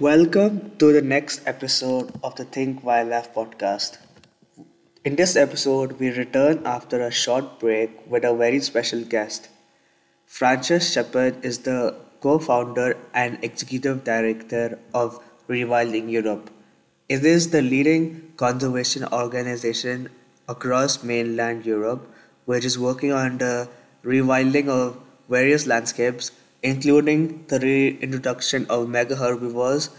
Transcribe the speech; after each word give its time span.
Welcome 0.00 0.72
to 0.78 0.92
the 0.92 1.02
next 1.02 1.46
episode 1.46 2.12
of 2.24 2.34
the 2.34 2.44
Think 2.44 2.82
Wildlife 2.82 3.32
podcast. 3.32 3.98
In 5.04 5.14
this 5.14 5.36
episode, 5.36 6.00
we 6.00 6.10
return 6.10 6.62
after 6.64 7.00
a 7.00 7.10
short 7.12 7.60
break 7.60 7.90
with 8.10 8.24
a 8.24 8.34
very 8.34 8.58
special 8.60 9.04
guest. 9.04 9.48
Frans 10.26 10.68
Schepers 10.68 11.44
is 11.44 11.58
the 11.58 11.94
co 12.20 12.38
founder 12.40 12.96
and 13.14 13.38
executive 13.42 14.02
director 14.02 14.78
of 14.92 15.22
Rewilding 15.48 16.10
Europe. 16.10 16.50
It 17.08 17.24
is 17.24 17.50
the 17.50 17.62
leading 17.62 18.32
conservation 18.36 19.04
organization 19.12 20.08
across 20.48 21.04
mainland 21.04 21.64
Europe 21.64 22.10
which 22.46 22.64
is 22.64 22.78
working 22.78 23.12
on 23.12 23.38
the 23.38 23.68
rewilding 24.04 24.68
of 24.68 24.98
various 25.28 25.66
landscapes, 25.66 26.30
including 26.64 27.44
the 27.48 27.60
reintroduction 27.60 28.66
of 28.70 28.88
mega 28.88 29.14
herbivores 29.14 29.90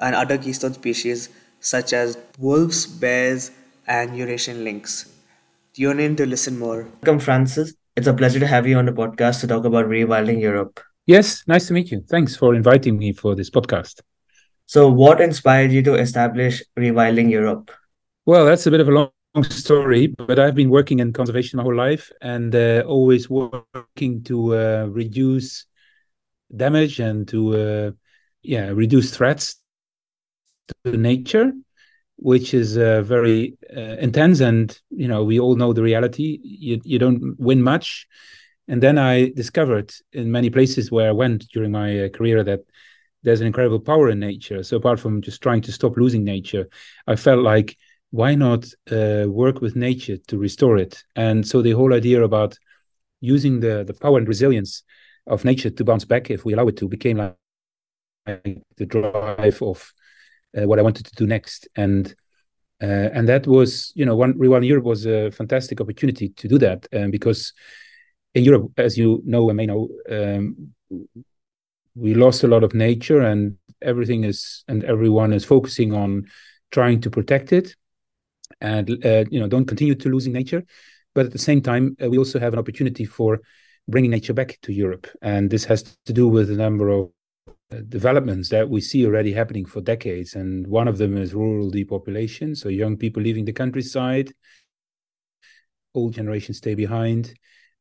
and 0.00 0.14
other 0.14 0.36
keystone 0.36 0.74
species 0.74 1.30
such 1.60 1.92
as 1.92 2.16
wolves, 2.38 2.86
bears, 2.86 3.50
and 3.86 4.16
Eurasian 4.16 4.62
lynx. 4.62 5.10
Tune 5.74 5.98
in 5.98 6.16
to 6.16 6.26
listen 6.26 6.58
more. 6.58 6.86
Welcome, 7.02 7.18
Frans. 7.18 7.58
It's 7.96 8.06
a 8.06 8.14
pleasure 8.14 8.38
to 8.38 8.46
have 8.46 8.66
you 8.66 8.76
on 8.76 8.86
the 8.86 8.92
podcast 8.92 9.40
to 9.40 9.46
talk 9.46 9.64
about 9.64 9.86
rewilding 9.86 10.40
Europe. 10.40 10.80
Yes, 11.06 11.42
nice 11.46 11.66
to 11.68 11.72
meet 11.72 11.90
you. 11.90 12.04
Thanks 12.08 12.36
for 12.36 12.54
inviting 12.54 12.98
me 12.98 13.12
for 13.12 13.34
this 13.34 13.50
podcast. 13.50 14.00
So, 14.66 14.88
what 14.88 15.20
inspired 15.20 15.72
you 15.72 15.82
to 15.82 15.94
establish 15.94 16.62
Rewilding 16.78 17.30
Europe? 17.30 17.70
Well, 18.26 18.44
that's 18.44 18.66
a 18.66 18.70
bit 18.70 18.80
of 18.80 18.88
a 18.88 18.92
long 18.92 19.10
long 19.34 19.44
story, 19.44 20.08
but 20.08 20.38
I've 20.38 20.54
been 20.54 20.70
working 20.70 20.98
in 20.98 21.12
conservation 21.12 21.56
my 21.56 21.62
whole 21.62 21.74
life 21.74 22.10
and 22.20 22.54
uh, 22.54 22.82
always 22.86 23.30
working 23.30 24.22
to 24.24 24.56
uh, 24.56 24.86
reduce 24.90 25.66
damage 26.54 27.00
and 27.00 27.26
to 27.28 27.56
uh, 27.56 27.90
yeah 28.42 28.68
reduce 28.70 29.14
threats 29.16 29.56
to 30.84 30.96
nature, 30.96 31.52
which 32.16 32.54
is 32.54 32.76
uh, 32.76 33.02
very 33.02 33.56
uh, 33.76 33.96
intense. 34.00 34.40
And 34.40 34.78
you 34.90 35.08
know 35.08 35.24
we 35.24 35.40
all 35.40 35.56
know 35.56 35.72
the 35.72 35.82
reality. 35.82 36.38
You 36.42 36.80
you 36.84 36.98
don't 36.98 37.38
win 37.38 37.62
much. 37.62 38.06
And 38.68 38.82
then 38.82 38.98
I 38.98 39.30
discovered 39.30 39.92
in 40.12 40.30
many 40.30 40.48
places 40.48 40.92
where 40.92 41.08
I 41.08 41.12
went 41.12 41.48
during 41.52 41.72
my 41.72 42.04
uh, 42.04 42.08
career 42.08 42.44
that 42.44 42.60
there's 43.22 43.40
an 43.40 43.48
incredible 43.48 43.80
power 43.80 44.08
in 44.08 44.20
nature. 44.20 44.62
So 44.62 44.76
apart 44.76 45.00
from 45.00 45.22
just 45.22 45.42
trying 45.42 45.60
to 45.62 45.72
stop 45.72 45.96
losing 45.96 46.24
nature, 46.24 46.68
I 47.06 47.16
felt 47.16 47.42
like 47.42 47.76
why 48.10 48.34
not 48.34 48.66
uh, 48.90 49.24
work 49.28 49.60
with 49.60 49.76
nature 49.76 50.18
to 50.28 50.38
restore 50.38 50.78
it? 50.78 51.02
And 51.16 51.46
so 51.46 51.62
the 51.62 51.72
whole 51.72 51.92
idea 51.92 52.22
about 52.22 52.56
using 53.20 53.60
the 53.60 53.84
the 53.84 53.94
power 53.94 54.18
and 54.18 54.28
resilience 54.28 54.82
of 55.30 55.44
nature 55.44 55.70
to 55.70 55.84
bounce 55.84 56.04
back, 56.04 56.30
if 56.30 56.44
we 56.44 56.52
allow 56.52 56.68
it 56.68 56.76
to, 56.78 56.88
became 56.88 57.18
like, 57.18 57.36
like 58.26 58.62
the 58.76 58.86
drive 58.86 59.62
of 59.62 59.92
uh, 60.56 60.66
what 60.66 60.78
I 60.78 60.82
wanted 60.82 61.06
to 61.06 61.14
do 61.14 61.26
next. 61.26 61.68
And 61.76 62.14
uh, 62.82 63.10
and 63.12 63.28
that 63.28 63.46
was, 63.46 63.92
you 63.94 64.06
know, 64.06 64.16
one 64.16 64.34
Rewilding 64.34 64.66
Europe 64.66 64.84
was 64.84 65.06
a 65.06 65.30
fantastic 65.30 65.82
opportunity 65.82 66.30
to 66.30 66.48
do 66.48 66.58
that 66.58 66.86
um, 66.94 67.10
because 67.10 67.52
in 68.34 68.44
Europe, 68.44 68.72
as 68.78 68.96
you 68.96 69.22
know 69.26 69.50
and 69.50 69.56
may 69.58 69.66
know, 69.66 69.88
um, 70.10 70.72
we 71.94 72.14
lost 72.14 72.42
a 72.42 72.48
lot 72.48 72.64
of 72.64 72.72
nature, 72.72 73.20
and 73.20 73.58
everything 73.82 74.24
is 74.24 74.64
and 74.68 74.84
everyone 74.84 75.32
is 75.32 75.44
focusing 75.44 75.92
on 75.94 76.24
trying 76.70 77.00
to 77.00 77.10
protect 77.10 77.52
it 77.52 77.74
and 78.60 79.04
uh, 79.04 79.24
you 79.30 79.40
know 79.40 79.48
don't 79.48 79.66
continue 79.66 79.94
to 79.94 80.08
losing 80.08 80.32
nature 80.32 80.64
but 81.14 81.26
at 81.26 81.32
the 81.32 81.38
same 81.38 81.60
time 81.60 81.96
uh, 82.02 82.08
we 82.08 82.18
also 82.18 82.38
have 82.38 82.52
an 82.52 82.58
opportunity 82.58 83.04
for 83.04 83.40
bringing 83.90 84.10
nature 84.10 84.32
back 84.32 84.58
to 84.62 84.72
europe 84.72 85.06
and 85.22 85.50
this 85.50 85.64
has 85.64 85.82
to 86.04 86.12
do 86.12 86.28
with 86.28 86.50
a 86.50 86.54
number 86.54 86.88
of 86.88 87.10
uh, 87.72 87.76
developments 87.88 88.48
that 88.48 88.68
we 88.68 88.80
see 88.80 89.06
already 89.06 89.32
happening 89.32 89.64
for 89.64 89.80
decades 89.80 90.34
and 90.34 90.66
one 90.66 90.88
of 90.88 90.98
them 90.98 91.16
is 91.16 91.34
rural 91.34 91.70
depopulation 91.70 92.54
so 92.54 92.68
young 92.68 92.96
people 92.96 93.22
leaving 93.22 93.44
the 93.44 93.52
countryside 93.52 94.32
old 95.94 96.14
generations 96.14 96.58
stay 96.58 96.74
behind 96.74 97.34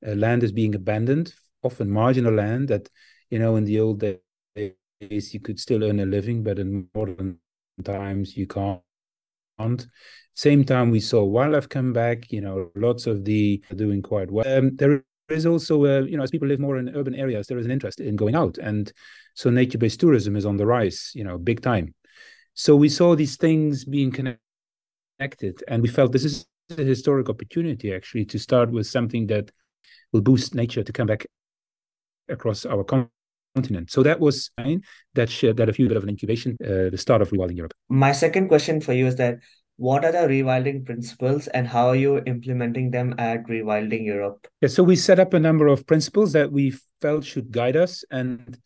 uh, 0.08 0.12
land 0.12 0.44
is 0.44 0.52
being 0.52 0.76
abandoned 0.76 1.34
often 1.64 1.90
marginal 1.90 2.34
land 2.34 2.68
that 2.68 2.90
you 3.30 3.40
know 3.40 3.56
in 3.56 3.66
the 3.66 3.80
old 3.80 4.00
days 4.00 5.34
you 5.34 5.40
could 5.40 5.60
still 5.60 5.84
earn 5.84 6.00
a 6.00 6.06
living 6.06 6.44
but 6.44 6.60
in 6.60 6.88
modern 6.94 7.38
times 7.84 8.36
you 8.36 8.48
can't 8.48 8.82
same 10.40 10.64
time, 10.64 10.90
we 10.90 11.02
saw 11.02 11.24
wildlife 11.24 11.68
come 11.68 11.92
back. 11.92 12.32
You 12.32 12.42
know, 12.42 12.72
lots 12.76 13.08
of 13.08 13.26
the 13.26 13.62
doing 13.76 14.02
quite 14.02 14.32
well. 14.32 14.58
Um, 14.58 14.76
there 14.78 15.04
is 15.30 15.46
also, 15.46 15.86
uh, 15.86 16.02
you 16.02 16.18
know, 16.18 16.24
as 16.24 16.32
people 16.32 16.48
live 16.48 16.60
more 16.60 16.78
in 16.78 16.96
urban 16.96 17.16
areas, 17.16 17.48
there 17.48 17.58
is 17.58 17.66
an 17.66 17.72
interest 17.72 18.00
in 18.00 18.16
going 18.16 18.36
out, 18.36 18.58
and 18.58 18.92
so 19.34 19.50
nature-based 19.50 20.00
tourism 20.00 20.36
is 20.36 20.46
on 20.46 20.58
the 20.58 20.66
rise. 20.66 21.12
You 21.14 21.24
know, 21.24 21.38
big 21.38 21.62
time. 21.62 21.94
So 22.54 22.76
we 22.76 22.90
saw 22.90 23.16
these 23.16 23.38
things 23.38 23.86
being 23.86 24.12
connected, 24.12 25.64
and 25.68 25.82
we 25.82 25.88
felt 25.88 26.12
this 26.12 26.26
is 26.26 26.46
a 26.78 26.84
historic 26.84 27.30
opportunity 27.30 27.94
actually 27.94 28.26
to 28.26 28.38
start 28.38 28.72
with 28.72 28.86
something 28.86 29.28
that 29.28 29.52
will 30.12 30.22
boost 30.22 30.56
nature 30.56 30.84
to 30.84 30.92
come 30.92 31.08
back 31.08 31.26
across 32.28 32.66
our 32.66 32.84
continent. 32.84 33.90
So 33.90 34.04
that 34.04 34.20
was 34.20 34.52
that 35.16 35.30
shared 35.30 35.58
that 35.58 35.70
a 35.70 35.74
few 35.74 35.88
bit 35.88 35.98
of 35.98 36.04
an 36.04 36.10
incubation, 36.10 36.58
uh, 36.64 36.90
the 36.90 36.98
start 36.98 37.22
of 37.22 37.30
rewilding 37.30 37.58
Europe. 37.58 37.74
My 37.90 38.12
second 38.12 38.48
question 38.48 38.82
for 38.82 38.94
you 38.94 39.08
is 39.08 39.16
that 39.16 39.40
what 39.80 40.04
are 40.04 40.12
the 40.12 40.28
rewilding 40.28 40.86
principles 40.86 41.48
and 41.48 41.66
how 41.66 41.88
are 41.88 41.96
you 41.96 42.22
implementing 42.26 42.92
them 42.92 43.16
at 43.18 43.48
Rewilding 43.48 44.06
Europe? 44.06 44.46
Yeah, 44.60 44.68
so 44.68 44.84
we 44.84 44.98
set 44.98 45.20
up 45.20 45.34
a 45.34 45.40
number 45.40 45.68
of 45.68 45.88
principles 45.88 46.34
that 46.34 46.52
we 46.52 46.76
felt 47.00 47.24
should 47.24 47.50
guide 47.50 47.78
us 47.78 48.04
and 48.12 48.60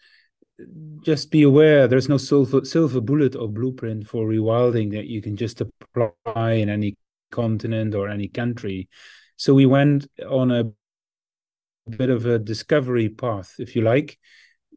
just 1.03 1.29
be 1.29 1.43
aware 1.43 1.87
there's 1.87 2.09
no 2.09 2.17
silver 2.17 2.65
silver 2.65 3.01
bullet 3.01 3.35
or 3.35 3.47
blueprint 3.47 4.07
for 4.07 4.25
rewilding 4.25 4.91
that 4.91 5.05
you 5.05 5.21
can 5.21 5.35
just 5.35 5.61
apply 5.61 6.53
in 6.53 6.69
any 6.69 6.97
continent 7.31 7.93
or 7.93 8.09
any 8.09 8.27
country. 8.27 8.89
So 9.35 9.53
we 9.53 9.67
went 9.67 10.07
on 10.27 10.49
a 10.49 10.71
bit 11.95 12.09
of 12.09 12.25
a 12.25 12.39
discovery 12.39 13.09
path, 13.09 13.53
if 13.59 13.75
you 13.75 13.83
like. 13.83 14.17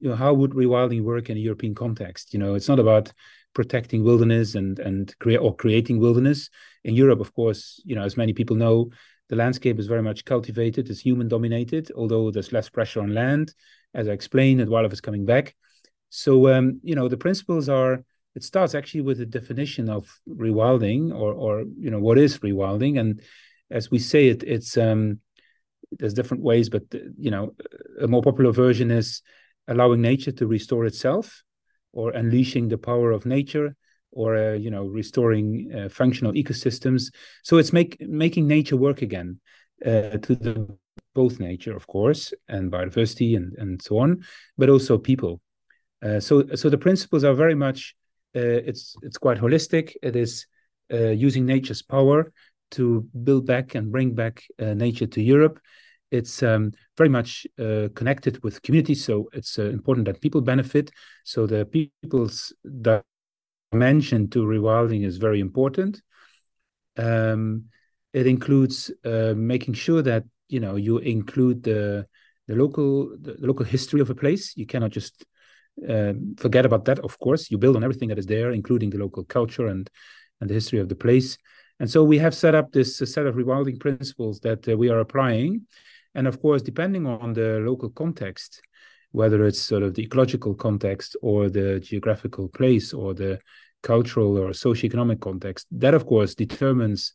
You 0.00 0.10
know, 0.10 0.16
how 0.16 0.34
would 0.34 0.50
rewilding 0.50 1.02
work 1.02 1.30
in 1.30 1.38
a 1.38 1.40
European 1.40 1.74
context? 1.74 2.34
You 2.34 2.40
know, 2.40 2.56
it's 2.56 2.68
not 2.68 2.78
about 2.78 3.10
protecting 3.56 4.04
wilderness 4.04 4.54
and 4.54 4.78
and 4.78 5.18
create 5.18 5.38
or 5.38 5.56
creating 5.56 5.98
wilderness 5.98 6.50
in 6.84 6.94
Europe. 6.94 7.20
Of 7.20 7.32
course, 7.32 7.80
you 7.88 7.96
know 7.96 8.04
as 8.04 8.16
many 8.16 8.34
people 8.34 8.54
know, 8.54 8.90
the 9.30 9.36
landscape 9.36 9.78
is 9.80 9.86
very 9.94 10.02
much 10.02 10.26
cultivated, 10.26 10.90
it's 10.90 11.00
human 11.00 11.26
dominated. 11.26 11.90
Although 11.96 12.30
there's 12.30 12.52
less 12.52 12.68
pressure 12.68 13.00
on 13.00 13.14
land, 13.14 13.54
as 13.94 14.08
I 14.08 14.12
explained, 14.12 14.60
and 14.60 14.70
wildlife 14.70 14.92
is 14.92 15.00
coming 15.00 15.24
back. 15.24 15.56
So 16.10 16.32
um, 16.54 16.80
you 16.84 16.94
know 16.94 17.08
the 17.08 17.24
principles 17.26 17.68
are. 17.68 18.04
It 18.38 18.44
starts 18.44 18.74
actually 18.74 19.00
with 19.00 19.16
the 19.16 19.24
definition 19.38 19.88
of 19.88 20.02
rewilding, 20.28 21.02
or 21.20 21.32
or 21.32 21.52
you 21.84 21.90
know 21.90 22.02
what 22.06 22.18
is 22.18 22.38
rewilding, 22.40 23.00
and 23.00 23.22
as 23.70 23.90
we 23.90 23.98
say 23.98 24.28
it, 24.28 24.42
it's 24.42 24.76
um, 24.76 25.20
there's 25.98 26.18
different 26.20 26.42
ways, 26.42 26.68
but 26.68 26.82
you 27.26 27.30
know 27.30 27.54
a 28.04 28.06
more 28.06 28.20
popular 28.28 28.52
version 28.52 28.90
is 28.90 29.22
allowing 29.66 30.02
nature 30.02 30.32
to 30.32 30.46
restore 30.46 30.84
itself 30.84 31.42
or 31.96 32.10
unleashing 32.10 32.68
the 32.68 32.76
power 32.78 33.10
of 33.10 33.24
nature 33.24 33.74
or 34.12 34.36
uh, 34.36 34.52
you 34.52 34.70
know 34.70 34.84
restoring 34.84 35.72
uh, 35.74 35.88
functional 35.88 36.32
ecosystems. 36.32 37.12
So 37.42 37.56
it's 37.56 37.72
make 37.72 37.96
making 38.00 38.46
nature 38.46 38.76
work 38.76 39.00
again 39.02 39.40
uh, 39.84 40.18
to 40.26 40.34
the 40.36 40.78
both 41.14 41.40
nature 41.40 41.74
of 41.74 41.86
course 41.86 42.34
and 42.48 42.70
biodiversity 42.70 43.36
and 43.36 43.54
and 43.58 43.80
so 43.82 43.98
on 43.98 44.22
but 44.58 44.68
also 44.68 44.98
people. 44.98 45.40
Uh, 46.04 46.20
so 46.20 46.44
so 46.54 46.68
the 46.68 46.78
principles 46.86 47.24
are 47.24 47.34
very 47.34 47.54
much 47.54 47.96
uh, 48.36 48.60
it's 48.70 48.94
it's 49.02 49.18
quite 49.18 49.38
holistic. 49.38 49.94
It 50.02 50.16
is 50.16 50.46
uh, 50.92 51.14
using 51.26 51.46
nature's 51.46 51.82
power 51.82 52.30
to 52.72 53.08
build 53.24 53.46
back 53.46 53.74
and 53.74 53.92
bring 53.92 54.14
back 54.14 54.42
nature 54.58 55.06
to 55.06 55.22
europe 55.22 55.60
it's 56.10 56.42
um, 56.42 56.72
very 56.96 57.08
much 57.08 57.46
uh, 57.58 57.88
connected 57.94 58.42
with 58.42 58.62
communities, 58.62 59.04
so 59.04 59.28
it's 59.32 59.58
uh, 59.58 59.64
important 59.64 60.06
that 60.06 60.20
people 60.20 60.40
benefit. 60.40 60.90
So 61.24 61.46
the 61.46 61.64
people's 61.66 62.52
dimension 63.72 64.30
to 64.30 64.44
rewilding 64.44 65.04
is 65.04 65.16
very 65.16 65.40
important. 65.40 66.00
Um, 66.96 67.64
it 68.12 68.26
includes 68.26 68.90
uh, 69.04 69.34
making 69.36 69.74
sure 69.74 70.02
that 70.02 70.24
you 70.48 70.60
know 70.60 70.76
you 70.76 70.98
include 70.98 71.62
the 71.64 72.06
the 72.46 72.54
local 72.54 73.16
the, 73.20 73.36
local 73.38 73.66
history 73.66 74.00
of 74.00 74.10
a 74.10 74.14
place. 74.14 74.56
You 74.56 74.66
cannot 74.66 74.92
just 74.92 75.24
um, 75.88 76.36
forget 76.38 76.64
about 76.64 76.84
that. 76.86 77.00
Of 77.00 77.18
course, 77.18 77.50
you 77.50 77.58
build 77.58 77.76
on 77.76 77.84
everything 77.84 78.08
that 78.08 78.18
is 78.18 78.26
there, 78.26 78.52
including 78.52 78.90
the 78.90 78.98
local 78.98 79.24
culture 79.24 79.66
and 79.66 79.90
and 80.40 80.48
the 80.48 80.54
history 80.54 80.78
of 80.78 80.88
the 80.88 80.94
place. 80.94 81.36
And 81.78 81.90
so 81.90 82.02
we 82.04 82.18
have 82.18 82.34
set 82.34 82.54
up 82.54 82.72
this 82.72 82.96
set 82.96 83.26
of 83.26 83.34
rewilding 83.34 83.78
principles 83.78 84.40
that 84.40 84.66
uh, 84.66 84.76
we 84.76 84.88
are 84.88 85.00
applying 85.00 85.66
and 86.16 86.26
of 86.26 86.40
course, 86.40 86.62
depending 86.62 87.06
on 87.06 87.34
the 87.34 87.60
local 87.60 87.90
context, 87.90 88.62
whether 89.12 89.44
it's 89.44 89.60
sort 89.60 89.82
of 89.82 89.92
the 89.94 90.02
ecological 90.02 90.54
context 90.54 91.14
or 91.20 91.50
the 91.50 91.78
geographical 91.78 92.48
place 92.48 92.94
or 92.94 93.12
the 93.12 93.38
cultural 93.82 94.38
or 94.38 94.50
socioeconomic 94.50 95.20
context, 95.20 95.66
that 95.70 95.92
of 95.92 96.06
course 96.06 96.34
determines 96.34 97.12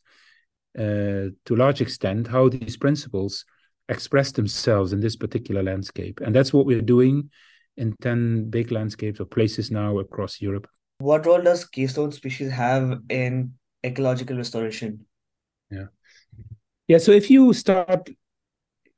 uh, 0.78 1.34
to 1.44 1.50
a 1.50 1.56
large 1.56 1.80
extent 1.80 2.28
how 2.28 2.48
these 2.48 2.76
principles 2.76 3.44
express 3.88 4.30
themselves 4.30 4.92
in 4.92 5.00
this 5.00 5.16
particular 5.16 5.64
landscape. 5.64 6.20
And 6.24 6.34
that's 6.34 6.52
what 6.52 6.64
we're 6.64 6.80
doing 6.80 7.28
in 7.76 7.96
10 8.00 8.50
big 8.50 8.70
landscapes 8.70 9.18
or 9.18 9.24
places 9.24 9.72
now 9.72 9.98
across 9.98 10.40
Europe. 10.40 10.68
What 10.98 11.26
role 11.26 11.42
does 11.42 11.64
keystone 11.64 12.12
species 12.12 12.52
have 12.52 13.00
in 13.08 13.54
ecological 13.82 14.36
restoration? 14.36 15.06
Yeah. 15.72 15.86
Yeah. 16.86 16.98
So 16.98 17.10
if 17.10 17.30
you 17.30 17.52
start 17.52 18.08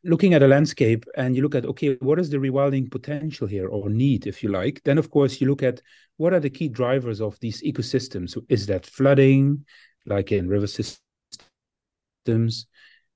looking 0.04 0.34
at 0.34 0.42
a 0.42 0.46
landscape 0.46 1.04
and 1.16 1.34
you 1.34 1.42
look 1.42 1.54
at 1.54 1.64
okay 1.64 1.96
what 2.00 2.18
is 2.18 2.28
the 2.28 2.36
rewilding 2.36 2.90
potential 2.90 3.46
here 3.46 3.68
or 3.68 3.88
need 3.88 4.26
if 4.26 4.42
you 4.42 4.50
like 4.50 4.80
then 4.84 4.98
of 4.98 5.10
course 5.10 5.40
you 5.40 5.48
look 5.48 5.62
at 5.62 5.80
what 6.16 6.32
are 6.32 6.40
the 6.40 6.50
key 6.50 6.68
drivers 6.68 7.20
of 7.20 7.38
these 7.40 7.62
ecosystems. 7.62 8.38
Is 8.48 8.66
that 8.66 8.86
flooding 8.86 9.64
like 10.06 10.32
in 10.32 10.48
river 10.48 10.66
systems? 10.66 11.00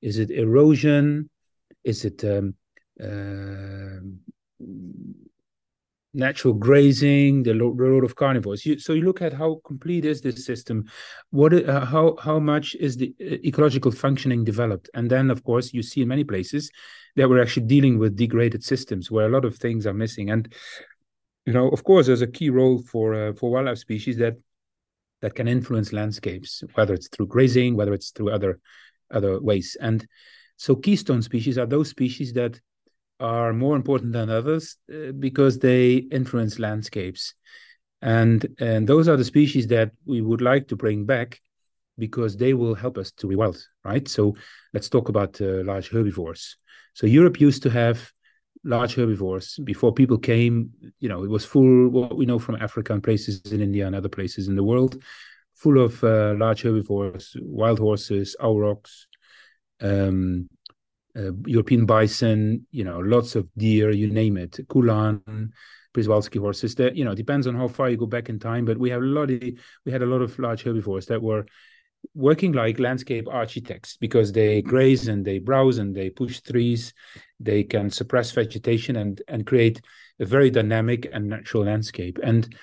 Is 0.02 0.18
it 0.18 0.30
erosion? 0.30 1.30
Is 1.84 2.04
it 2.04 2.24
um, 2.24 2.54
uh, 3.00 4.00
natural 6.14 6.54
grazing, 6.54 7.42
the 7.42 7.54
role 7.54 8.04
of 8.04 8.16
carnivores. 8.16 8.64
You, 8.64 8.78
so 8.78 8.92
you 8.92 9.02
look 9.02 9.20
at 9.22 9.32
how 9.32 9.60
complete 9.64 10.04
is 10.04 10.20
this 10.20 10.44
system, 10.44 10.86
what 11.30 11.52
uh, 11.52 11.84
how 11.84 12.16
how 12.20 12.38
much 12.38 12.74
is 12.76 12.96
the 12.96 13.14
uh, 13.20 13.36
ecological 13.44 13.92
functioning 13.92 14.44
developed, 14.44 14.88
and 14.94 15.10
then 15.10 15.30
of 15.30 15.44
course 15.44 15.72
you 15.72 15.82
see 15.82 16.02
in 16.02 16.08
many 16.08 16.24
places 16.24 16.70
that 17.16 17.28
we're 17.28 17.42
actually 17.42 17.66
dealing 17.66 17.98
with 17.98 18.16
degraded 18.16 18.64
systems 18.64 19.10
where 19.10 19.26
a 19.26 19.30
lot 19.30 19.44
of 19.44 19.56
things 19.56 19.86
are 19.86 19.94
missing, 19.94 20.30
and 20.30 20.52
you 21.44 21.52
know 21.52 21.68
of 21.68 21.84
course 21.84 22.06
there's 22.06 22.22
a 22.22 22.26
key 22.26 22.50
role 22.50 22.82
for 22.82 23.14
uh, 23.14 23.32
for 23.34 23.50
wildlife 23.50 23.78
species 23.78 24.16
that 24.16 24.34
that 25.20 25.34
can 25.34 25.48
influence 25.48 25.92
landscapes, 25.92 26.62
whether 26.74 26.94
it's 26.94 27.08
through 27.08 27.26
grazing, 27.26 27.76
whether 27.76 27.92
it's 27.92 28.10
through 28.10 28.30
other 28.30 28.60
other 29.10 29.40
ways, 29.40 29.76
and 29.80 30.06
so 30.56 30.74
keystone 30.74 31.22
species 31.22 31.56
are 31.58 31.66
those 31.66 31.90
species 31.90 32.32
that 32.32 32.60
are 33.20 33.52
more 33.52 33.76
important 33.76 34.12
than 34.12 34.30
others 34.30 34.76
uh, 34.92 35.12
because 35.12 35.58
they 35.58 35.96
influence 35.96 36.58
landscapes. 36.58 37.34
And, 38.00 38.46
and 38.60 38.88
those 38.88 39.08
are 39.08 39.16
the 39.16 39.24
species 39.24 39.66
that 39.68 39.90
we 40.06 40.20
would 40.20 40.40
like 40.40 40.68
to 40.68 40.76
bring 40.76 41.04
back 41.04 41.40
because 41.98 42.36
they 42.36 42.54
will 42.54 42.74
help 42.74 42.96
us 42.96 43.10
to 43.12 43.26
rewild, 43.26 43.60
right? 43.84 44.06
So 44.06 44.36
let's 44.72 44.88
talk 44.88 45.08
about 45.08 45.40
uh, 45.40 45.64
large 45.64 45.90
herbivores. 45.90 46.56
So 46.94 47.06
Europe 47.06 47.40
used 47.40 47.62
to 47.64 47.70
have 47.70 48.12
large 48.64 48.94
herbivores 48.94 49.58
before 49.64 49.92
people 49.92 50.18
came. 50.18 50.70
You 51.00 51.08
know, 51.08 51.24
it 51.24 51.30
was 51.30 51.44
full. 51.44 51.88
What 51.88 52.16
we 52.16 52.26
know 52.26 52.38
from 52.38 52.56
Africa 52.56 52.92
and 52.92 53.02
places 53.02 53.40
in 53.52 53.60
India 53.60 53.86
and 53.86 53.96
other 53.96 54.08
places 54.08 54.48
in 54.48 54.56
the 54.56 54.64
world, 54.64 55.02
full 55.54 55.82
of 55.82 56.02
uh, 56.04 56.34
large 56.38 56.62
herbivores, 56.62 57.36
wild 57.40 57.78
horses, 57.78 58.36
aurochs, 58.40 59.06
um, 59.80 60.48
uh, 61.16 61.32
European 61.46 61.86
bison, 61.86 62.66
you 62.70 62.84
know, 62.84 62.98
lots 62.98 63.34
of 63.34 63.48
deer, 63.56 63.90
you 63.90 64.10
name 64.10 64.36
it, 64.36 64.58
Kulan, 64.68 65.52
Przewalski 65.94 66.38
horses. 66.38 66.74
That 66.76 66.96
you 66.96 67.04
know 67.04 67.14
depends 67.14 67.46
on 67.46 67.54
how 67.54 67.68
far 67.68 67.90
you 67.90 67.96
go 67.96 68.06
back 68.06 68.28
in 68.28 68.38
time, 68.38 68.64
but 68.64 68.78
we 68.78 68.90
have 68.90 69.02
a 69.02 69.06
lot 69.06 69.30
of 69.30 69.42
we 69.84 69.92
had 69.92 70.02
a 70.02 70.06
lot 70.06 70.22
of 70.22 70.38
large 70.38 70.62
herbivores 70.62 71.06
that 71.06 71.22
were 71.22 71.46
working 72.14 72.52
like 72.52 72.78
landscape 72.78 73.26
architects 73.28 73.96
because 73.96 74.32
they 74.32 74.62
graze 74.62 75.08
and 75.08 75.24
they 75.24 75.38
browse 75.38 75.78
and 75.78 75.94
they 75.94 76.10
push 76.10 76.40
trees. 76.40 76.94
They 77.40 77.64
can 77.64 77.90
suppress 77.90 78.30
vegetation 78.32 78.96
and 78.96 79.20
and 79.28 79.46
create 79.46 79.80
a 80.20 80.24
very 80.24 80.50
dynamic 80.50 81.08
and 81.12 81.28
natural 81.28 81.64
landscape. 81.64 82.18
And 82.22 82.54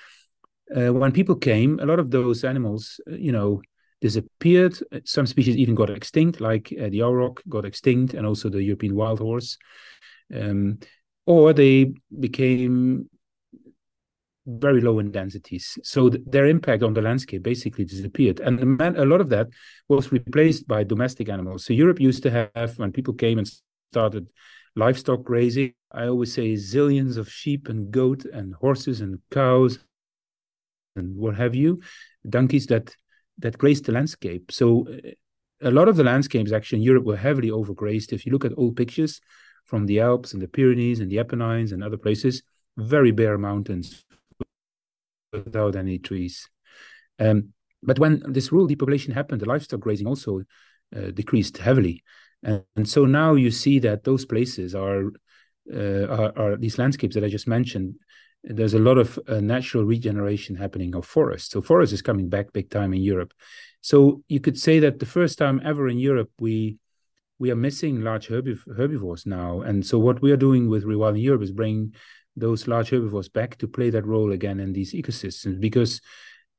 uh, 0.74 0.92
when 0.92 1.12
people 1.12 1.36
came, 1.36 1.78
a 1.80 1.86
lot 1.86 1.98
of 1.98 2.10
those 2.10 2.44
animals, 2.44 3.00
uh, 3.10 3.14
you 3.14 3.32
know, 3.32 3.62
disappeared. 4.00 4.78
Some 5.04 5.26
species 5.26 5.56
even 5.56 5.74
got 5.74 5.90
extinct, 5.90 6.40
like 6.40 6.72
uh, 6.72 6.88
the 6.88 7.00
auroch 7.02 7.42
got 7.48 7.64
extinct, 7.64 8.14
and 8.14 8.26
also 8.26 8.48
the 8.48 8.62
European 8.62 8.94
wild 8.94 9.18
horse. 9.18 9.58
Um, 10.34 10.78
or 11.24 11.52
they 11.52 11.94
became 12.18 13.08
very 14.46 14.80
low 14.80 14.98
in 15.00 15.10
densities. 15.10 15.76
So 15.82 16.08
th- 16.08 16.22
their 16.26 16.46
impact 16.46 16.82
on 16.82 16.94
the 16.94 17.02
landscape 17.02 17.42
basically 17.42 17.84
disappeared. 17.84 18.40
And 18.40 18.78
man, 18.78 18.96
a 18.96 19.04
lot 19.04 19.20
of 19.20 19.28
that 19.30 19.48
was 19.88 20.12
replaced 20.12 20.68
by 20.68 20.84
domestic 20.84 21.28
animals. 21.28 21.64
So 21.64 21.72
Europe 21.72 22.00
used 22.00 22.22
to 22.22 22.48
have, 22.54 22.78
when 22.78 22.92
people 22.92 23.14
came 23.14 23.38
and 23.38 23.50
started 23.90 24.28
livestock 24.76 25.24
grazing, 25.24 25.74
I 25.90 26.06
always 26.06 26.32
say 26.32 26.52
zillions 26.54 27.16
of 27.16 27.30
sheep 27.30 27.68
and 27.68 27.90
goat 27.90 28.24
and 28.24 28.54
horses 28.54 29.00
and 29.00 29.18
cows 29.30 29.80
and 30.94 31.16
what 31.16 31.36
have 31.36 31.54
you, 31.54 31.80
donkeys 32.28 32.66
that 32.66 32.94
that 33.38 33.58
graced 33.58 33.84
the 33.84 33.92
landscape. 33.92 34.50
So 34.50 34.86
a 35.62 35.70
lot 35.70 35.88
of 35.88 35.96
the 35.96 36.04
landscapes 36.04 36.52
actually 36.52 36.78
in 36.78 36.84
Europe 36.84 37.04
were 37.04 37.16
heavily 37.16 37.50
overgrazed. 37.50 38.12
If 38.12 38.26
you 38.26 38.32
look 38.32 38.44
at 38.44 38.56
old 38.56 38.76
pictures 38.76 39.20
from 39.64 39.86
the 39.86 40.00
Alps 40.00 40.32
and 40.32 40.42
the 40.42 40.48
Pyrenees 40.48 41.00
and 41.00 41.10
the 41.10 41.18
Apennines 41.18 41.72
and 41.72 41.82
other 41.82 41.96
places, 41.96 42.42
very 42.76 43.10
bare 43.10 43.38
mountains 43.38 44.04
without 45.32 45.76
any 45.76 45.98
trees. 45.98 46.48
Um, 47.18 47.52
but 47.82 47.98
when 47.98 48.22
this 48.28 48.52
rural 48.52 48.66
depopulation 48.66 49.12
happened, 49.12 49.40
the 49.40 49.48
livestock 49.48 49.80
grazing 49.80 50.06
also 50.06 50.42
uh, 50.94 51.10
decreased 51.12 51.58
heavily, 51.58 52.02
and, 52.42 52.64
and, 52.76 52.88
so 52.88 53.06
now 53.06 53.34
you 53.34 53.50
see 53.50 53.78
that 53.80 54.04
those 54.04 54.24
places 54.24 54.74
are, 54.74 55.06
uh, 55.72 56.06
are, 56.06 56.32
are 56.38 56.56
these 56.56 56.78
landscapes 56.78 57.14
that 57.14 57.24
I 57.24 57.28
just 57.28 57.48
mentioned 57.48 57.96
there's 58.46 58.74
a 58.74 58.78
lot 58.78 58.96
of 58.96 59.18
uh, 59.26 59.40
natural 59.40 59.84
regeneration 59.84 60.54
happening 60.54 60.94
of 60.94 61.04
forests. 61.04 61.50
So 61.50 61.60
forest 61.60 61.92
is 61.92 62.02
coming 62.02 62.28
back 62.28 62.52
big 62.52 62.70
time 62.70 62.94
in 62.94 63.02
Europe. 63.02 63.34
So 63.80 64.22
you 64.28 64.40
could 64.40 64.58
say 64.58 64.78
that 64.80 65.00
the 65.00 65.06
first 65.06 65.36
time 65.38 65.60
ever 65.64 65.88
in 65.88 65.98
Europe 65.98 66.30
we 66.40 66.78
we 67.38 67.50
are 67.50 67.56
missing 67.56 68.00
large 68.00 68.28
herbiv- 68.28 68.76
herbivores 68.76 69.26
now. 69.26 69.60
And 69.60 69.84
so 69.84 69.98
what 69.98 70.22
we 70.22 70.32
are 70.32 70.38
doing 70.38 70.70
with 70.70 70.84
Rewilding 70.84 71.20
Europe 71.20 71.42
is 71.42 71.50
bringing 71.50 71.94
those 72.34 72.66
large 72.66 72.90
herbivores 72.90 73.28
back 73.28 73.58
to 73.58 73.68
play 73.68 73.90
that 73.90 74.06
role 74.06 74.32
again 74.32 74.58
in 74.58 74.72
these 74.72 74.94
ecosystems 74.94 75.60
because 75.60 76.00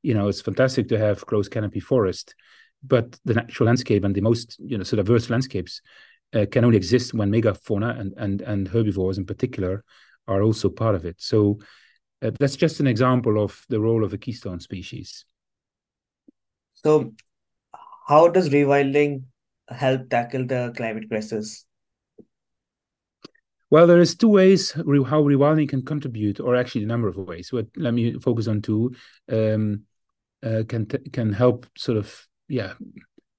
you 0.02 0.14
know 0.14 0.28
it's 0.28 0.40
fantastic 0.40 0.88
to 0.88 0.98
have 0.98 1.26
closed 1.26 1.50
canopy 1.50 1.80
forest, 1.80 2.34
but 2.82 3.18
the 3.24 3.34
natural 3.34 3.66
landscape 3.66 4.04
and 4.04 4.14
the 4.14 4.20
most 4.20 4.56
you 4.60 4.76
know 4.76 4.84
so 4.84 4.96
diverse 4.96 5.30
landscapes 5.30 5.80
uh, 6.34 6.44
can 6.52 6.64
only 6.64 6.76
exist 6.76 7.14
when 7.14 7.32
megafauna 7.32 7.98
and 7.98 8.12
and 8.18 8.42
and 8.42 8.68
herbivores 8.68 9.16
in 9.16 9.24
particular 9.24 9.84
are 10.28 10.42
also 10.42 10.68
part 10.68 10.94
of 10.94 11.04
it. 11.04 11.16
So 11.18 11.58
uh, 12.22 12.30
that's 12.38 12.56
just 12.56 12.80
an 12.80 12.86
example 12.86 13.42
of 13.42 13.64
the 13.68 13.80
role 13.80 14.04
of 14.04 14.12
a 14.12 14.18
keystone 14.18 14.60
species. 14.60 15.24
So, 16.74 17.12
how 18.06 18.28
does 18.28 18.50
rewilding 18.50 19.24
help 19.68 20.08
tackle 20.10 20.46
the 20.46 20.72
climate 20.76 21.08
crisis? 21.08 21.64
Well, 23.70 23.86
there 23.86 24.00
is 24.00 24.14
two 24.16 24.28
ways 24.28 24.72
how 24.72 24.82
rewilding 24.84 25.68
can 25.68 25.84
contribute, 25.84 26.40
or 26.40 26.56
actually 26.56 26.84
a 26.84 26.86
number 26.86 27.08
of 27.08 27.16
ways. 27.16 27.50
But 27.52 27.66
let 27.76 27.92
me 27.92 28.18
focus 28.18 28.48
on 28.48 28.62
two. 28.62 28.94
Um, 29.30 29.82
uh, 30.42 30.62
can 30.68 30.86
can 30.86 31.32
help 31.32 31.66
sort 31.76 31.98
of 31.98 32.26
yeah 32.48 32.74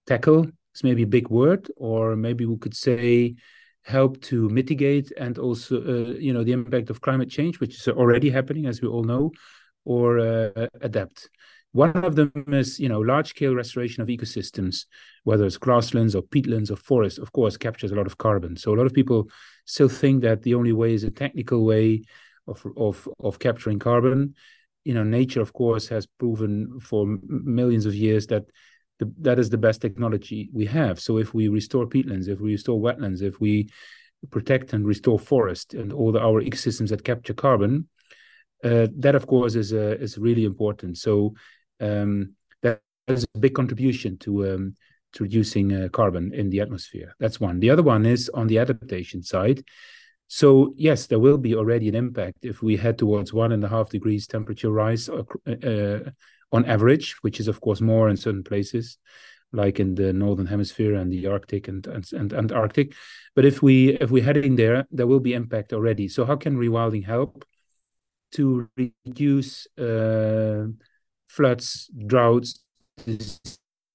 tackle. 0.05 0.47
It's 0.73 0.83
maybe 0.83 1.03
a 1.03 1.07
big 1.07 1.29
word, 1.29 1.71
or 1.77 2.15
maybe 2.15 2.45
we 2.45 2.57
could 2.57 2.75
say 2.75 3.35
help 3.83 4.21
to 4.21 4.49
mitigate 4.49 5.11
and 5.17 5.37
also 5.37 5.77
uh, 5.77 6.11
you 6.19 6.33
know 6.33 6.43
the 6.43 6.51
impact 6.51 6.89
of 6.89 7.01
climate 7.01 7.29
change 7.29 7.59
which 7.59 7.75
is 7.75 7.87
already 7.87 8.29
happening 8.29 8.65
as 8.65 8.81
we 8.81 8.87
all 8.87 9.03
know 9.03 9.31
or 9.85 10.19
uh, 10.19 10.67
adapt. 10.81 11.29
One 11.71 11.91
of 11.91 12.15
them 12.15 12.31
is 12.47 12.79
you 12.79 12.89
know 12.89 12.99
large 12.99 13.29
scale 13.29 13.55
restoration 13.55 14.01
of 14.01 14.09
ecosystems 14.09 14.85
whether 15.23 15.45
it's 15.45 15.57
grasslands 15.57 16.15
or 16.15 16.23
peatlands 16.23 16.71
or 16.71 16.75
forests 16.75 17.19
of 17.19 17.31
course 17.31 17.57
captures 17.57 17.91
a 17.91 17.95
lot 17.95 18.07
of 18.07 18.17
carbon. 18.17 18.57
So 18.57 18.73
a 18.73 18.77
lot 18.77 18.85
of 18.85 18.93
people 18.93 19.29
still 19.65 19.89
think 19.89 20.21
that 20.23 20.41
the 20.43 20.55
only 20.55 20.73
way 20.73 20.93
is 20.93 21.03
a 21.03 21.11
technical 21.11 21.65
way 21.65 22.03
of 22.47 22.65
of 22.75 23.07
of 23.19 23.39
capturing 23.39 23.79
carbon. 23.79 24.35
You 24.83 24.93
know 24.93 25.03
nature 25.03 25.41
of 25.41 25.53
course 25.53 25.87
has 25.89 26.05
proven 26.05 26.79
for 26.79 27.05
millions 27.27 27.85
of 27.85 27.95
years 27.95 28.27
that 28.27 28.45
the, 28.99 29.11
that 29.21 29.39
is 29.39 29.49
the 29.49 29.57
best 29.57 29.81
technology 29.81 30.49
we 30.53 30.65
have. 30.65 30.99
So 30.99 31.17
if 31.17 31.33
we 31.33 31.47
restore 31.47 31.87
peatlands, 31.87 32.27
if 32.27 32.39
we 32.39 32.51
restore 32.51 32.79
wetlands, 32.79 33.21
if 33.21 33.39
we 33.39 33.69
protect 34.29 34.73
and 34.73 34.85
restore 34.85 35.17
forest 35.17 35.73
and 35.73 35.93
all 35.93 36.11
the, 36.11 36.19
our 36.19 36.41
ecosystems 36.41 36.89
that 36.89 37.03
capture 37.03 37.33
carbon, 37.33 37.87
uh, 38.63 38.87
that 38.97 39.15
of 39.15 39.25
course 39.25 39.55
is 39.55 39.73
uh, 39.73 39.95
is 39.99 40.17
really 40.17 40.43
important. 40.43 40.97
So 40.97 41.33
um, 41.79 42.35
that 42.61 42.81
is 43.07 43.25
a 43.35 43.39
big 43.39 43.55
contribution 43.55 44.17
to 44.19 44.53
um, 44.53 44.75
to 45.13 45.23
reducing 45.23 45.73
uh, 45.73 45.89
carbon 45.89 46.33
in 46.33 46.49
the 46.49 46.59
atmosphere. 46.59 47.15
That's 47.19 47.39
one. 47.39 47.59
The 47.59 47.69
other 47.69 47.83
one 47.83 48.05
is 48.05 48.29
on 48.29 48.47
the 48.47 48.59
adaptation 48.59 49.23
side. 49.23 49.63
So 50.27 50.73
yes, 50.77 51.07
there 51.07 51.19
will 51.19 51.37
be 51.37 51.55
already 51.55 51.89
an 51.89 51.95
impact 51.95 52.45
if 52.45 52.61
we 52.61 52.77
head 52.77 52.97
towards 52.97 53.33
one 53.33 53.51
and 53.51 53.63
a 53.63 53.69
half 53.69 53.89
degrees 53.89 54.27
temperature 54.27 54.69
rise 54.69 55.09
uh, 55.09 55.23
uh, 55.47 56.11
on 56.51 56.65
average, 56.65 57.15
which 57.21 57.39
is 57.39 57.47
of 57.47 57.61
course 57.61 57.81
more 57.81 58.09
in 58.09 58.17
certain 58.17 58.43
places, 58.43 58.97
like 59.51 59.79
in 59.79 59.95
the 59.95 60.13
northern 60.13 60.47
hemisphere 60.47 60.95
and 60.95 61.11
the 61.11 61.27
Arctic 61.27 61.67
and 61.67 61.85
and, 61.87 62.11
and 62.13 62.33
Antarctic. 62.33 62.93
But 63.35 63.45
if 63.45 63.61
we 63.61 63.89
if 63.89 64.11
we're 64.11 64.23
heading 64.23 64.55
there, 64.55 64.85
there 64.91 65.07
will 65.07 65.19
be 65.19 65.33
impact 65.33 65.73
already. 65.73 66.07
So 66.07 66.25
how 66.25 66.35
can 66.35 66.57
rewilding 66.57 67.05
help 67.05 67.45
to 68.31 68.69
reduce 68.77 69.67
uh, 69.77 70.65
floods, 71.27 71.89
droughts, 72.05 72.59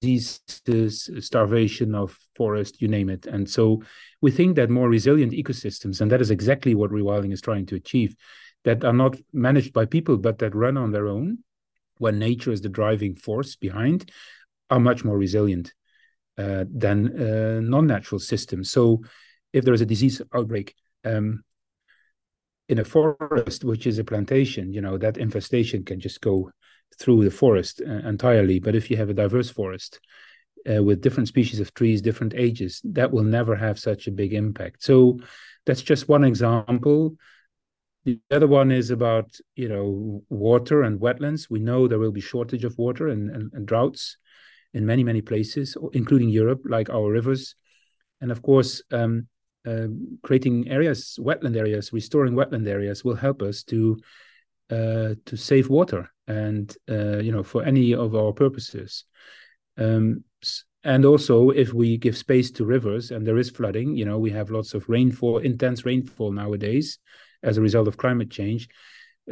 diseases, 0.02 1.10
starvation 1.20 1.94
of 1.94 2.18
forest, 2.36 2.80
you 2.82 2.88
name 2.88 3.08
it. 3.08 3.26
And 3.26 3.48
so 3.48 3.82
we 4.20 4.30
think 4.30 4.56
that 4.56 4.70
more 4.70 4.88
resilient 4.88 5.32
ecosystems, 5.32 6.00
and 6.00 6.10
that 6.10 6.20
is 6.20 6.30
exactly 6.30 6.74
what 6.74 6.90
rewilding 6.90 7.32
is 7.32 7.40
trying 7.40 7.66
to 7.66 7.76
achieve, 7.76 8.16
that 8.64 8.84
are 8.84 8.92
not 8.92 9.16
managed 9.32 9.72
by 9.72 9.84
people 9.84 10.16
but 10.16 10.38
that 10.38 10.54
run 10.54 10.76
on 10.76 10.90
their 10.90 11.06
own 11.06 11.38
when 12.04 12.18
nature 12.18 12.52
is 12.52 12.60
the 12.60 12.68
driving 12.68 13.14
force 13.16 13.56
behind, 13.56 14.10
are 14.68 14.78
much 14.78 15.04
more 15.04 15.16
resilient 15.16 15.72
uh, 16.36 16.64
than 16.84 16.98
uh, 17.18 17.60
non-natural 17.60 18.18
systems. 18.18 18.70
So, 18.70 19.02
if 19.52 19.64
there 19.64 19.72
is 19.72 19.80
a 19.80 19.92
disease 19.94 20.20
outbreak 20.34 20.74
um, 21.04 21.44
in 22.68 22.78
a 22.78 22.84
forest, 22.84 23.64
which 23.64 23.86
is 23.86 23.98
a 23.98 24.04
plantation, 24.04 24.72
you 24.76 24.82
know 24.82 24.98
that 24.98 25.16
infestation 25.16 25.82
can 25.82 25.98
just 25.98 26.20
go 26.20 26.50
through 26.98 27.24
the 27.24 27.36
forest 27.42 27.80
uh, 27.80 28.08
entirely. 28.08 28.58
But 28.60 28.74
if 28.74 28.90
you 28.90 28.96
have 28.98 29.10
a 29.10 29.20
diverse 29.22 29.50
forest 29.50 30.00
uh, 30.70 30.82
with 30.82 31.00
different 31.00 31.28
species 31.28 31.60
of 31.60 31.72
trees, 31.72 32.02
different 32.02 32.34
ages, 32.34 32.82
that 32.98 33.12
will 33.12 33.28
never 33.38 33.56
have 33.56 33.78
such 33.78 34.06
a 34.06 34.16
big 34.20 34.34
impact. 34.34 34.82
So, 34.82 35.20
that's 35.66 35.82
just 35.82 36.08
one 36.08 36.24
example. 36.24 37.16
The 38.04 38.20
other 38.30 38.46
one 38.46 38.70
is 38.70 38.90
about 38.90 39.36
you 39.56 39.68
know 39.68 40.22
water 40.28 40.82
and 40.82 41.00
wetlands. 41.00 41.48
We 41.48 41.58
know 41.58 41.88
there 41.88 41.98
will 41.98 42.12
be 42.12 42.20
shortage 42.20 42.64
of 42.64 42.76
water 42.76 43.08
and, 43.08 43.30
and, 43.30 43.50
and 43.54 43.66
droughts 43.66 44.18
in 44.74 44.84
many 44.84 45.04
many 45.04 45.22
places, 45.22 45.76
including 45.92 46.28
Europe, 46.28 46.62
like 46.64 46.90
our 46.90 47.10
rivers, 47.10 47.54
and 48.20 48.30
of 48.30 48.42
course. 48.42 48.82
Um, 48.92 49.28
uh, 49.66 49.86
creating 50.22 50.68
areas, 50.68 51.18
wetland 51.18 51.56
areas, 51.56 51.90
restoring 51.90 52.34
wetland 52.34 52.68
areas 52.68 53.02
will 53.02 53.14
help 53.14 53.40
us 53.40 53.62
to 53.62 53.98
uh, 54.68 55.14
to 55.24 55.36
save 55.36 55.70
water 55.70 56.10
and 56.26 56.76
uh, 56.90 57.16
you 57.16 57.32
know 57.32 57.42
for 57.42 57.64
any 57.64 57.94
of 57.94 58.14
our 58.14 58.32
purposes. 58.32 59.04
Um, 59.78 60.24
and 60.82 61.06
also, 61.06 61.48
if 61.48 61.72
we 61.72 61.96
give 61.96 62.14
space 62.14 62.50
to 62.50 62.66
rivers 62.66 63.10
and 63.10 63.26
there 63.26 63.38
is 63.38 63.48
flooding, 63.48 63.96
you 63.96 64.04
know 64.04 64.18
we 64.18 64.32
have 64.32 64.50
lots 64.50 64.74
of 64.74 64.86
rainfall, 64.86 65.38
intense 65.38 65.86
rainfall 65.86 66.32
nowadays 66.32 66.98
as 67.44 67.56
a 67.56 67.60
result 67.60 67.88
of 67.88 67.96
climate 67.96 68.30
change. 68.30 68.68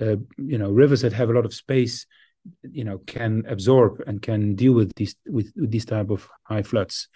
Uh, 0.00 0.16
you 0.38 0.58
know, 0.58 0.70
rivers 0.70 1.02
that 1.02 1.12
have 1.12 1.30
a 1.30 1.32
lot 1.32 1.44
of 1.44 1.52
space, 1.52 2.06
you 2.62 2.84
know, 2.84 2.98
can 3.06 3.44
absorb 3.48 4.02
and 4.06 4.22
can 4.22 4.54
deal 4.54 4.72
with 4.72 4.94
these 4.94 5.16
with, 5.26 5.52
with 5.56 5.70
these 5.70 5.84
type 5.84 6.10
of 6.10 6.28
high 6.44 6.62
floods. 6.62 7.08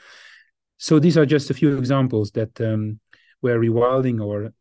So 0.79 0.99
these 0.99 1.17
are 1.17 1.27
just 1.27 1.51
a 1.51 1.55
few 1.55 1.77
examples 1.79 2.33
that 2.33 2.61
um, 2.61 3.01
where 3.41 3.59
rewilding 3.59 4.23
or 4.23 4.53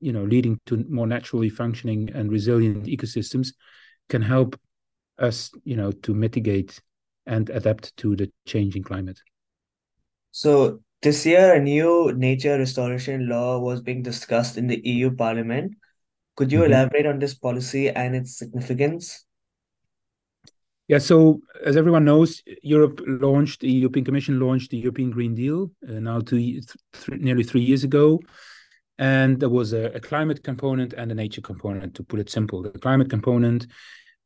you 0.00 0.12
know 0.12 0.24
leading 0.24 0.60
to 0.66 0.84
more 0.88 1.06
naturally 1.06 1.48
functioning 1.48 2.10
and 2.14 2.30
resilient 2.30 2.86
ecosystems 2.86 3.48
can 4.08 4.22
help 4.22 4.58
us 5.18 5.50
you 5.64 5.76
know 5.76 5.90
to 5.90 6.14
mitigate 6.14 6.80
and 7.26 7.50
adapt 7.50 7.96
to 7.96 8.14
the 8.14 8.30
changing 8.46 8.84
climate. 8.84 9.20
So 10.30 10.80
this 11.06 11.24
year, 11.24 11.54
a 11.54 11.60
new 11.60 12.12
nature 12.16 12.58
restoration 12.58 13.28
law 13.28 13.60
was 13.60 13.80
being 13.80 14.02
discussed 14.02 14.58
in 14.58 14.66
the 14.66 14.80
EU 14.84 15.14
Parliament. 15.14 15.76
Could 16.34 16.50
you 16.50 16.62
mm-hmm. 16.62 16.72
elaborate 16.72 17.06
on 17.06 17.20
this 17.20 17.32
policy 17.32 17.88
and 17.90 18.16
its 18.16 18.36
significance? 18.36 19.24
Yeah, 20.88 20.98
so 20.98 21.40
as 21.64 21.76
everyone 21.76 22.04
knows, 22.04 22.42
Europe 22.62 23.00
launched, 23.06 23.60
the 23.60 23.70
European 23.70 24.04
Commission 24.04 24.40
launched 24.40 24.72
the 24.72 24.78
European 24.78 25.10
Green 25.10 25.36
Deal 25.36 25.70
uh, 25.88 26.00
now 26.00 26.18
two, 26.18 26.38
th- 26.38 26.64
nearly 27.08 27.44
three 27.44 27.62
years 27.62 27.84
ago. 27.84 28.20
And 28.98 29.38
there 29.38 29.48
was 29.48 29.72
a, 29.72 29.84
a, 29.94 30.00
climate 30.00 30.42
component 30.42 30.92
and 30.94 31.12
a 31.12 31.14
nature 31.14 31.42
component, 31.42 31.94
to 31.94 32.02
put 32.02 32.18
it 32.18 32.30
simple. 32.30 32.62
The 32.62 32.70
climate 32.70 33.10
component, 33.10 33.68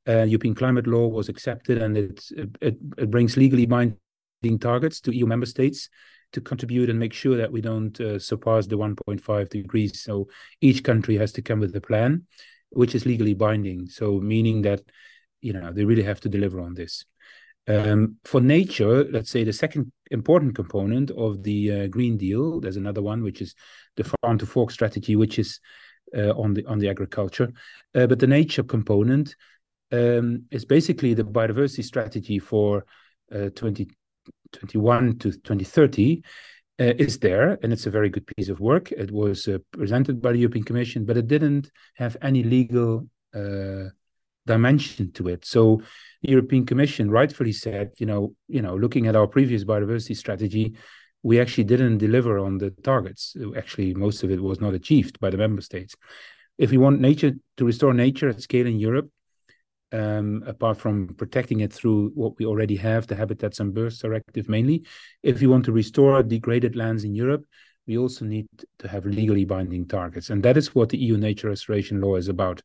uh, 0.09 0.23
European 0.23 0.55
climate 0.55 0.87
law 0.87 1.09
was 1.09 1.29
accepted 1.29 1.83
and 1.83 1.99
it, 1.99 2.25
it, 2.63 2.77
it 2.97 3.11
brings 3.11 3.37
legally 3.37 3.67
binding 3.67 4.59
targets 4.59 5.01
to 5.03 5.15
EU 5.15 5.27
member 5.27 5.47
states 5.47 5.91
to 6.33 6.41
contribute 6.41 6.91
and 6.91 6.99
make 6.99 7.13
sure 7.13 7.37
that 7.37 7.53
we 7.53 7.61
don't 7.61 8.01
uh, 8.01 8.19
surpass 8.19 8.67
the 8.67 8.77
1.5 8.77 9.49
degrees. 9.49 10.01
So 10.03 10.29
each 10.61 10.85
country 10.85 11.17
has 11.17 11.33
to 11.33 11.43
come 11.43 11.61
with 11.61 11.75
a 11.77 11.81
plan, 11.81 12.27
which 12.71 12.95
is 12.95 13.07
legally 13.07 13.35
binding. 13.35 13.89
So 13.89 14.21
meaning 14.21 14.63
that 14.63 14.83
you 15.41 15.53
know 15.53 15.73
they 15.73 15.85
really 15.85 16.03
have 16.03 16.21
to 16.21 16.29
deliver 16.29 16.61
on 16.61 16.75
this. 16.75 17.05
Um, 17.69 18.17
for 18.25 18.41
nature, 18.41 19.05
let's 19.05 19.31
say 19.31 19.45
the 19.45 19.53
second 19.53 19.93
important 20.11 20.57
component 20.57 21.11
of 21.13 21.43
the 21.43 21.73
uh, 21.73 21.87
Green 21.87 22.17
Deal, 22.17 22.61
there's 22.61 22.77
another 22.77 23.03
one 23.03 23.23
which 23.23 23.41
is 23.41 23.55
the 23.97 24.05
farm 24.05 24.39
to 24.39 24.47
fork 24.47 24.71
strategy, 24.71 25.15
which 25.15 25.39
is 25.39 25.61
uh, 26.17 26.31
on 26.31 26.55
the 26.55 26.65
on 26.67 26.79
the 26.79 26.89
agriculture. 26.89 27.53
Uh, 27.95 28.07
but 28.07 28.19
the 28.19 28.27
nature 28.27 28.63
component 28.63 29.37
um, 29.93 30.45
is 30.51 30.65
basically 30.65 31.15
the 31.15 31.23
biodiversity 31.23 31.85
strategy 31.85 32.39
for 32.39 32.85
uh, 33.33 33.51
20, 33.55 33.89
2021 34.53 35.19
to 35.19 35.31
2030 35.33 36.23
uh, 36.81 36.95
is 36.99 37.19
there, 37.19 37.59
and 37.63 37.73
it's 37.73 37.87
a 37.87 37.91
very 37.91 38.09
good 38.09 38.27
piece 38.37 38.49
of 38.49 38.59
work. 38.59 38.91
It 38.93 39.11
was 39.11 39.47
uh, 39.47 39.59
presented 39.73 40.23
by 40.23 40.33
the 40.33 40.39
European 40.39 40.65
Commission, 40.65 41.05
but 41.05 41.17
it 41.17 41.27
didn't 41.27 41.71
have 41.97 42.17
any 42.23 42.43
legal 42.43 43.07
uh, 43.35 43.91
dimension 44.47 45.13
to 45.13 45.29
it. 45.29 45.45
So, 45.45 45.83
the 46.23 46.31
European 46.31 46.67
Commission 46.67 47.11
rightfully 47.11 47.53
said, 47.53 47.93
you 47.99 48.07
know, 48.07 48.35
you 48.49 48.63
know, 48.63 48.77
looking 48.77 49.07
at 49.07 49.17
our 49.17 49.27
previous 49.27 49.65
biodiversity 49.65 50.17
strategy, 50.17 50.75
we 51.23 51.39
actually 51.41 51.65
didn't 51.65 51.99
deliver 51.99 52.39
on 52.39 52.59
the 52.59 52.71
targets. 52.71 53.37
Actually, 53.57 53.95
most 53.95 54.23
of 54.23 54.31
it 54.31 54.43
was 54.43 54.61
not 54.61 54.75
achieved 54.75 55.21
by 55.21 55.31
the 55.31 55.37
member 55.37 55.61
states. 55.61 55.95
If 56.57 56.71
we 56.71 56.79
want 56.79 57.01
nature 57.01 57.33
to 57.57 57.65
restore 57.65 57.95
nature 57.95 58.29
at 58.29 58.41
scale 58.41 58.67
in 58.67 58.79
Europe, 58.79 59.11
um, 59.93 60.43
apart 60.47 60.79
from 60.79 61.09
protecting 61.15 61.61
it 61.61 61.73
through 61.73 62.11
what 62.15 62.39
we 62.39 62.47
already 62.47 62.77
have, 62.77 63.07
the 63.07 63.17
Habitats 63.17 63.61
and 63.61 63.75
Birds 63.75 63.99
Directive 63.99 64.49
mainly. 64.49 64.85
If 65.23 65.41
we 65.41 65.47
want 65.47 65.65
to 65.67 65.73
restore 65.73 66.23
degraded 66.23 66.77
lands 66.77 67.05
in 67.05 67.15
Europe, 67.15 67.45
we 67.87 67.99
also 67.99 68.25
need 68.25 68.47
to 68.79 68.89
have 68.89 69.05
legally 69.05 69.45
binding 69.45 69.87
targets, 69.89 70.31
and 70.31 70.43
that 70.45 70.57
is 70.57 70.75
what 70.75 70.91
the 70.91 70.99
EU 70.99 71.17
Nature 71.17 71.49
Restoration 71.49 72.01
Law 72.01 72.17
is 72.17 72.29
about. 72.29 72.63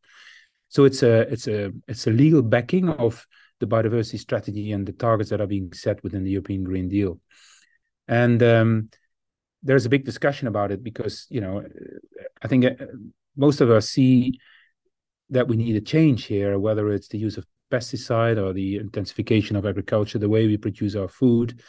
So 0.69 0.83
it's 0.83 1.03
a 1.03 1.21
it's 1.21 1.47
a 1.47 1.71
it's 1.87 2.05
a 2.07 2.11
legal 2.11 2.41
backing 2.41 2.89
of 2.89 3.25
the 3.59 3.67
biodiversity 3.67 4.19
strategy 4.19 4.71
and 4.71 4.85
the 4.85 4.91
targets 4.91 5.29
that 5.29 5.41
are 5.41 5.47
being 5.47 5.71
set 5.73 6.03
within 6.03 6.23
the 6.23 6.31
European 6.31 6.63
Green 6.63 6.89
Deal, 6.89 7.19
and 8.07 8.41
um, 8.43 8.89
there's 9.63 9.85
a 9.85 9.89
big 9.89 10.05
discussion 10.05 10.47
about 10.47 10.71
it 10.71 10.83
because 10.83 11.25
you 11.29 11.41
know 11.41 11.63
I 12.41 12.47
think 12.47 12.65
uh, 12.65 12.85
most 13.35 13.61
of 13.61 13.71
us 13.71 13.89
see 13.89 14.39
that 15.29 15.47
we 15.47 15.57
need 15.57 15.75
a 15.75 15.81
change 15.81 16.25
here, 16.25 16.59
whether 16.59 16.91
it's 16.91 17.07
the 17.07 17.17
use 17.17 17.37
of 17.37 17.45
pesticide 17.71 18.37
or 18.37 18.53
the 18.53 18.77
intensification 18.77 19.55
of 19.55 19.65
agriculture, 19.65 20.19
the 20.19 20.29
way 20.29 20.47
we 20.47 20.57
produce 20.57 20.95
our 20.95 21.07
food. 21.07 21.61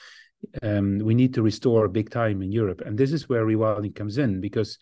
Um, 0.62 0.98
we 0.98 1.14
need 1.14 1.34
to 1.34 1.42
restore 1.42 1.88
big 1.88 2.10
time 2.10 2.42
in 2.42 2.52
Europe. 2.52 2.82
And 2.84 2.98
this 2.98 3.12
is 3.12 3.28
where 3.28 3.46
rewilding 3.46 3.94
comes 3.94 4.18
in 4.18 4.40
because 4.40 4.78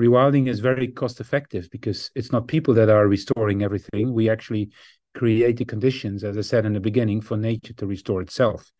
rewilding 0.00 0.48
is 0.48 0.60
very 0.60 0.88
cost 0.88 1.20
effective 1.20 1.68
because 1.70 2.10
it's 2.14 2.32
not 2.32 2.48
people 2.48 2.74
that 2.74 2.88
are 2.88 3.06
restoring 3.06 3.62
everything. 3.62 4.12
We 4.12 4.30
actually 4.30 4.70
create 5.14 5.58
the 5.58 5.64
conditions, 5.64 6.24
as 6.24 6.36
I 6.36 6.42
said 6.42 6.66
in 6.66 6.72
the 6.72 6.80
beginning, 6.80 7.20
for 7.20 7.36
nature 7.36 7.74
to 7.74 7.86
restore 7.86 8.22
itself. 8.22 8.70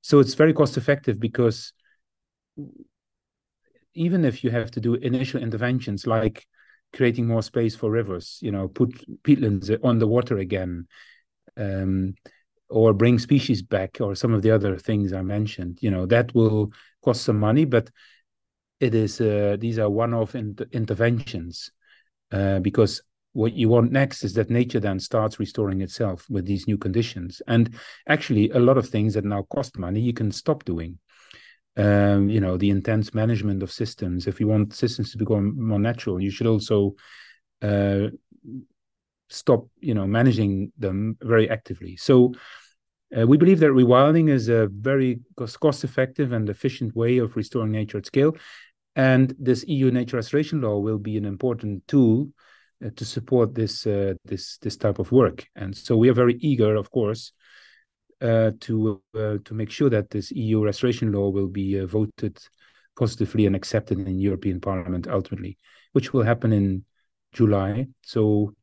So 0.00 0.18
it's 0.18 0.34
very 0.34 0.52
cost 0.52 0.76
effective 0.76 1.18
because 1.18 1.72
even 3.94 4.24
if 4.24 4.44
you 4.44 4.50
have 4.50 4.70
to 4.72 4.80
do 4.80 4.94
initial 4.94 5.42
interventions 5.42 6.06
like 6.06 6.46
creating 6.96 7.26
more 7.26 7.42
space 7.42 7.76
for 7.76 7.90
rivers, 7.90 8.38
you 8.40 8.50
know, 8.50 8.68
put 8.68 8.90
peatlands 9.22 9.76
on 9.84 9.98
the 9.98 10.06
water 10.06 10.38
again, 10.38 10.86
um, 11.56 12.14
or 12.68 12.92
bring 12.92 13.18
species 13.18 13.62
back, 13.62 13.98
or 14.00 14.14
some 14.14 14.32
of 14.32 14.42
the 14.42 14.50
other 14.50 14.76
things 14.78 15.12
I 15.12 15.22
mentioned. 15.22 15.78
You 15.80 15.90
know, 15.90 16.06
that 16.06 16.34
will 16.34 16.72
cost 17.04 17.22
some 17.22 17.38
money, 17.38 17.64
but 17.64 17.90
it 18.80 18.94
is 18.94 19.20
uh, 19.20 19.56
these 19.58 19.78
are 19.78 19.88
one-off 19.88 20.34
inter- 20.34 20.66
interventions 20.72 21.70
uh, 22.32 22.58
because 22.58 23.02
what 23.32 23.52
you 23.52 23.68
want 23.68 23.92
next 23.92 24.24
is 24.24 24.32
that 24.34 24.50
nature 24.50 24.80
then 24.80 24.98
starts 24.98 25.38
restoring 25.38 25.82
itself 25.82 26.26
with 26.30 26.46
these 26.46 26.66
new 26.66 26.78
conditions. 26.78 27.42
And 27.46 27.74
actually, 28.08 28.50
a 28.50 28.58
lot 28.58 28.78
of 28.78 28.88
things 28.88 29.14
that 29.14 29.24
now 29.24 29.42
cost 29.50 29.78
money, 29.78 30.00
you 30.00 30.14
can 30.14 30.32
stop 30.32 30.64
doing 30.64 30.98
um, 31.76 32.28
you 32.28 32.40
know 32.40 32.56
the 32.56 32.70
intense 32.70 33.14
management 33.14 33.62
of 33.62 33.70
systems. 33.70 34.26
If 34.26 34.40
you 34.40 34.48
want 34.48 34.74
systems 34.74 35.12
to 35.12 35.18
become 35.18 35.60
more 35.60 35.78
natural 35.78 36.20
you 36.20 36.30
should 36.30 36.46
also 36.46 36.94
uh, 37.62 38.08
stop 39.28 39.68
you 39.80 39.94
know 39.94 40.06
managing 40.06 40.72
them 40.78 41.16
very 41.20 41.50
actively. 41.50 41.96
So 41.96 42.32
uh, 43.16 43.26
we 43.26 43.36
believe 43.36 43.60
that 43.60 43.70
rewilding 43.70 44.28
is 44.28 44.48
a 44.48 44.68
very 44.68 45.20
cost 45.36 45.84
effective 45.84 46.32
and 46.32 46.48
efficient 46.48 46.96
way 46.96 47.18
of 47.18 47.36
restoring 47.36 47.72
nature 47.72 47.98
at 47.98 48.06
scale. 48.06 48.36
And 48.96 49.34
this 49.38 49.64
eu 49.68 49.90
nature 49.90 50.16
restoration 50.16 50.60
law 50.62 50.78
will 50.78 50.98
be 50.98 51.16
an 51.16 51.24
important 51.24 51.86
tool 51.86 52.30
uh, 52.84 52.90
to 52.96 53.04
support 53.04 53.54
this 53.54 53.86
uh, 53.86 54.14
this 54.24 54.58
this 54.58 54.76
type 54.76 54.98
of 54.98 55.12
work. 55.12 55.46
And 55.54 55.76
so 55.76 55.96
we 55.96 56.08
are 56.08 56.14
very 56.14 56.36
eager 56.40 56.76
of 56.76 56.90
course 56.90 57.32
to 58.20 59.02
uh, 59.14 59.36
to 59.44 59.54
make 59.54 59.70
sure 59.70 59.90
that 59.90 60.10
this 60.10 60.30
EU 60.32 60.64
restoration 60.64 61.12
law 61.12 61.28
will 61.28 61.48
be 61.48 61.78
uh, 61.78 61.86
voted 61.86 62.38
positively 62.96 63.46
and 63.46 63.54
accepted 63.54 63.98
in 63.98 64.18
European 64.18 64.60
Parliament 64.60 65.06
ultimately, 65.06 65.58
which 65.92 66.12
will 66.12 66.22
happen 66.22 66.52
in 66.52 66.84
July. 67.32 67.86
So 68.02 68.54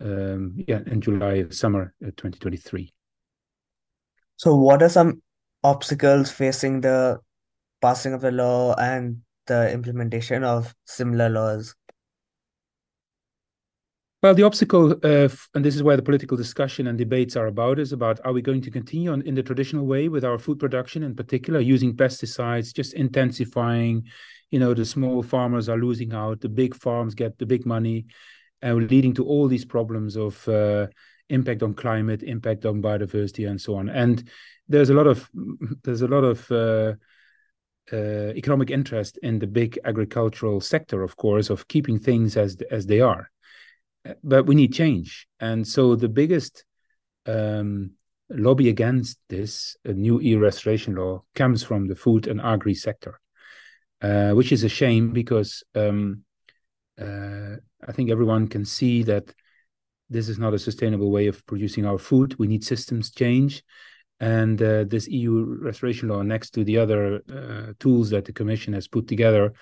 um, 0.00 0.54
yeah, 0.66 0.80
in 0.86 1.00
July 1.00 1.46
summer 1.50 1.94
2023. 2.00 2.92
So 4.36 4.54
what 4.54 4.82
are 4.82 4.88
some 4.88 5.22
obstacles 5.62 6.30
facing 6.30 6.80
the 6.80 7.18
passing 7.82 8.14
of 8.14 8.22
the 8.22 8.30
law 8.30 8.74
and 8.76 9.18
the 9.46 9.70
implementation 9.70 10.44
of 10.44 10.74
similar 10.86 11.28
laws? 11.28 11.74
Well, 14.22 14.34
the 14.34 14.42
obstacle, 14.42 14.92
uh, 15.02 15.30
and 15.54 15.64
this 15.64 15.74
is 15.74 15.82
where 15.82 15.96
the 15.96 16.02
political 16.02 16.36
discussion 16.36 16.86
and 16.86 16.98
debates 16.98 17.36
are 17.36 17.46
about, 17.46 17.78
is 17.78 17.94
about 17.94 18.20
are 18.22 18.34
we 18.34 18.42
going 18.42 18.60
to 18.60 18.70
continue 18.70 19.12
on 19.12 19.22
in 19.22 19.34
the 19.34 19.42
traditional 19.42 19.86
way 19.86 20.08
with 20.08 20.26
our 20.26 20.38
food 20.38 20.58
production, 20.58 21.02
in 21.02 21.16
particular, 21.16 21.58
using 21.58 21.96
pesticides, 21.96 22.74
just 22.74 22.92
intensifying. 22.92 24.04
You 24.50 24.58
know, 24.58 24.74
the 24.74 24.84
small 24.84 25.22
farmers 25.22 25.70
are 25.70 25.78
losing 25.78 26.12
out, 26.12 26.42
the 26.42 26.50
big 26.50 26.74
farms 26.74 27.14
get 27.14 27.38
the 27.38 27.46
big 27.46 27.64
money, 27.64 28.04
and 28.60 28.90
leading 28.90 29.14
to 29.14 29.24
all 29.24 29.48
these 29.48 29.64
problems 29.64 30.18
of 30.18 30.46
uh, 30.46 30.88
impact 31.30 31.62
on 31.62 31.72
climate, 31.72 32.22
impact 32.22 32.66
on 32.66 32.82
biodiversity, 32.82 33.48
and 33.48 33.58
so 33.58 33.76
on. 33.76 33.88
And 33.88 34.28
there's 34.68 34.90
a 34.90 34.94
lot 34.94 35.06
of 35.06 35.30
there's 35.82 36.02
a 36.02 36.08
lot 36.08 36.24
of 36.24 36.52
uh, 36.52 36.92
uh, 37.90 38.34
economic 38.36 38.70
interest 38.70 39.18
in 39.22 39.38
the 39.38 39.46
big 39.46 39.78
agricultural 39.86 40.60
sector, 40.60 41.02
of 41.02 41.16
course, 41.16 41.48
of 41.48 41.68
keeping 41.68 41.98
things 41.98 42.36
as 42.36 42.58
as 42.70 42.84
they 42.84 43.00
are 43.00 43.30
but 44.22 44.46
we 44.46 44.54
need 44.54 44.72
change. 44.72 45.26
And 45.38 45.66
so 45.66 45.94
the 45.94 46.08
biggest 46.08 46.64
um, 47.26 47.92
lobby 48.28 48.68
against 48.68 49.18
this 49.28 49.76
new 49.84 50.20
EU 50.20 50.38
restoration 50.38 50.94
law 50.94 51.24
comes 51.34 51.62
from 51.62 51.86
the 51.86 51.96
food 51.96 52.26
and 52.26 52.40
agri 52.40 52.74
sector, 52.74 53.20
uh, 54.02 54.30
which 54.30 54.52
is 54.52 54.64
a 54.64 54.68
shame 54.68 55.12
because 55.12 55.62
um, 55.74 56.24
uh, 57.00 57.56
I 57.86 57.92
think 57.92 58.10
everyone 58.10 58.48
can 58.48 58.64
see 58.64 59.02
that 59.04 59.32
this 60.08 60.28
is 60.28 60.38
not 60.38 60.54
a 60.54 60.58
sustainable 60.58 61.10
way 61.10 61.28
of 61.28 61.44
producing 61.46 61.86
our 61.86 61.98
food. 61.98 62.36
We 62.38 62.48
need 62.48 62.64
systems 62.64 63.10
change. 63.10 63.62
And 64.18 64.60
uh, 64.60 64.84
this 64.84 65.08
EU 65.08 65.56
restoration 65.62 66.08
law, 66.08 66.20
next 66.20 66.50
to 66.50 66.64
the 66.64 66.76
other 66.76 67.22
uh, 67.32 67.72
tools 67.78 68.10
that 68.10 68.26
the 68.26 68.32
Commission 68.32 68.74
has 68.74 68.86
put 68.86 69.08
together, 69.08 69.54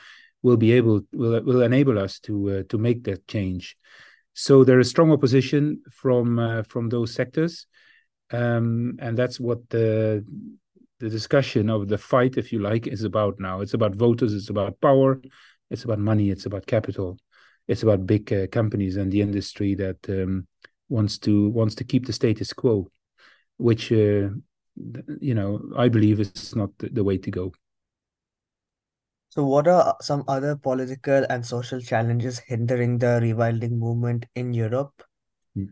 will 0.42 0.56
be 0.56 0.72
able 0.72 1.02
will 1.12 1.42
will 1.42 1.62
enable 1.62 1.98
us 1.98 2.18
to 2.20 2.50
uh, 2.50 2.62
to 2.68 2.78
make 2.78 3.04
that 3.04 3.26
change. 3.28 3.76
So 4.40 4.62
there 4.62 4.78
is 4.78 4.88
strong 4.88 5.10
opposition 5.10 5.82
from 5.90 6.38
uh, 6.38 6.62
from 6.62 6.88
those 6.88 7.12
sectors, 7.12 7.66
um, 8.30 8.96
and 9.00 9.18
that's 9.18 9.40
what 9.40 9.68
the 9.68 10.24
the 11.00 11.08
discussion 11.08 11.68
of 11.68 11.88
the 11.88 11.98
fight, 11.98 12.36
if 12.36 12.52
you 12.52 12.60
like, 12.60 12.86
is 12.86 13.02
about 13.02 13.40
now. 13.40 13.62
It's 13.62 13.74
about 13.74 13.96
voters, 13.96 14.32
it's 14.32 14.48
about 14.48 14.80
power, 14.80 15.20
it's 15.70 15.82
about 15.82 15.98
money, 15.98 16.30
it's 16.30 16.46
about 16.46 16.66
capital, 16.66 17.18
it's 17.66 17.82
about 17.82 18.06
big 18.06 18.32
uh, 18.32 18.46
companies 18.46 18.96
and 18.96 19.10
the 19.10 19.22
industry 19.22 19.74
that 19.74 20.08
um, 20.08 20.46
wants 20.88 21.18
to 21.18 21.48
wants 21.48 21.74
to 21.74 21.82
keep 21.82 22.06
the 22.06 22.12
status 22.12 22.52
quo, 22.52 22.86
which 23.56 23.90
uh, 23.90 24.30
you 25.20 25.34
know 25.34 25.60
I 25.76 25.88
believe 25.88 26.20
is 26.20 26.54
not 26.54 26.70
the, 26.78 26.90
the 26.90 27.02
way 27.02 27.18
to 27.18 27.30
go. 27.32 27.52
So, 29.30 29.44
what 29.44 29.68
are 29.68 29.96
some 30.00 30.24
other 30.26 30.56
political 30.56 31.24
and 31.28 31.44
social 31.44 31.80
challenges 31.80 32.38
hindering 32.38 32.98
the 32.98 33.20
rewilding 33.22 33.72
movement 33.72 34.26
in 34.34 34.54
Europe? 34.54 35.02
Hmm. 35.54 35.66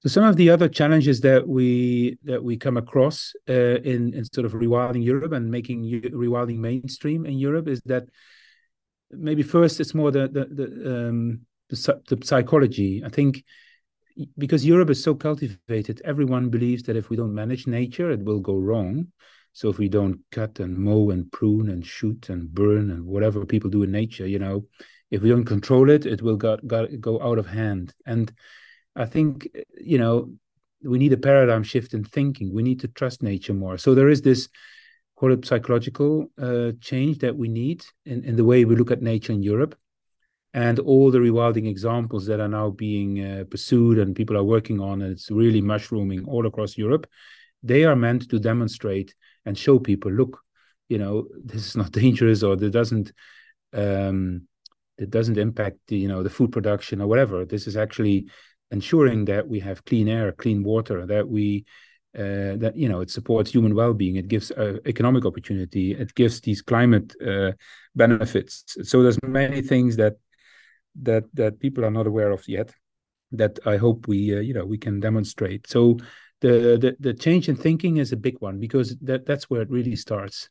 So 0.00 0.08
some 0.08 0.24
of 0.24 0.36
the 0.36 0.48
other 0.50 0.68
challenges 0.68 1.20
that 1.20 1.46
we 1.46 2.18
that 2.24 2.42
we 2.42 2.56
come 2.56 2.76
across 2.76 3.32
uh, 3.48 3.80
in 3.92 4.14
in 4.14 4.24
sort 4.24 4.46
of 4.46 4.52
rewilding 4.52 5.04
Europe 5.04 5.32
and 5.32 5.50
making 5.50 5.84
rewilding 6.12 6.58
mainstream 6.58 7.26
in 7.26 7.38
Europe 7.38 7.68
is 7.68 7.82
that 7.86 8.04
maybe 9.10 9.42
first 9.42 9.80
it's 9.80 9.94
more 9.94 10.10
the 10.10 10.28
the 10.28 10.44
the, 10.46 11.08
um, 11.08 11.40
the, 11.68 12.00
the 12.08 12.26
psychology. 12.26 13.02
I 13.04 13.10
think 13.10 13.44
because 14.38 14.64
Europe 14.64 14.90
is 14.90 15.02
so 15.02 15.14
cultivated, 15.14 16.00
everyone 16.04 16.48
believes 16.48 16.84
that 16.84 16.96
if 16.96 17.10
we 17.10 17.16
don't 17.16 17.34
manage 17.34 17.66
nature, 17.66 18.10
it 18.10 18.24
will 18.24 18.40
go 18.40 18.56
wrong. 18.56 19.08
So 19.54 19.68
if 19.68 19.78
we 19.78 19.88
don't 19.88 20.18
cut 20.32 20.58
and 20.58 20.76
mow 20.76 21.10
and 21.10 21.30
prune 21.30 21.70
and 21.70 21.86
shoot 21.86 22.28
and 22.28 22.52
burn 22.52 22.90
and 22.90 23.06
whatever 23.06 23.46
people 23.46 23.70
do 23.70 23.84
in 23.84 23.92
nature, 23.92 24.26
you 24.26 24.40
know, 24.40 24.66
if 25.12 25.22
we 25.22 25.28
don't 25.30 25.44
control 25.44 25.90
it, 25.90 26.06
it 26.06 26.20
will 26.20 26.36
go, 26.36 26.56
go, 26.56 27.22
out 27.22 27.38
of 27.38 27.46
hand. 27.46 27.94
And 28.04 28.32
I 28.96 29.06
think, 29.06 29.48
you 29.80 29.96
know, 29.96 30.32
we 30.82 30.98
need 30.98 31.12
a 31.12 31.16
paradigm 31.16 31.62
shift 31.62 31.94
in 31.94 32.02
thinking. 32.02 32.52
We 32.52 32.64
need 32.64 32.80
to 32.80 32.88
trust 32.88 33.22
nature 33.22 33.54
more. 33.54 33.78
So 33.78 33.94
there 33.94 34.08
is 34.08 34.22
this 34.22 34.48
call 35.16 35.32
it 35.32 35.46
psychological 35.46 36.26
uh, 36.36 36.72
change 36.80 37.18
that 37.18 37.36
we 37.36 37.48
need 37.48 37.84
in, 38.04 38.24
in 38.24 38.34
the 38.34 38.44
way 38.44 38.64
we 38.64 38.74
look 38.74 38.90
at 38.90 39.02
nature 39.02 39.32
in 39.32 39.42
Europe. 39.44 39.76
And 40.52 40.80
all 40.80 41.12
the 41.12 41.18
rewilding 41.18 41.68
examples 41.68 42.26
that 42.26 42.40
are 42.40 42.48
now 42.48 42.70
being 42.70 43.24
uh, 43.24 43.44
pursued 43.48 43.98
and 43.98 44.16
people 44.16 44.36
are 44.36 44.44
working 44.44 44.80
on, 44.80 45.02
and 45.02 45.12
it's 45.12 45.30
really 45.30 45.60
mushrooming 45.60 46.26
all 46.26 46.46
across 46.46 46.76
Europe, 46.76 47.06
they 47.62 47.84
are 47.84 47.96
meant 47.96 48.28
to 48.30 48.38
demonstrate 48.38 49.14
and 49.44 49.56
show 49.58 49.78
people, 49.78 50.10
look, 50.10 50.40
you 50.88 50.98
know, 50.98 51.26
this 51.44 51.66
is 51.66 51.76
not 51.76 51.92
dangerous 52.02 52.42
or 52.42 52.54
it 52.54 52.70
doesn't 52.70 53.12
um, 53.72 54.46
it 54.96 55.10
doesn't 55.10 55.38
impact 55.38 55.78
the, 55.88 55.96
you 55.96 56.08
know 56.08 56.22
the 56.22 56.30
food 56.30 56.52
production 56.52 57.00
or 57.00 57.06
whatever. 57.06 57.44
This 57.44 57.66
is 57.66 57.76
actually 57.76 58.26
ensuring 58.70 59.24
that 59.26 59.46
we 59.48 59.60
have 59.60 59.84
clean 59.84 60.08
air, 60.08 60.32
clean 60.32 60.62
water, 60.62 61.06
that 61.06 61.28
we 61.28 61.64
uh, 62.16 62.54
that 62.56 62.74
you 62.76 62.88
know 62.88 63.00
it 63.00 63.10
supports 63.10 63.50
human 63.50 63.74
well-being. 63.74 64.16
It 64.16 64.28
gives 64.28 64.50
uh, 64.52 64.78
economic 64.86 65.24
opportunity. 65.24 65.92
It 65.92 66.14
gives 66.14 66.40
these 66.40 66.62
climate 66.62 67.14
uh, 67.24 67.52
benefits. 67.94 68.64
So 68.82 69.02
there's 69.02 69.18
many 69.22 69.62
things 69.62 69.96
that 69.96 70.14
that 71.02 71.24
that 71.34 71.58
people 71.58 71.84
are 71.84 71.90
not 71.90 72.06
aware 72.06 72.30
of 72.30 72.46
yet. 72.48 72.72
That 73.32 73.58
I 73.66 73.78
hope 73.78 74.06
we 74.06 74.36
uh, 74.36 74.40
you 74.40 74.54
know 74.54 74.64
we 74.64 74.78
can 74.78 75.00
demonstrate. 75.00 75.68
So 75.68 75.98
the, 76.44 76.78
the 76.78 76.96
the 77.00 77.14
change 77.14 77.48
in 77.48 77.56
thinking 77.56 77.96
is 77.96 78.12
a 78.12 78.16
big 78.16 78.36
one 78.40 78.60
because 78.60 78.96
that 79.00 79.24
that's 79.24 79.48
where 79.48 79.62
it 79.62 79.70
really 79.70 79.96
starts. 79.96 80.50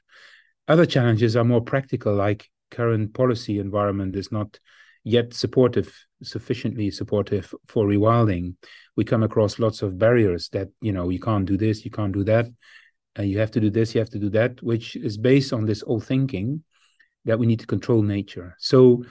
Other 0.68 0.88
challenges 0.88 1.36
are 1.36 1.44
more 1.44 1.62
practical, 1.62 2.16
like 2.16 2.50
current 2.72 3.14
policy 3.14 3.60
environment 3.60 4.16
is 4.16 4.32
not 4.32 4.60
yet 5.04 5.34
supportive, 5.34 5.94
sufficiently 6.24 6.90
supportive 6.90 7.54
for 7.68 7.86
rewilding. 7.86 8.56
We 8.96 9.04
come 9.04 9.22
across 9.22 9.60
lots 9.60 9.84
of 9.84 10.00
barriers 10.00 10.50
that 10.50 10.70
you 10.82 10.94
know 10.94 11.10
you 11.10 11.20
can't 11.20 11.46
do 11.46 11.58
this, 11.58 11.86
you 11.86 11.92
can't 11.92 12.14
do 12.14 12.24
that, 12.24 12.48
and 13.16 13.30
you 13.30 13.38
have 13.38 13.52
to 13.52 13.60
do 13.60 13.70
this, 13.70 13.94
you 13.94 14.00
have 14.00 14.10
to 14.12 14.20
do 14.20 14.30
that, 14.32 14.64
which 14.64 14.96
is 14.96 15.18
based 15.18 15.54
on 15.54 15.66
this 15.66 15.84
old 15.86 16.06
thinking 16.06 16.64
that 17.26 17.38
we 17.38 17.46
need 17.46 17.60
to 17.60 17.68
control 17.68 18.02
nature. 18.02 18.56
So, 18.58 19.06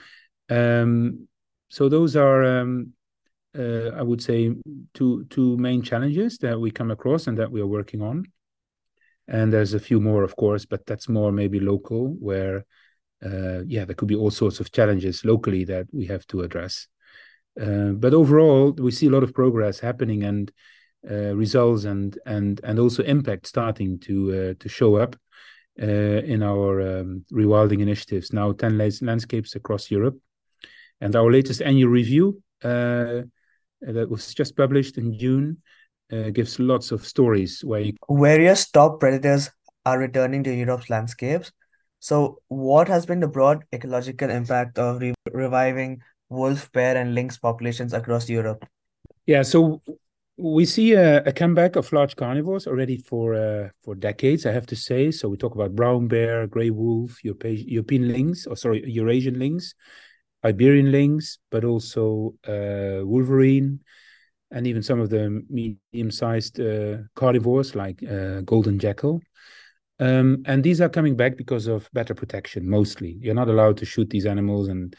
um, 0.49 1.29
so 1.69 1.87
those 1.87 2.17
are 2.17 2.43
um, 2.43 2.93
uh, 3.57 3.89
I 3.95 4.01
would 4.01 4.21
say 4.21 4.53
two 4.93 5.25
two 5.29 5.57
main 5.57 5.81
challenges 5.81 6.37
that 6.39 6.59
we 6.59 6.71
come 6.71 6.91
across 6.91 7.27
and 7.27 7.37
that 7.37 7.51
we 7.51 7.61
are 7.61 7.67
working 7.67 8.01
on. 8.01 8.25
And 9.27 9.53
there's 9.53 9.73
a 9.73 9.79
few 9.79 10.01
more, 10.01 10.23
of 10.23 10.35
course, 10.35 10.65
but 10.65 10.85
that's 10.85 11.07
more 11.07 11.31
maybe 11.31 11.59
local, 11.59 12.09
where 12.19 12.65
uh, 13.25 13.61
yeah, 13.65 13.85
there 13.85 13.95
could 13.95 14.09
be 14.09 14.15
all 14.15 14.31
sorts 14.31 14.59
of 14.59 14.71
challenges 14.71 15.23
locally 15.23 15.63
that 15.65 15.87
we 15.93 16.05
have 16.07 16.27
to 16.27 16.41
address. 16.41 16.87
Uh, 17.59 17.91
but 17.93 18.13
overall, 18.13 18.71
we 18.73 18.91
see 18.91 19.07
a 19.07 19.11
lot 19.11 19.23
of 19.23 19.33
progress 19.33 19.79
happening 19.79 20.23
and 20.23 20.51
uh, 21.09 21.35
results 21.35 21.83
and 21.85 22.17
and 22.25 22.59
and 22.63 22.79
also 22.79 23.03
impact 23.03 23.47
starting 23.47 23.99
to 23.99 24.15
uh, 24.31 24.53
to 24.59 24.69
show 24.69 24.95
up 24.95 25.15
uh, 25.81 25.85
in 25.85 26.41
our 26.41 26.81
um, 26.81 27.25
rewilding 27.31 27.81
initiatives. 27.81 28.33
Now, 28.33 28.51
ten 28.53 28.77
landscapes 28.77 29.55
across 29.55 29.91
Europe, 29.91 30.17
and 30.99 31.15
our 31.15 31.31
latest 31.31 31.61
annual 31.61 31.91
review 31.91 32.41
that 33.87 34.09
was 34.09 34.33
just 34.33 34.55
published 34.55 34.97
in 34.97 35.17
June 35.17 35.57
uh, 36.11 36.29
gives 36.29 36.59
lots 36.59 36.91
of 36.91 37.05
stories 37.05 37.63
where 37.63 37.81
you... 37.81 37.93
various 38.09 38.69
top 38.69 38.99
predators 38.99 39.49
are 39.85 39.99
returning 39.99 40.43
to 40.43 40.53
Europe's 40.53 40.89
landscapes. 40.89 41.51
So, 41.99 42.39
what 42.49 42.87
has 42.87 43.05
been 43.05 43.19
the 43.19 43.27
broad 43.27 43.63
ecological 43.73 44.29
impact 44.29 44.77
of 44.77 45.01
re- 45.01 45.13
reviving 45.31 46.01
wolf, 46.29 46.71
bear, 46.71 46.97
and 46.97 47.15
lynx 47.15 47.37
populations 47.37 47.93
across 47.93 48.29
Europe? 48.29 48.65
Yeah, 49.25 49.41
so 49.43 49.81
we 50.37 50.65
see 50.65 50.93
a, 50.93 51.23
a 51.23 51.31
comeback 51.31 51.75
of 51.75 51.91
large 51.93 52.15
carnivores 52.15 52.67
already 52.67 52.97
for 52.97 53.35
uh, 53.35 53.69
for 53.83 53.95
decades. 53.95 54.45
I 54.45 54.51
have 54.51 54.65
to 54.67 54.75
say. 54.75 55.11
So 55.11 55.29
we 55.29 55.37
talk 55.37 55.55
about 55.55 55.75
brown 55.75 56.07
bear, 56.07 56.47
gray 56.47 56.71
wolf, 56.71 57.23
European, 57.23 57.63
European 57.67 58.11
lynx, 58.11 58.47
or 58.47 58.57
sorry, 58.57 58.83
Eurasian 58.85 59.39
lynx, 59.39 59.73
Iberian 60.43 60.91
lynx, 60.91 61.37
but 61.49 61.63
also 61.63 62.35
uh, 62.47 63.05
wolverine, 63.05 63.79
and 64.51 64.67
even 64.67 64.83
some 64.83 64.99
of 64.99 65.09
the 65.09 65.43
medium-sized 65.49 66.59
uh, 66.59 66.97
carnivores 67.15 67.75
like 67.75 68.03
uh, 68.03 68.41
golden 68.41 68.77
jackal. 68.79 69.21
Um, 69.99 70.43
and 70.45 70.63
these 70.63 70.81
are 70.81 70.89
coming 70.89 71.15
back 71.15 71.37
because 71.37 71.67
of 71.67 71.89
better 71.93 72.13
protection. 72.13 72.69
Mostly, 72.69 73.17
you're 73.21 73.35
not 73.35 73.49
allowed 73.49 73.77
to 73.77 73.85
shoot 73.85 74.09
these 74.09 74.25
animals 74.25 74.67
and 74.67 74.95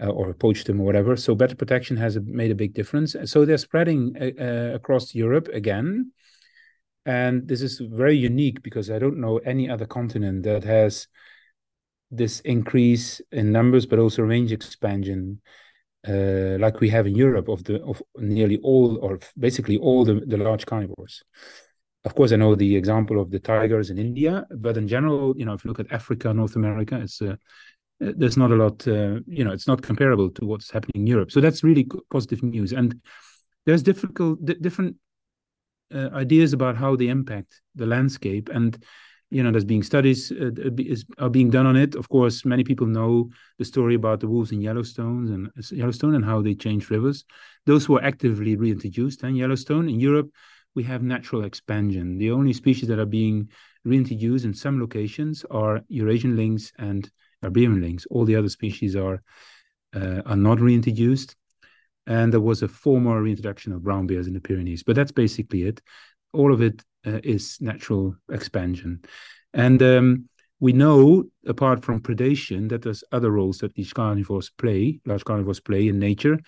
uh, 0.00 0.06
or 0.06 0.32
poach 0.34 0.64
them 0.64 0.80
or 0.80 0.84
whatever. 0.84 1.16
So 1.16 1.34
better 1.34 1.56
protection 1.56 1.96
has 1.96 2.18
made 2.22 2.50
a 2.50 2.54
big 2.54 2.74
difference. 2.74 3.16
So 3.24 3.44
they're 3.44 3.58
spreading 3.58 4.14
uh, 4.20 4.42
uh, 4.42 4.74
across 4.74 5.14
Europe 5.14 5.48
again. 5.48 6.12
And 7.04 7.48
this 7.48 7.62
is 7.62 7.80
very 7.80 8.16
unique 8.16 8.62
because 8.62 8.90
I 8.90 8.98
don't 8.98 9.18
know 9.18 9.38
any 9.38 9.70
other 9.70 9.86
continent 9.86 10.42
that 10.44 10.64
has 10.64 11.08
this 12.10 12.40
increase 12.40 13.20
in 13.32 13.52
numbers, 13.52 13.86
but 13.86 13.98
also 13.98 14.22
range 14.22 14.52
expansion, 14.52 15.40
uh, 16.06 16.56
like 16.58 16.80
we 16.80 16.88
have 16.88 17.06
in 17.06 17.14
Europe 17.14 17.48
of 17.48 17.64
the 17.64 17.82
of 17.82 18.02
nearly 18.16 18.58
all 18.62 18.98
or 19.02 19.18
basically 19.38 19.76
all 19.76 20.04
the, 20.04 20.22
the 20.26 20.36
large 20.36 20.66
carnivores. 20.66 21.22
Of 22.04 22.14
course, 22.14 22.32
I 22.32 22.36
know 22.36 22.54
the 22.54 22.76
example 22.76 23.20
of 23.20 23.30
the 23.30 23.40
tigers 23.40 23.90
in 23.90 23.98
India, 23.98 24.46
but 24.50 24.76
in 24.76 24.88
general, 24.88 25.34
you 25.36 25.44
know, 25.44 25.52
if 25.52 25.64
you 25.64 25.68
look 25.68 25.80
at 25.80 25.92
Africa, 25.92 26.32
North 26.32 26.56
America, 26.56 26.98
it's 27.00 27.20
uh, 27.20 27.36
there's 28.00 28.36
not 28.36 28.52
a 28.52 28.54
lot, 28.54 28.86
uh, 28.86 29.18
you 29.26 29.44
know, 29.44 29.50
it's 29.50 29.66
not 29.66 29.82
comparable 29.82 30.30
to 30.30 30.46
what's 30.46 30.70
happening 30.70 31.02
in 31.02 31.06
Europe. 31.06 31.30
So 31.30 31.40
that's 31.40 31.64
really 31.64 31.86
positive 32.10 32.42
news. 32.42 32.72
And 32.72 33.00
there's 33.66 33.82
difficult, 33.82 34.44
different 34.44 34.96
uh, 35.92 36.10
ideas 36.12 36.52
about 36.52 36.76
how 36.76 36.96
they 36.96 37.08
impact 37.08 37.60
the 37.74 37.86
landscape. 37.86 38.48
And 38.50 38.82
you 39.30 39.42
know, 39.42 39.50
there's 39.50 39.64
being 39.64 39.82
studies 39.82 40.32
uh, 40.32 40.50
is, 40.78 41.04
are 41.18 41.28
being 41.28 41.50
done 41.50 41.66
on 41.66 41.76
it. 41.76 41.94
Of 41.94 42.08
course, 42.08 42.44
many 42.44 42.64
people 42.64 42.86
know 42.86 43.30
the 43.58 43.64
story 43.64 43.94
about 43.94 44.20
the 44.20 44.28
wolves 44.28 44.52
in 44.52 44.60
Yellowstone 44.60 45.32
and 45.32 45.64
Yellowstone 45.70 46.14
and 46.14 46.24
how 46.24 46.40
they 46.40 46.54
change 46.54 46.88
rivers. 46.88 47.24
Those 47.66 47.88
were 47.88 48.02
actively 48.02 48.56
reintroduced 48.56 49.22
in 49.24 49.36
Yellowstone. 49.36 49.88
In 49.88 50.00
Europe, 50.00 50.30
we 50.74 50.82
have 50.84 51.02
natural 51.02 51.44
expansion. 51.44 52.18
The 52.18 52.30
only 52.30 52.52
species 52.52 52.88
that 52.88 52.98
are 52.98 53.06
being 53.06 53.50
reintroduced 53.84 54.44
in 54.44 54.54
some 54.54 54.80
locations 54.80 55.44
are 55.50 55.82
Eurasian 55.88 56.36
lynx 56.36 56.72
and 56.78 57.10
Iberian 57.44 57.80
lynx. 57.80 58.06
All 58.10 58.24
the 58.24 58.36
other 58.36 58.48
species 58.48 58.96
are 58.96 59.22
uh, 59.94 60.22
are 60.26 60.36
not 60.36 60.60
reintroduced. 60.60 61.36
And 62.06 62.32
there 62.32 62.40
was 62.40 62.62
a 62.62 62.68
former 62.68 63.20
reintroduction 63.20 63.72
of 63.72 63.82
brown 63.82 64.06
bears 64.06 64.26
in 64.26 64.32
the 64.32 64.40
Pyrenees, 64.40 64.82
but 64.82 64.96
that's 64.96 65.12
basically 65.12 65.64
it. 65.64 65.82
All 66.32 66.52
of 66.54 66.62
it 66.62 66.82
uh, 67.08 67.20
is 67.24 67.58
natural 67.60 68.14
expansion. 68.30 69.00
And 69.54 69.82
um, 69.82 70.28
we 70.60 70.72
know, 70.72 71.24
apart 71.46 71.84
from 71.84 72.00
predation, 72.00 72.68
that 72.68 72.82
there's 72.82 73.04
other 73.12 73.30
roles 73.30 73.58
that 73.58 73.74
these 73.74 73.92
carnivores 73.92 74.50
play, 74.50 75.00
large 75.06 75.24
carnivores 75.24 75.60
play 75.60 75.88
in 75.88 75.98
nature. 75.98 76.38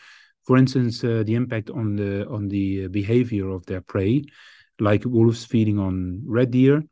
For 0.46 0.56
instance, 0.56 1.04
uh, 1.04 1.22
the 1.24 1.34
impact 1.34 1.70
on 1.70 1.96
the 1.96 2.26
on 2.28 2.48
the 2.48 2.88
behavior 2.88 3.48
of 3.50 3.64
their 3.66 3.80
prey, 3.80 4.24
like 4.78 5.04
wolves 5.04 5.44
feeding 5.44 5.78
on 5.78 6.22
red 6.26 6.50
deer. 6.50 6.82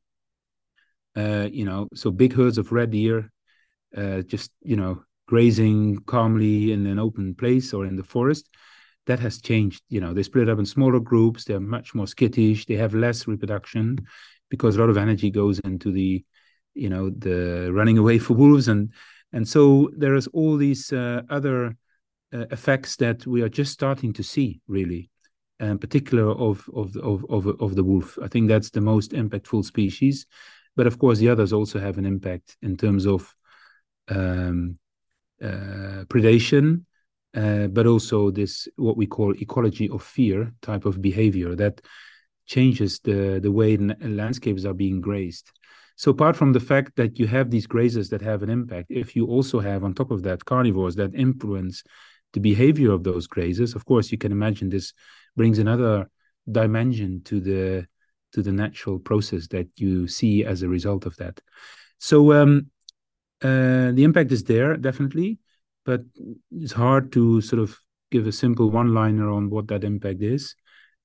Uh, 1.17 1.49
you 1.51 1.65
know, 1.65 1.89
so 1.95 2.11
big 2.11 2.33
herds 2.33 2.59
of 2.59 2.71
red 2.71 2.91
deer, 2.91 3.33
uh, 3.97 4.23
just 4.23 4.53
you 4.63 4.77
know, 4.77 5.03
grazing 5.27 5.99
calmly 6.07 6.73
in 6.73 6.87
an 6.87 6.99
open 6.99 7.35
place 7.35 7.75
or 7.75 7.85
in 7.85 7.97
the 7.97 8.05
forest 8.05 8.49
that 9.09 9.19
has 9.21 9.41
changed. 9.41 9.83
You 9.89 10.01
know, 10.01 10.15
they 10.15 10.23
split 10.23 10.49
up 10.49 10.59
in 10.59 10.67
smaller 10.67 11.01
groups. 11.01 11.45
They're 11.45 11.61
much 11.61 11.95
more 11.95 12.07
skittish. 12.07 12.67
They 12.67 12.77
have 12.77 12.95
less 12.95 13.27
reproduction 13.27 13.99
because 14.51 14.77
a 14.77 14.81
lot 14.81 14.91
of 14.91 14.99
energy 14.99 15.31
goes 15.31 15.59
into 15.61 15.91
the, 15.91 16.25
you 16.75 16.89
know, 16.89 17.11
the 17.11 17.71
running 17.73 17.99
away 17.99 18.19
for 18.19 18.35
wolves, 18.35 18.69
and 18.69 18.93
and 19.33 19.49
so 19.49 19.91
there 19.97 20.15
is 20.15 20.27
all 20.29 20.57
these 20.57 20.93
uh, 20.93 21.23
other 21.29 21.77
uh, 22.33 22.47
effects 22.51 22.97
that 22.97 23.27
we 23.27 23.43
are 23.43 23.49
just 23.49 23.73
starting 23.73 24.13
to 24.13 24.23
see, 24.23 24.61
really, 24.69 25.11
in 25.59 25.79
particular 25.79 26.31
of 26.31 26.69
of 26.75 26.95
of 26.99 27.25
of 27.31 27.47
of 27.61 27.75
the 27.75 27.85
wolf. 27.85 28.19
I 28.23 28.29
think 28.29 28.49
that's 28.49 28.71
the 28.71 28.83
most 28.83 29.13
impactful 29.13 29.65
species, 29.65 30.27
but 30.77 30.87
of 30.87 30.99
course 30.99 31.19
the 31.19 31.31
others 31.31 31.53
also 31.53 31.81
have 31.81 31.97
an 31.97 32.07
impact 32.07 32.59
in 32.61 32.77
terms 32.77 33.07
of 33.07 33.35
um, 34.09 34.79
uh, 35.43 36.05
predation 36.09 36.85
uh, 37.39 37.69
but 37.69 37.87
also 37.87 38.31
this 38.31 38.69
what 38.77 38.97
we 38.97 39.07
call 39.07 39.33
ecology 39.41 39.89
of 39.91 40.03
fear 40.03 40.53
type 40.61 40.85
of 40.85 41.01
behavior 41.01 41.55
that 41.55 41.81
changes 42.47 42.99
the 43.01 43.39
the 43.41 43.53
way 43.53 43.77
landscapes 43.77 44.65
are 44.65 44.75
being 44.75 45.01
grazed. 45.01 45.47
So 45.97 46.11
apart 46.11 46.37
from 46.37 46.53
the 46.53 46.67
fact 46.71 46.97
that 46.97 47.19
you 47.19 47.27
have 47.27 47.51
these 47.51 47.67
grazers 47.67 48.09
that 48.11 48.23
have 48.23 48.43
an 48.43 48.51
impact, 48.51 48.87
if 48.91 49.15
you 49.17 49.27
also 49.27 49.61
have 49.61 49.85
on 49.85 49.95
top 49.95 50.11
of 50.11 50.23
that 50.23 50.45
carnivores 50.45 50.97
that 50.97 51.15
influence 51.15 51.83
the 52.33 52.41
behavior 52.41 52.93
of 52.93 53.03
those 53.05 53.29
grazers, 53.29 53.75
of 53.75 53.85
course 53.85 54.13
you 54.13 54.19
can 54.19 54.33
imagine 54.33 54.69
this 54.69 54.93
brings 55.37 55.59
another 55.59 56.09
dimension 56.51 57.21
to 57.25 57.41
the 57.41 57.87
to 58.33 58.43
the 58.43 58.53
natural 58.53 58.99
process 58.99 59.47
that 59.49 59.69
you 59.77 60.09
see 60.09 60.45
as 60.45 60.63
a 60.63 60.69
result 60.69 61.07
of 61.07 61.17
that. 61.17 61.41
So 61.99 62.33
um, 62.33 62.71
uh, 63.43 63.93
the 63.93 64.05
impact 64.05 64.33
is 64.33 64.45
there 64.45 64.77
definitely 64.77 65.39
but 65.89 66.03
it's 66.51 66.73
hard 66.73 67.11
to 67.13 67.41
sort 67.41 67.63
of 67.63 67.81
give 68.11 68.27
a 68.27 68.33
simple 68.33 68.71
one 68.71 68.93
liner 68.93 69.31
on 69.31 69.49
what 69.49 69.69
that 69.69 69.85
impact 69.85 70.23
is. 70.23 70.55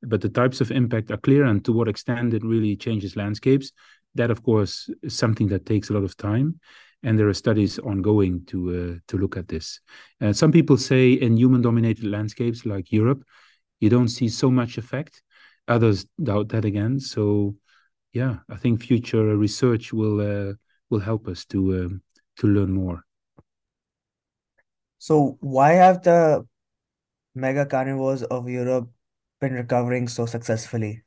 But 0.02 0.19
the 0.19 0.28
types 0.28 0.60
of 0.60 0.72
impact 0.72 1.10
are 1.10 1.22
clear, 1.28 1.46
and 1.46 1.63
to 1.63 1.72
what 1.72 1.88
extent 1.88 2.34
it 2.34 2.43
really 2.43 2.76
changes 2.76 3.15
landscapes. 3.15 3.72
That, 4.15 4.30
of 4.30 4.43
course, 4.43 4.89
is 5.02 5.17
something 5.17 5.48
that 5.48 5.65
takes 5.65 5.89
a 5.89 5.93
lot 5.93 6.04
of 6.04 6.17
time, 6.17 6.60
and 7.02 7.17
there 7.17 7.30
are 7.30 7.34
studies 7.34 7.80
ongoing 7.80 8.43
to 8.48 8.58
uh, 8.80 9.00
to 9.08 9.17
look 9.17 9.38
at 9.38 9.48
this. 9.48 9.80
Uh, 10.19 10.34
some 10.34 10.52
people 10.52 10.76
say 10.76 11.13
in 11.13 11.38
human-dominated 11.38 12.04
landscapes 12.06 12.65
like 12.65 12.91
Europe, 12.91 13.24
you 13.80 13.89
don't 13.89 14.10
see 14.10 14.28
so 14.28 14.52
much 14.52 14.78
effect. 14.78 15.24
Others 15.69 16.08
doubt 16.22 16.50
that 16.50 16.65
again. 16.65 17.00
So, 17.00 17.56
yeah, 18.12 18.39
I 18.50 18.58
think 18.58 18.82
future 18.82 19.38
research 19.38 19.93
will 19.93 20.19
uh, 20.19 20.54
will 20.89 21.00
help 21.00 21.28
us 21.30 21.46
to 21.46 21.60
um, 21.86 22.02
to 22.39 22.48
learn 22.48 22.74
more. 22.74 23.06
So 25.04 25.38
why 25.42 25.74
have 25.74 26.02
the 26.02 26.48
mega 27.36 27.66
carnivores 27.66 28.24
of 28.24 28.48
Europe 28.48 28.89
been 29.42 29.52
recovering 29.52 30.08
so 30.08 30.26
successfully? 30.26 31.04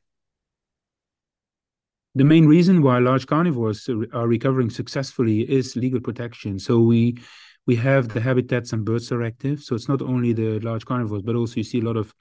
The 2.13 2.23
main 2.23 2.45
reason 2.45 2.83
why 2.83 2.99
large 2.99 3.25
carnivores 3.25 3.89
are 4.13 4.27
recovering 4.27 4.69
successfully 4.69 5.49
is 5.51 5.75
legal 5.75 5.99
protection. 5.99 6.59
So 6.59 6.79
we 6.79 7.17
we 7.65 7.75
have 7.77 8.09
the 8.09 8.21
Habitats 8.21 8.71
and 8.71 8.85
Birds 8.85 9.09
Directive. 9.09 9.63
So 9.63 9.73
it's 9.73 9.89
not 9.89 10.03
only 10.03 10.31
the 10.31 10.59
large 10.59 10.85
carnivores, 10.85 11.23
but 11.23 11.35
also 11.35 11.55
you 11.55 11.63
see 11.63 11.79
a 11.79 11.83
lot 11.83 11.97
of, 11.97 12.13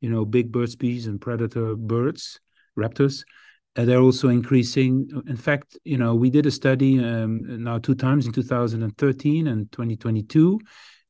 you 0.00 0.10
know, 0.10 0.24
big 0.24 0.50
bird 0.50 0.70
species 0.70 1.06
and 1.06 1.20
predator 1.20 1.76
birds, 1.76 2.40
raptors. 2.76 3.22
Uh, 3.76 3.84
they're 3.84 4.00
also 4.00 4.28
increasing. 4.28 5.08
In 5.28 5.36
fact, 5.36 5.78
you 5.84 5.98
know, 5.98 6.16
we 6.16 6.30
did 6.30 6.46
a 6.46 6.50
study 6.50 6.98
um, 6.98 7.62
now 7.62 7.78
two 7.78 7.94
times 7.94 8.26
in 8.26 8.32
2013 8.32 9.46
and 9.46 9.70
2022 9.70 10.58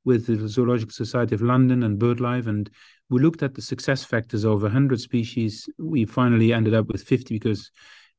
with 0.04 0.26
the 0.26 0.48
Zoological 0.48 0.92
Society 0.92 1.34
of 1.34 1.42
London 1.42 1.82
and 1.82 1.98
BirdLife, 1.98 2.46
and 2.46 2.70
we 3.10 3.20
looked 3.20 3.42
at 3.42 3.54
the 3.54 3.62
success 3.62 4.04
factors 4.04 4.44
of 4.44 4.62
100 4.62 5.00
species. 5.00 5.68
We 5.78 6.04
finally 6.04 6.52
ended 6.52 6.74
up 6.74 6.88
with 6.88 7.02
50 7.02 7.34
because 7.34 7.70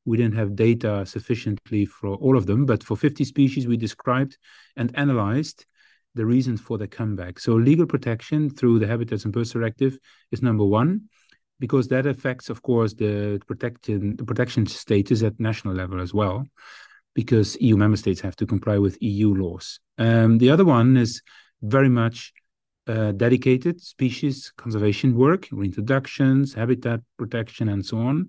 we 0.04 0.16
didn't 0.16 0.36
have 0.36 0.54
data 0.54 1.04
sufficiently 1.06 1.86
for 1.86 2.14
all 2.16 2.36
of 2.36 2.46
them. 2.46 2.66
But 2.66 2.82
for 2.82 2.96
50 2.96 3.24
species, 3.24 3.66
we 3.66 3.76
described 3.76 4.36
and 4.76 4.96
analyzed 4.96 5.66
the 6.14 6.26
reasons 6.26 6.60
for 6.60 6.78
the 6.78 6.86
comeback. 6.86 7.38
So 7.38 7.54
legal 7.54 7.86
protection 7.86 8.50
through 8.50 8.78
the 8.78 8.86
Habitats 8.86 9.24
and 9.24 9.32
Birds 9.32 9.52
Directive 9.52 9.98
is 10.30 10.42
number 10.42 10.64
one, 10.64 11.08
because 11.58 11.88
that 11.88 12.06
affects, 12.06 12.50
of 12.50 12.62
course, 12.62 12.94
the 12.94 13.40
protection 13.46 14.16
the 14.16 14.24
protection 14.24 14.66
status 14.66 15.22
at 15.22 15.40
national 15.40 15.74
level 15.74 16.00
as 16.00 16.14
well, 16.14 16.46
because 17.14 17.56
EU 17.60 17.76
member 17.76 17.96
states 17.96 18.20
have 18.20 18.36
to 18.36 18.46
comply 18.46 18.78
with 18.78 18.96
EU 19.00 19.34
laws. 19.34 19.80
Um, 19.98 20.38
the 20.38 20.50
other 20.50 20.64
one 20.64 20.96
is 20.96 21.22
very 21.62 21.88
much 21.88 22.32
uh, 22.86 23.12
dedicated 23.12 23.80
species 23.80 24.52
conservation 24.56 25.14
work, 25.16 25.48
reintroductions, 25.48 26.54
habitat 26.54 27.00
protection, 27.16 27.68
and 27.68 27.84
so 27.84 27.98
on. 27.98 28.28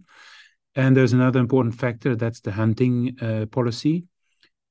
And 0.76 0.96
there's 0.96 1.14
another 1.14 1.40
important 1.40 1.76
factor 1.76 2.16
that's 2.16 2.42
the 2.42 2.52
hunting 2.52 3.18
uh, 3.22 3.46
policy. 3.48 4.06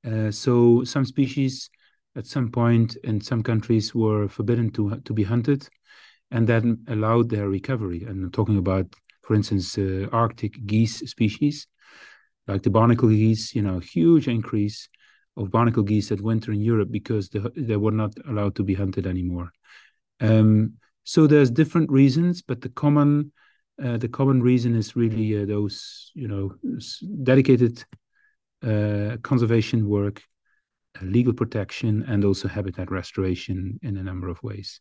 Uh, 0.05 0.31
so 0.31 0.83
some 0.83 1.05
species 1.05 1.69
at 2.15 2.27
some 2.27 2.49
point 2.51 2.95
in 3.03 3.19
some 3.21 3.43
countries 3.43 3.93
were 3.93 4.27
forbidden 4.27 4.71
to 4.71 5.01
to 5.01 5.13
be 5.13 5.23
hunted, 5.23 5.67
and 6.31 6.47
that 6.47 6.63
allowed 6.87 7.29
their 7.29 7.49
recovery. 7.49 8.03
And 8.03 8.25
I'm 8.25 8.31
talking 8.31 8.57
about, 8.57 8.87
for 9.23 9.35
instance, 9.35 9.77
uh, 9.77 10.07
Arctic 10.11 10.65
geese 10.65 10.99
species, 11.09 11.67
like 12.47 12.61
the 12.63 12.69
barnacle 12.69 13.09
geese. 13.09 13.55
You 13.55 13.63
know, 13.63 13.79
huge 13.79 14.27
increase 14.27 14.89
of 15.37 15.51
barnacle 15.51 15.83
geese 15.83 16.09
that 16.09 16.21
winter 16.21 16.51
in 16.51 16.61
Europe 16.61 16.89
because 16.91 17.29
they, 17.29 17.75
were 17.75 17.91
not 17.91 18.13
allowed 18.27 18.55
to 18.55 18.63
be 18.63 18.73
hunted 18.73 19.05
anymore. 19.05 19.51
Um, 20.21 20.73
so 21.03 21.27
there's 21.27 21.51
different 21.51 21.91
reasons, 21.91 22.41
but 22.41 22.61
the 22.61 22.69
common 22.69 23.31
uh, 23.83 23.97
the 23.97 24.07
common 24.07 24.41
reason 24.41 24.73
is 24.73 24.95
really 24.95 25.41
uh, 25.41 25.45
those 25.45 26.11
you 26.15 26.29
know 26.29 26.55
dedicated 27.23 27.83
uh, 28.63 29.17
conservation 29.21 29.87
work, 29.87 30.23
uh, 30.99 31.05
legal 31.05 31.33
protection, 31.33 32.05
and 32.07 32.23
also 32.23 32.47
habitat 32.47 32.89
restoration 32.89 33.77
in 33.83 33.97
a 33.97 34.03
number 34.03 34.29
of 34.29 34.41
ways. 34.41 34.79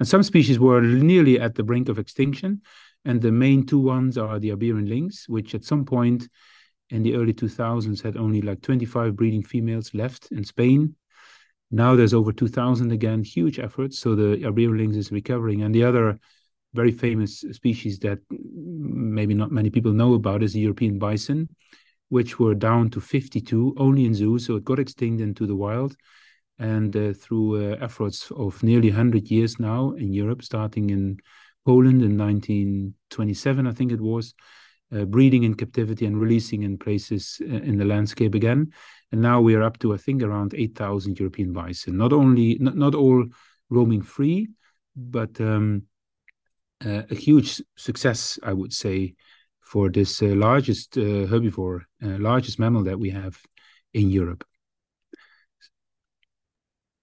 And 0.00 0.08
some 0.08 0.24
species 0.24 0.58
were 0.58 0.80
nearly 0.80 1.38
at 1.38 1.54
the 1.54 1.62
brink 1.62 1.88
of 1.88 2.00
extinction, 2.00 2.62
and 3.04 3.22
the 3.22 3.30
main 3.30 3.64
two 3.64 3.78
ones 3.78 4.18
are 4.18 4.40
the 4.40 4.50
Iberian 4.50 4.88
lynx, 4.88 5.28
which 5.28 5.54
at 5.54 5.64
some 5.64 5.84
point 5.84 6.28
in 6.90 7.02
the 7.02 7.14
early 7.14 7.32
2000s 7.32 8.02
had 8.02 8.16
only 8.16 8.42
like 8.42 8.60
25 8.62 9.16
breeding 9.16 9.42
females 9.42 9.94
left 9.94 10.30
in 10.32 10.44
Spain. 10.44 10.94
Now 11.70 11.96
there's 11.96 12.14
over 12.14 12.32
2,000 12.32 12.92
again, 12.92 13.22
huge 13.22 13.58
efforts. 13.58 13.98
So 13.98 14.14
the 14.14 14.46
Iberian 14.46 14.94
is 14.94 15.10
recovering. 15.10 15.62
And 15.62 15.74
the 15.74 15.84
other 15.84 16.18
very 16.74 16.92
famous 16.92 17.40
species 17.52 17.98
that 18.00 18.18
maybe 18.30 19.34
not 19.34 19.52
many 19.52 19.70
people 19.70 19.92
know 19.92 20.14
about 20.14 20.42
is 20.42 20.52
the 20.52 20.60
European 20.60 20.98
bison, 20.98 21.48
which 22.08 22.38
were 22.38 22.54
down 22.54 22.90
to 22.90 23.00
52 23.00 23.74
only 23.76 24.04
in 24.04 24.14
zoos. 24.14 24.46
So 24.46 24.56
it 24.56 24.64
got 24.64 24.78
extinct 24.78 25.22
into 25.22 25.46
the 25.46 25.56
wild. 25.56 25.96
And 26.58 26.94
uh, 26.96 27.12
through 27.14 27.72
uh, 27.72 27.76
efforts 27.80 28.30
of 28.36 28.62
nearly 28.62 28.90
100 28.90 29.28
years 29.28 29.58
now 29.58 29.92
in 29.92 30.12
Europe, 30.12 30.42
starting 30.42 30.90
in 30.90 31.18
Poland 31.64 32.02
in 32.02 32.16
1927, 32.16 33.66
I 33.66 33.72
think 33.72 33.90
it 33.90 34.00
was, 34.00 34.34
breeding 34.90 35.44
in 35.44 35.54
captivity 35.54 36.06
and 36.06 36.20
releasing 36.20 36.62
in 36.62 36.78
places 36.78 37.40
uh, 37.42 37.46
in 37.46 37.78
the 37.78 37.84
landscape 37.84 38.34
again. 38.34 38.72
And 39.12 39.20
now 39.20 39.40
we 39.40 39.54
are 39.54 39.62
up 39.62 39.78
to, 39.80 39.94
I 39.94 39.96
think, 39.96 40.22
around 40.22 40.54
8,000 40.54 41.18
European 41.18 41.52
bison. 41.52 41.96
Not 41.96 42.12
only, 42.12 42.58
not, 42.60 42.76
not 42.76 42.94
all 42.94 43.24
roaming 43.70 44.02
free, 44.02 44.48
but 44.96 45.40
um, 45.40 45.82
uh, 46.84 47.02
a 47.10 47.14
huge 47.14 47.62
success, 47.76 48.38
I 48.42 48.52
would 48.52 48.72
say, 48.72 49.14
for 49.60 49.88
this 49.88 50.22
uh, 50.22 50.26
largest 50.26 50.96
uh, 50.96 51.26
herbivore, 51.26 51.82
uh, 52.02 52.18
largest 52.18 52.58
mammal 52.58 52.84
that 52.84 52.98
we 52.98 53.10
have 53.10 53.40
in 53.92 54.10
Europe. 54.10 54.44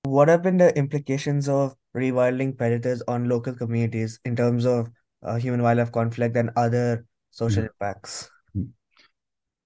What 0.03 0.29
have 0.29 0.41
been 0.41 0.57
the 0.57 0.75
implications 0.77 1.47
of 1.47 1.75
rewilding 1.95 2.57
predators 2.57 3.03
on 3.07 3.29
local 3.29 3.53
communities 3.53 4.19
in 4.25 4.35
terms 4.35 4.65
of 4.65 4.89
uh, 5.23 5.35
human 5.35 5.61
wildlife 5.61 5.91
conflict 5.91 6.35
and 6.35 6.49
other 6.55 7.05
social 7.31 7.63
mm. 7.63 7.69
impacts? 7.69 8.29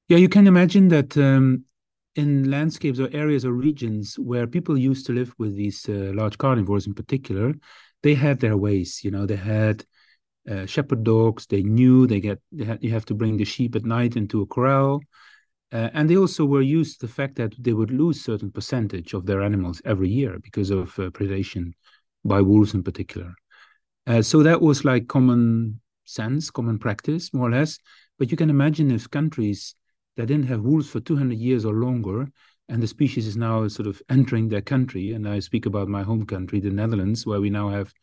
Yeah, 0.08 0.18
you 0.18 0.30
can 0.30 0.48
imagine 0.48 0.88
that 0.90 1.18
um, 1.18 1.66
in 2.16 2.50
landscapes 2.50 3.00
or 3.00 3.10
areas 3.12 3.44
or 3.44 3.54
regions 3.54 4.18
where 4.20 4.48
people 4.48 4.78
used 4.78 5.06
to 5.08 5.14
live 5.14 5.34
with 5.38 5.56
these 5.56 5.90
uh, 5.90 6.12
large 6.14 6.38
carnivores 6.38 6.88
in 6.88 6.94
particular, 6.94 7.54
they 8.04 8.14
had 8.14 8.40
their 8.40 8.56
ways. 8.56 9.04
You 9.04 9.12
know, 9.12 9.26
they 9.26 9.36
had 9.36 9.84
uh, 10.50 10.66
shepherd 10.68 11.04
dogs. 11.04 11.48
They 11.48 11.64
knew 11.64 12.06
they 12.06 12.20
get 12.20 12.40
they 12.52 12.66
had, 12.66 12.84
you 12.84 12.92
have 12.92 13.06
to 13.06 13.16
bring 13.16 13.38
the 13.38 13.46
sheep 13.46 13.76
at 13.76 13.84
night 13.84 14.16
into 14.16 14.42
a 14.42 14.46
corral. 14.46 15.02
Uh, 15.72 15.90
and 15.94 16.08
they 16.08 16.16
also 16.16 16.46
were 16.46 16.62
used 16.62 17.00
to 17.00 17.08
the 17.08 17.12
fact 17.12 17.36
that 17.36 17.56
they 17.60 17.74
would 17.74 17.92
lose 17.92 18.24
certain 18.24 18.52
percentage 18.52 19.14
of 19.14 19.26
their 19.26 19.42
animals 19.42 19.82
every 19.84 20.08
year 20.08 20.40
because 20.40 20.70
of 20.70 20.98
uh, 21.00 21.10
predation 21.10 21.74
by 22.24 22.40
wolves 22.42 22.74
in 22.76 22.84
particular. 22.84 23.34
Uh, 24.08 24.22
so 24.22 24.44
that 24.44 24.62
was 24.62 24.86
like 24.86 25.08
common 25.08 25.82
sense, 26.06 26.50
common 26.50 26.80
practice, 26.80 27.34
more 27.34 27.48
or 27.48 27.52
less. 27.52 27.78
But 28.18 28.32
you 28.32 28.38
can 28.38 28.50
imagine 28.50 28.92
if 28.92 29.10
countries 29.10 29.76
that 30.18 30.28
didn't 30.28 30.48
have 30.48 30.62
wolves 30.62 30.90
for 30.90 31.00
200 31.00 31.38
years 31.38 31.66
or 31.66 31.74
longer, 31.74 32.28
and 32.70 32.82
the 32.82 32.88
species 32.88 33.28
is 33.28 33.38
now 33.38 33.68
sort 33.68 33.88
of 33.88 34.02
entering 34.10 34.48
their 34.50 34.62
country, 34.62 35.12
and 35.12 35.28
I 35.28 35.40
speak 35.40 35.66
about 35.66 35.88
my 35.88 36.04
home 36.04 36.26
country, 36.26 36.60
the 36.60 36.72
Netherlands, 36.72 37.26
where 37.26 37.42
we 37.42 37.50
now 37.50 37.70
have, 37.70 37.94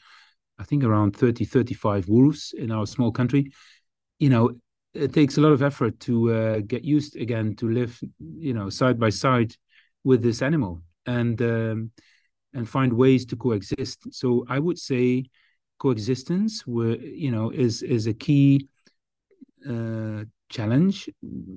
I 0.59 0.65
think, 0.65 0.85
around 0.85 1.17
30, 1.17 1.45
35 1.45 2.09
wolves 2.09 2.55
in 2.57 2.71
our 2.71 2.87
small 2.87 3.11
country. 3.11 3.51
You 4.19 4.31
know, 4.31 4.53
it 4.95 5.13
takes 5.13 5.39
a 5.39 5.41
lot 5.41 5.53
of 5.53 5.63
effort 5.63 5.99
to 6.01 6.33
uh, 6.33 6.59
get 6.61 6.85
used 6.85 7.17
again 7.17 7.57
to 7.57 7.69
live, 7.69 7.99
you 8.19 8.53
know, 8.53 8.69
side 8.69 9.01
by 9.01 9.11
side 9.11 9.57
with 10.05 10.23
this 10.23 10.43
animal 10.43 10.83
and 11.07 11.41
um, 11.43 11.91
and 12.55 12.69
find 12.69 12.93
ways 12.93 13.25
to 13.27 13.37
coexist. 13.37 14.13
So 14.13 14.45
I 14.49 14.59
would 14.59 14.79
say 14.79 15.25
coexistence, 15.83 16.53
were 16.67 16.97
you 17.25 17.31
know, 17.35 17.47
is 17.65 17.83
is 17.83 18.07
a 18.07 18.15
key 18.27 18.69
uh, 19.73 20.21
challenge 20.49 20.97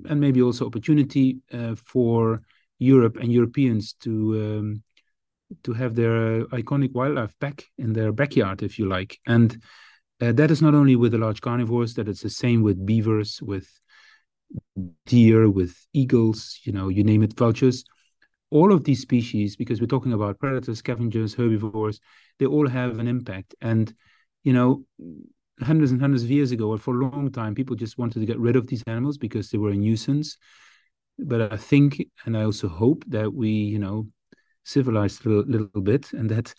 and 0.08 0.18
maybe 0.20 0.42
also 0.42 0.66
opportunity 0.66 1.26
uh, 1.52 1.74
for 1.92 2.40
Europe 2.78 3.16
and 3.22 3.32
Europeans 3.32 3.94
to 4.04 4.12
um, 4.44 4.82
to 5.62 5.72
have 5.72 5.94
their 5.94 6.44
iconic 6.60 6.92
wildlife 6.92 7.34
back 7.38 7.56
in 7.78 7.92
their 7.92 8.12
backyard, 8.12 8.62
if 8.62 8.72
you 8.78 8.86
like, 8.98 9.12
and 9.26 9.50
uh, 10.20 10.32
that 10.32 10.50
is 10.50 10.60
not 10.60 10.74
only 10.74 10.96
with 10.96 11.12
the 11.12 11.18
large 11.18 11.40
carnivores, 11.40 11.94
that 11.94 12.08
it's 12.08 12.22
the 12.22 12.30
same 12.30 12.60
with 12.62 12.86
beavers, 12.86 13.40
with 13.42 13.68
deer, 15.04 15.50
with 15.50 15.74
eagles, 15.92 16.38
you 16.64 16.72
know, 16.72 16.88
you 16.88 17.04
name 17.04 17.22
it, 17.22 17.36
vultures. 17.36 17.84
All 18.50 18.72
of 18.72 18.82
these 18.84 19.00
species, 19.00 19.56
because 19.56 19.80
we're 19.80 19.94
talking 19.96 20.14
about 20.14 20.38
predators, 20.38 20.78
scavengers, 20.78 21.34
herbivores, 21.34 22.00
they 22.38 22.46
all 22.46 22.68
have 22.68 22.98
an 22.98 23.08
impact. 23.08 23.54
And, 23.60 23.94
you 24.46 24.52
know, 24.52 24.84
hundreds 25.60 25.90
and 25.90 26.00
hundreds 26.00 26.22
of 26.22 26.30
years 26.30 26.52
ago, 26.52 26.66
or 26.68 26.78
for 26.78 26.94
a 26.94 27.04
long 27.04 27.32
time, 27.32 27.52
people 27.52 27.74
just 27.74 27.98
wanted 27.98 28.20
to 28.20 28.26
get 28.26 28.38
rid 28.38 28.54
of 28.54 28.68
these 28.68 28.84
animals 28.86 29.18
because 29.18 29.50
they 29.50 29.58
were 29.58 29.70
a 29.70 29.74
nuisance. 29.74 30.38
But 31.18 31.52
I 31.52 31.56
think, 31.56 32.06
and 32.24 32.36
I 32.36 32.44
also 32.44 32.68
hope 32.68 33.02
that 33.08 33.34
we, 33.34 33.48
you 33.48 33.80
know, 33.80 34.06
civilized 34.64 35.26
a 35.26 35.28
little, 35.28 35.50
little 35.50 35.80
bit 35.82 36.12
and 36.12 36.30
that 36.30 36.54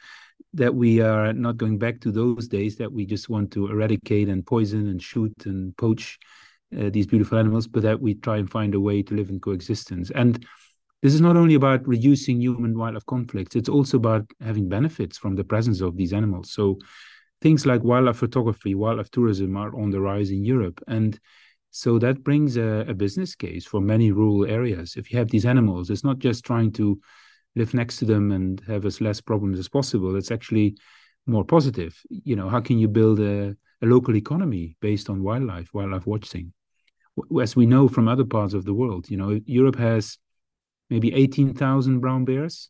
that 0.54 0.76
we 0.76 1.00
are 1.00 1.32
not 1.32 1.56
going 1.56 1.78
back 1.78 2.02
to 2.02 2.12
those 2.12 2.50
days 2.50 2.76
that 2.78 2.92
we 2.92 3.06
just 3.06 3.30
want 3.30 3.52
to 3.52 3.68
eradicate 3.68 4.28
and 4.28 4.46
poison 4.46 4.88
and 4.88 5.02
shoot 5.02 5.34
and 5.46 5.76
poach 5.78 6.18
uh, 6.78 6.90
these 6.90 7.08
beautiful 7.08 7.38
animals, 7.38 7.68
but 7.68 7.84
that 7.84 8.02
we 8.02 8.16
try 8.16 8.38
and 8.38 8.52
find 8.52 8.76
a 8.76 8.80
way 8.80 9.02
to 9.02 9.16
live 9.16 9.30
in 9.30 9.40
coexistence. 9.40 10.12
And 10.12 10.46
this 11.02 11.14
is 11.14 11.22
not 11.22 11.38
only 11.38 11.56
about 11.56 11.88
reducing 11.88 12.42
human 12.42 12.78
wildlife 12.78 13.06
conflicts, 13.06 13.56
it's 13.56 13.70
also 13.70 13.96
about 13.98 14.26
having 14.42 14.68
benefits 14.68 15.18
from 15.18 15.36
the 15.36 15.44
presence 15.44 15.80
of 15.80 15.96
these 15.96 16.12
animals. 16.12 16.52
So 16.52 16.80
things 17.42 17.66
like 17.66 17.84
wildlife 17.84 18.18
photography, 18.18 18.76
wildlife 18.76 19.12
tourism 19.12 19.56
are 19.58 19.76
on 19.80 19.92
the 19.92 20.02
rise 20.02 20.32
in 20.32 20.44
Europe. 20.44 20.82
And 20.88 21.20
so 21.72 22.00
that 22.00 22.24
brings 22.24 22.58
a, 22.58 22.86
a 22.88 22.94
business 22.94 23.36
case 23.36 23.66
for 23.66 23.82
many 23.82 24.12
rural 24.12 24.46
areas. 24.46 24.96
If 24.96 25.12
you 25.12 25.20
have 25.20 25.30
these 25.30 25.46
animals, 25.46 25.90
it's 25.90 26.04
not 26.04 26.20
just 26.20 26.44
trying 26.44 26.72
to 26.74 27.00
live 27.56 27.74
next 27.74 27.98
to 27.98 28.06
them 28.06 28.32
and 28.32 28.62
have 28.68 28.86
as 28.86 29.02
less 29.02 29.22
problems 29.22 29.60
as 29.60 29.68
possible. 29.68 30.16
It's 30.16 30.32
actually 30.32 30.78
more 31.26 31.44
positive. 31.44 32.00
You 32.10 32.36
know, 32.36 32.50
how 32.50 32.62
can 32.62 32.80
you 32.80 32.88
build 32.88 33.20
a, 33.20 33.56
a 33.82 33.86
local 33.86 34.16
economy 34.16 34.78
based 34.82 35.10
on 35.10 35.24
wildlife, 35.24 35.74
wildlife 35.74 36.08
watching? 36.08 36.54
As 37.42 37.56
we 37.56 37.66
know 37.66 37.88
from 37.88 38.08
other 38.08 38.26
parts 38.26 38.54
of 38.54 38.64
the 38.64 38.74
world, 38.74 39.10
you 39.10 39.18
know, 39.18 39.40
Europe 39.46 39.78
has 39.78 40.18
maybe 40.90 41.14
18,000 41.14 42.00
brown 42.00 42.26
bears. 42.26 42.70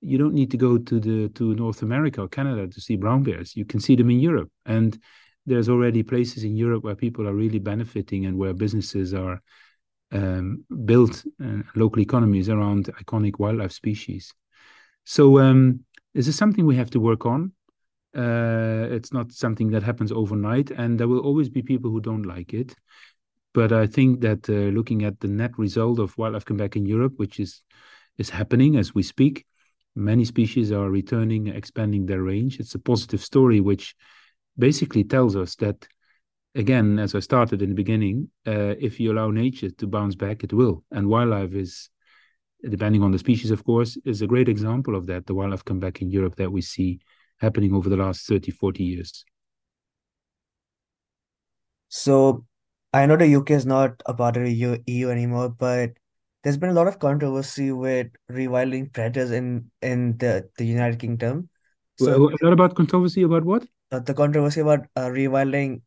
You 0.00 0.18
don't 0.18 0.34
need 0.34 0.50
to 0.50 0.56
go 0.56 0.78
to 0.78 1.00
the 1.00 1.28
to 1.30 1.54
North 1.54 1.82
America 1.82 2.22
or 2.22 2.28
Canada 2.28 2.66
to 2.66 2.80
see 2.80 2.96
brown 2.96 3.22
bears. 3.22 3.56
You 3.56 3.64
can 3.64 3.80
see 3.80 3.96
them 3.96 4.10
in 4.10 4.20
Europe, 4.20 4.50
and 4.64 4.98
there's 5.46 5.68
already 5.68 6.02
places 6.02 6.44
in 6.44 6.56
Europe 6.56 6.84
where 6.84 6.94
people 6.94 7.26
are 7.28 7.34
really 7.34 7.58
benefiting 7.58 8.26
and 8.26 8.36
where 8.36 8.54
businesses 8.54 9.12
are 9.14 9.42
um, 10.12 10.64
build 10.84 11.22
uh, 11.44 11.62
local 11.74 12.00
economies 12.00 12.48
around 12.48 12.86
iconic 13.00 13.38
wildlife 13.38 13.72
species. 13.72 14.32
So 15.04 15.38
um, 15.38 15.80
this 16.14 16.28
is 16.28 16.36
something 16.36 16.66
we 16.66 16.76
have 16.76 16.90
to 16.90 17.00
work 17.00 17.26
on. 17.26 17.52
Uh, 18.16 18.88
it's 18.90 19.12
not 19.12 19.32
something 19.32 19.70
that 19.70 19.82
happens 19.82 20.12
overnight, 20.12 20.70
and 20.70 20.98
there 20.98 21.08
will 21.08 21.20
always 21.20 21.48
be 21.48 21.62
people 21.62 21.90
who 21.90 22.00
don't 22.00 22.24
like 22.24 22.52
it. 22.52 22.74
But 23.52 23.72
I 23.72 23.86
think 23.86 24.20
that 24.20 24.48
uh, 24.48 24.70
looking 24.76 25.04
at 25.04 25.20
the 25.20 25.28
net 25.28 25.58
result 25.58 25.98
of 25.98 26.16
wildlife 26.18 26.44
comeback 26.44 26.76
in 26.76 26.86
Europe, 26.86 27.14
which 27.16 27.40
is 27.40 27.62
is 28.18 28.30
happening 28.30 28.76
as 28.76 28.94
we 28.94 29.02
speak, 29.02 29.46
many 29.94 30.24
species 30.24 30.72
are 30.72 30.90
returning, 30.90 31.48
expanding 31.48 32.06
their 32.06 32.22
range. 32.22 32.60
It's 32.60 32.74
a 32.74 32.78
positive 32.78 33.22
story, 33.22 33.60
which 33.60 33.94
basically 34.58 35.04
tells 35.04 35.36
us 35.36 35.56
that 35.56 35.86
again, 36.54 36.98
as 36.98 37.14
I 37.14 37.20
started 37.20 37.62
in 37.62 37.70
the 37.70 37.74
beginning, 37.74 38.30
uh, 38.46 38.74
if 38.78 38.98
you 39.00 39.12
allow 39.12 39.30
nature 39.30 39.70
to 39.70 39.86
bounce 39.86 40.14
back, 40.14 40.42
it 40.44 40.52
will. 40.52 40.84
And 40.90 41.08
wildlife 41.08 41.54
is, 41.54 41.90
depending 42.68 43.02
on 43.02 43.12
the 43.12 43.18
species, 43.18 43.50
of 43.50 43.64
course, 43.64 43.96
is 44.04 44.22
a 44.22 44.26
great 44.26 44.48
example 44.48 44.96
of 44.96 45.06
that. 45.06 45.26
The 45.26 45.34
wildlife 45.34 45.64
comeback 45.64 46.02
in 46.02 46.10
Europe 46.10 46.36
that 46.36 46.50
we 46.50 46.62
see 46.62 47.00
happening 47.38 47.74
over 47.74 47.88
the 47.88 47.96
last 47.96 48.26
30, 48.26 48.50
40 48.50 48.84
years. 48.84 49.24
So 51.88 52.44
I 52.92 53.06
know 53.06 53.16
the 53.16 53.26
UK 53.26 53.50
is 53.50 53.66
not 53.66 54.02
a 54.06 54.14
part 54.14 54.36
of 54.36 54.44
the 54.44 54.52
EU, 54.52 54.78
EU 54.86 55.10
anymore, 55.10 55.48
but 55.48 55.92
there's 56.42 56.56
been 56.56 56.70
a 56.70 56.74
lot 56.74 56.86
of 56.86 56.98
controversy 56.98 57.70
with 57.72 58.08
rewilding 58.30 58.92
predators 58.92 59.30
in 59.30 59.70
in 59.82 60.16
the, 60.18 60.48
the 60.56 60.64
United 60.64 60.98
Kingdom. 60.98 61.48
So, 61.98 62.18
well, 62.18 62.30
a 62.30 62.44
lot 62.44 62.52
about 62.52 62.74
controversy 62.74 63.22
about 63.22 63.44
what? 63.44 63.66
Uh, 63.92 63.98
the 63.98 64.14
controversy 64.14 64.60
about 64.60 64.86
uh, 64.96 65.06
rewilding 65.06 65.82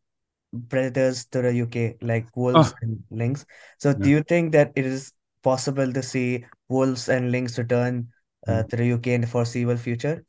predators 0.69 1.25
to 1.25 1.41
the 1.41 1.61
UK, 1.61 1.95
like 2.01 2.27
wolves 2.35 2.71
oh. 2.71 2.77
and 2.81 3.03
lynx. 3.09 3.45
So, 3.79 3.89
yeah. 3.89 3.95
do 3.95 4.09
you 4.09 4.23
think 4.23 4.51
that 4.51 4.71
it 4.75 4.85
is 4.85 5.11
possible 5.41 5.91
to 5.91 6.03
see 6.03 6.45
wolves 6.69 7.09
and 7.09 7.31
lynx 7.31 7.57
return 7.57 8.09
uh, 8.47 8.51
mm. 8.51 8.69
to 8.69 8.75
the 8.75 8.91
UK 8.93 9.07
in 9.07 9.21
the 9.21 9.27
foreseeable 9.27 9.77
future? 9.77 10.23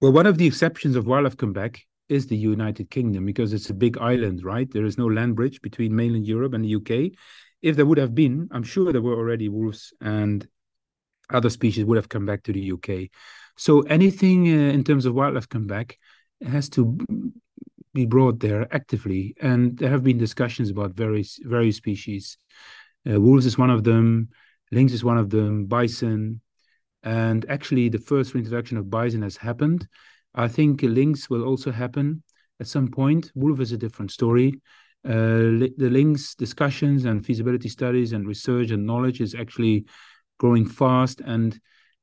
Well, 0.00 0.12
one 0.12 0.26
of 0.26 0.36
the 0.36 0.46
exceptions 0.46 0.96
of 0.96 1.06
wildlife 1.06 1.36
comeback 1.36 1.80
is 2.08 2.26
the 2.26 2.36
United 2.36 2.90
Kingdom 2.90 3.24
because 3.24 3.52
it's 3.52 3.70
a 3.70 3.74
big 3.74 3.98
island, 3.98 4.44
right? 4.44 4.68
There 4.70 4.84
is 4.84 4.98
no 4.98 5.06
land 5.06 5.36
bridge 5.36 5.62
between 5.62 5.94
mainland 5.94 6.26
Europe 6.26 6.54
and 6.54 6.64
the 6.64 6.74
UK. 6.74 7.12
If 7.62 7.76
there 7.76 7.86
would 7.86 7.98
have 7.98 8.14
been, 8.14 8.48
I'm 8.50 8.62
sure 8.62 8.92
there 8.92 9.02
were 9.02 9.16
already 9.16 9.48
wolves 9.48 9.92
and 10.00 10.46
other 11.30 11.50
species 11.50 11.84
would 11.84 11.96
have 11.96 12.08
come 12.08 12.26
back 12.26 12.42
to 12.44 12.52
the 12.52 12.72
UK. 12.72 13.10
So 13.56 13.82
anything 13.82 14.48
uh, 14.48 14.72
in 14.72 14.84
terms 14.84 15.06
of 15.06 15.14
wildlife 15.14 15.48
come 15.48 15.66
back 15.66 15.98
has 16.44 16.68
to 16.70 16.98
be 17.94 18.06
brought 18.06 18.40
there 18.40 18.66
actively. 18.74 19.34
And 19.40 19.76
there 19.78 19.90
have 19.90 20.02
been 20.02 20.18
discussions 20.18 20.70
about 20.70 20.92
various 20.94 21.38
various 21.42 21.76
species. 21.76 22.38
Uh, 23.08 23.20
wolves 23.20 23.46
is 23.46 23.58
one 23.58 23.70
of 23.70 23.84
them. 23.84 24.28
Lynx 24.70 24.92
is 24.92 25.04
one 25.04 25.18
of 25.18 25.30
them. 25.30 25.66
Bison, 25.66 26.40
and 27.02 27.44
actually, 27.48 27.88
the 27.88 27.98
first 27.98 28.32
reintroduction 28.34 28.76
of 28.78 28.90
bison 28.90 29.22
has 29.22 29.36
happened. 29.36 29.86
I 30.34 30.48
think 30.48 30.82
lynx 30.82 31.28
will 31.28 31.44
also 31.44 31.70
happen 31.72 32.22
at 32.60 32.68
some 32.68 32.88
point. 32.88 33.32
Wolf 33.34 33.60
is 33.60 33.72
a 33.72 33.76
different 33.76 34.12
story. 34.12 34.60
Uh, 35.04 35.66
the 35.76 35.90
lynx 35.90 36.34
discussions 36.34 37.04
and 37.04 37.26
feasibility 37.26 37.68
studies 37.68 38.12
and 38.12 38.26
research 38.26 38.70
and 38.70 38.86
knowledge 38.86 39.20
is 39.20 39.34
actually 39.34 39.84
growing 40.38 40.66
fast, 40.66 41.20
and 41.20 41.58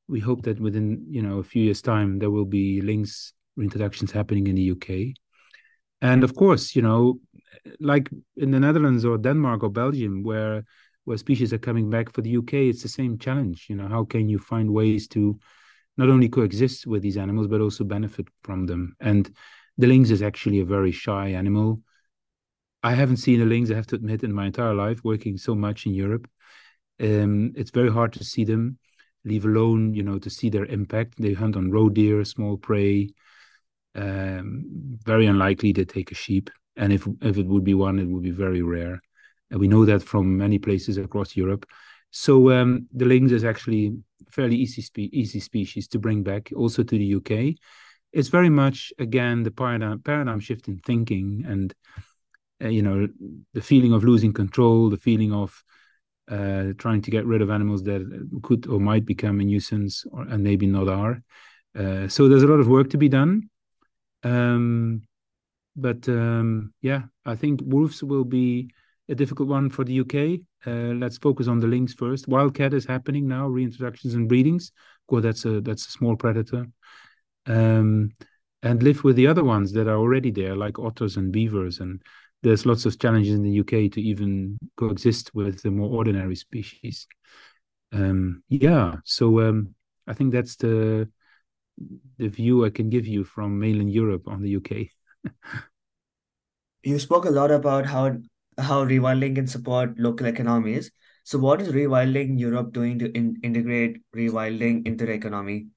we 0.08 0.20
hope 0.20 0.42
that 0.42 0.60
within 0.60 1.04
you 1.08 1.22
know 1.22 1.38
a 1.38 1.44
few 1.44 1.62
years' 1.62 1.82
time 1.82 2.18
there 2.18 2.30
will 2.30 2.44
be 2.44 2.80
lynx 2.82 3.32
reintroductions 3.58 4.10
happening 4.10 4.46
in 4.46 4.54
the 4.54 4.72
UK. 4.74 5.14
And 6.02 6.24
of 6.24 6.34
course, 6.34 6.74
you 6.74 6.82
know, 6.82 7.20
like 7.78 8.10
in 8.36 8.50
the 8.50 8.60
Netherlands 8.60 9.04
or 9.04 9.18
Denmark 9.18 9.62
or 9.62 9.70
Belgium, 9.70 10.22
where 10.22 10.64
where 11.04 11.16
species 11.16 11.52
are 11.52 11.58
coming 11.58 11.90
back 11.90 12.12
for 12.12 12.22
the 12.22 12.30
UK, 12.30 12.68
it's 12.68 12.82
the 12.82 12.88
same 12.88 13.18
challenge. 13.18 13.66
You 13.68 13.76
know, 13.76 13.88
how 13.88 14.04
can 14.04 14.28
you 14.28 14.38
find 14.38 14.70
ways 14.70 15.08
to 15.08 15.38
not 15.96 16.08
only 16.08 16.28
coexist 16.28 16.86
with 16.86 17.02
these 17.02 17.16
animals 17.16 17.48
but 17.48 17.60
also 17.60 17.84
benefit 17.84 18.28
from 18.42 18.66
them? 18.66 18.94
And 19.00 19.34
the 19.78 19.86
lynx 19.86 20.10
is 20.10 20.22
actually 20.22 20.60
a 20.60 20.64
very 20.64 20.92
shy 20.92 21.28
animal. 21.30 21.80
I 22.82 22.94
haven't 22.94 23.18
seen 23.18 23.42
a 23.42 23.44
lynx, 23.44 23.70
I 23.70 23.74
have 23.74 23.86
to 23.88 23.96
admit, 23.96 24.24
in 24.24 24.32
my 24.32 24.46
entire 24.46 24.74
life, 24.74 25.04
working 25.04 25.36
so 25.36 25.54
much 25.54 25.86
in 25.86 25.94
Europe. 25.94 26.28
Um, 26.98 27.52
it's 27.56 27.70
very 27.70 27.90
hard 27.90 28.12
to 28.14 28.24
see 28.24 28.44
them, 28.44 28.78
leave 29.24 29.44
alone, 29.44 29.94
you 29.94 30.02
know, 30.02 30.18
to 30.18 30.30
see 30.30 30.48
their 30.48 30.64
impact. 30.66 31.14
They 31.18 31.34
hunt 31.34 31.56
on 31.56 31.70
roe 31.70 31.90
deer, 31.90 32.24
small 32.24 32.56
prey. 32.56 33.10
Um, 33.94 34.64
very 35.04 35.26
unlikely 35.26 35.72
they 35.72 35.84
take 35.84 36.12
a 36.12 36.14
sheep, 36.14 36.48
and 36.76 36.92
if 36.92 37.06
if 37.20 37.36
it 37.36 37.46
would 37.46 37.64
be 37.64 37.74
one, 37.74 37.98
it 37.98 38.06
would 38.06 38.22
be 38.22 38.30
very 38.30 38.62
rare. 38.62 39.00
And 39.50 39.58
we 39.58 39.68
know 39.68 39.84
that 39.84 40.02
from 40.02 40.36
many 40.36 40.58
places 40.58 40.96
across 40.96 41.36
Europe. 41.36 41.66
So 42.12 42.50
um, 42.50 42.86
the 42.92 43.04
lynx 43.04 43.32
is 43.32 43.44
actually 43.44 43.96
fairly 44.30 44.56
easy 44.56 44.82
spe- 44.82 45.12
easy 45.12 45.40
species 45.40 45.88
to 45.88 45.98
bring 45.98 46.22
back, 46.22 46.50
also 46.54 46.82
to 46.82 46.98
the 46.98 47.16
UK. 47.16 47.56
It's 48.12 48.28
very 48.28 48.50
much 48.50 48.92
again 48.98 49.42
the 49.42 49.50
paradigm 49.50 50.00
paradigm 50.00 50.40
shift 50.40 50.68
in 50.68 50.78
thinking 50.78 51.44
and 51.46 51.74
uh, 52.62 52.68
you 52.68 52.82
know 52.82 53.08
the 53.54 53.60
feeling 53.60 53.92
of 53.92 54.04
losing 54.04 54.32
control, 54.32 54.90
the 54.90 54.96
feeling 54.96 55.32
of 55.32 55.62
uh, 56.30 56.72
trying 56.78 57.02
to 57.02 57.10
get 57.10 57.26
rid 57.26 57.42
of 57.42 57.50
animals 57.50 57.82
that 57.84 58.02
could 58.42 58.66
or 58.66 58.78
might 58.78 59.04
become 59.04 59.40
a 59.40 59.44
nuisance 59.44 60.04
or, 60.12 60.22
and 60.22 60.42
maybe 60.42 60.66
not 60.66 60.88
are. 60.88 61.22
Uh, 61.76 62.08
so 62.08 62.28
there's 62.28 62.42
a 62.42 62.46
lot 62.46 62.60
of 62.60 62.68
work 62.68 62.90
to 62.90 62.98
be 62.98 63.08
done. 63.08 63.48
Um, 64.22 65.02
but 65.76 66.08
um, 66.08 66.72
yeah, 66.82 67.02
I 67.24 67.36
think 67.36 67.60
wolves 67.64 68.02
will 68.02 68.24
be 68.24 68.70
a 69.08 69.14
difficult 69.14 69.48
one 69.48 69.70
for 69.70 69.84
the 69.84 69.94
UK. 69.94 70.40
Uh, 70.66 70.94
let's 70.94 71.18
focus 71.18 71.48
on 71.48 71.58
the 71.58 71.66
lynx 71.66 71.94
first. 71.94 72.28
Wildcat 72.28 72.74
is 72.74 72.84
happening 72.84 73.26
now, 73.26 73.48
reintroductions 73.48 74.14
and 74.14 74.28
breedings. 74.28 74.72
Course, 75.10 75.24
that's 75.24 75.44
a 75.44 75.60
that's 75.60 75.86
a 75.86 75.90
small 75.90 76.16
predator. 76.16 76.66
Um, 77.46 78.12
and 78.62 78.82
live 78.82 79.02
with 79.02 79.16
the 79.16 79.26
other 79.26 79.42
ones 79.42 79.72
that 79.72 79.88
are 79.88 79.96
already 79.96 80.30
there, 80.30 80.54
like 80.54 80.78
otters 80.78 81.16
and 81.16 81.32
beavers 81.32 81.80
and 81.80 82.00
there's 82.42 82.66
lots 82.66 82.86
of 82.86 82.98
challenges 82.98 83.34
in 83.34 83.42
the 83.42 83.60
UK 83.60 83.92
to 83.92 84.00
even 84.00 84.58
coexist 84.76 85.34
with 85.34 85.62
the 85.62 85.70
more 85.70 85.90
ordinary 85.90 86.36
species. 86.36 87.06
Um, 87.92 88.42
yeah, 88.48 88.96
so 89.04 89.40
um, 89.40 89.74
I 90.06 90.14
think 90.14 90.32
that's 90.32 90.56
the 90.56 91.08
the 92.18 92.28
view 92.28 92.64
I 92.64 92.70
can 92.70 92.90
give 92.90 93.06
you 93.06 93.24
from 93.24 93.58
mainland 93.58 93.90
Europe 93.90 94.28
on 94.28 94.42
the 94.42 94.56
UK. 94.56 94.88
you 96.82 96.98
spoke 96.98 97.24
a 97.24 97.30
lot 97.30 97.50
about 97.50 97.86
how 97.86 98.16
how 98.58 98.84
rewilding 98.84 99.34
can 99.34 99.46
support 99.46 99.98
local 99.98 100.26
economies. 100.26 100.90
So, 101.24 101.38
what 101.38 101.60
is 101.60 101.68
Rewilding 101.68 102.38
Europe 102.38 102.72
doing 102.72 102.98
to 102.98 103.10
in 103.16 103.36
integrate 103.42 103.98
rewilding 104.14 104.86
into 104.86 105.06
the 105.06 105.12
economy? 105.12 105.68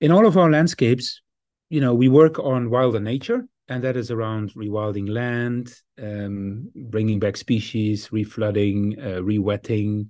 In 0.00 0.12
all 0.12 0.26
of 0.26 0.36
our 0.36 0.50
landscapes, 0.50 1.22
you 1.70 1.80
know, 1.80 1.94
we 1.94 2.08
work 2.08 2.38
on 2.38 2.70
wilder 2.70 3.00
nature, 3.00 3.46
and 3.68 3.84
that 3.84 3.96
is 3.96 4.10
around 4.10 4.52
rewilding 4.54 5.08
land, 5.08 5.74
um, 6.02 6.70
bringing 6.74 7.18
back 7.18 7.36
species, 7.36 8.08
reflooding, 8.08 8.98
uh, 8.98 9.20
rewetting, 9.20 10.08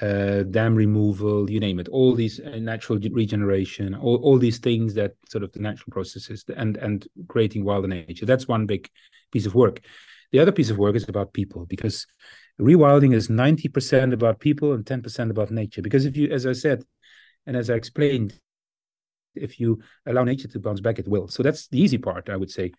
uh, 0.00 0.44
dam 0.44 0.74
removal, 0.74 1.50
you 1.50 1.60
name 1.60 1.80
it. 1.80 1.88
All 1.88 2.14
these 2.14 2.40
uh, 2.40 2.56
natural 2.56 2.98
regeneration, 2.98 3.94
all, 3.94 4.16
all 4.16 4.38
these 4.38 4.58
things 4.58 4.94
that 4.94 5.12
sort 5.28 5.44
of 5.44 5.52
the 5.52 5.60
natural 5.60 5.90
processes 5.90 6.44
and 6.56 6.76
and 6.76 7.06
creating 7.28 7.64
wilder 7.64 7.88
nature. 7.88 8.26
That's 8.26 8.48
one 8.48 8.66
big 8.66 8.88
piece 9.32 9.46
of 9.46 9.54
work. 9.54 9.80
The 10.32 10.38
other 10.38 10.52
piece 10.52 10.70
of 10.70 10.78
work 10.78 10.94
is 10.94 11.08
about 11.08 11.32
people 11.32 11.66
because 11.66 12.06
rewilding 12.60 13.14
is 13.14 13.28
ninety 13.28 13.68
percent 13.68 14.12
about 14.12 14.40
people 14.40 14.72
and 14.72 14.86
ten 14.86 15.02
percent 15.02 15.30
about 15.30 15.50
nature. 15.50 15.82
Because 15.82 16.04
if 16.06 16.16
you, 16.16 16.30
as 16.30 16.46
I 16.46 16.52
said, 16.52 16.84
and 17.46 17.56
as 17.56 17.68
I 17.68 17.74
explained, 17.74 18.38
if 19.42 19.60
you 19.60 19.80
allow 20.06 20.24
nature 20.24 20.48
to 20.48 20.60
bounce 20.60 20.80
back, 20.80 20.98
it 20.98 21.08
will. 21.08 21.28
So 21.28 21.42
that's 21.42 21.68
the 21.68 21.80
easy 21.80 21.98
part, 21.98 22.28
I 22.28 22.36
would 22.36 22.50
say. 22.50 22.72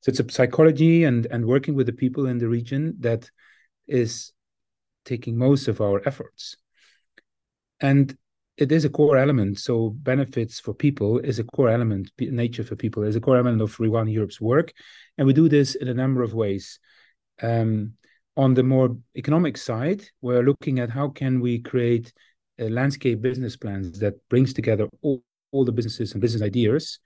So 0.00 0.10
it's 0.10 0.20
a 0.20 0.30
psychology 0.30 1.04
and 1.04 1.26
and 1.26 1.46
working 1.46 1.74
with 1.74 1.86
the 1.86 1.92
people 1.92 2.26
in 2.26 2.38
the 2.38 2.48
region 2.48 2.94
that 3.00 3.30
is 3.86 4.32
taking 5.04 5.36
most 5.36 5.68
of 5.68 5.80
our 5.80 6.02
efforts. 6.06 6.56
And 7.80 8.16
it 8.56 8.72
is 8.72 8.84
a 8.84 8.90
core 8.90 9.18
element. 9.18 9.58
So 9.58 9.90
benefits 9.90 10.60
for 10.60 10.74
people 10.74 11.18
is 11.18 11.38
a 11.38 11.44
core 11.44 11.68
element. 11.68 12.10
Nature 12.18 12.64
for 12.64 12.76
people 12.76 13.02
is 13.02 13.16
a 13.16 13.20
core 13.20 13.36
element 13.36 13.60
of 13.60 13.76
Rewilding 13.76 14.12
Europe's 14.12 14.40
work, 14.40 14.72
and 15.18 15.26
we 15.26 15.32
do 15.32 15.48
this 15.48 15.74
in 15.74 15.88
a 15.88 15.94
number 15.94 16.22
of 16.22 16.34
ways. 16.34 16.78
Um, 17.42 17.92
on 18.36 18.54
the 18.54 18.62
more 18.62 18.96
economic 19.16 19.56
side, 19.56 20.02
we're 20.20 20.42
looking 20.42 20.78
at 20.78 20.90
how 20.90 21.08
can 21.08 21.40
we 21.40 21.58
create 21.58 22.12
landscape 22.58 23.20
business 23.20 23.56
plans 23.56 23.98
that 24.00 24.14
brings 24.28 24.52
together 24.52 24.88
all 25.02 25.22
all 25.52 25.64
the 25.64 25.72
businesses 25.72 26.12
and 26.12 26.20
business 26.20 26.42
ideas 26.42 26.98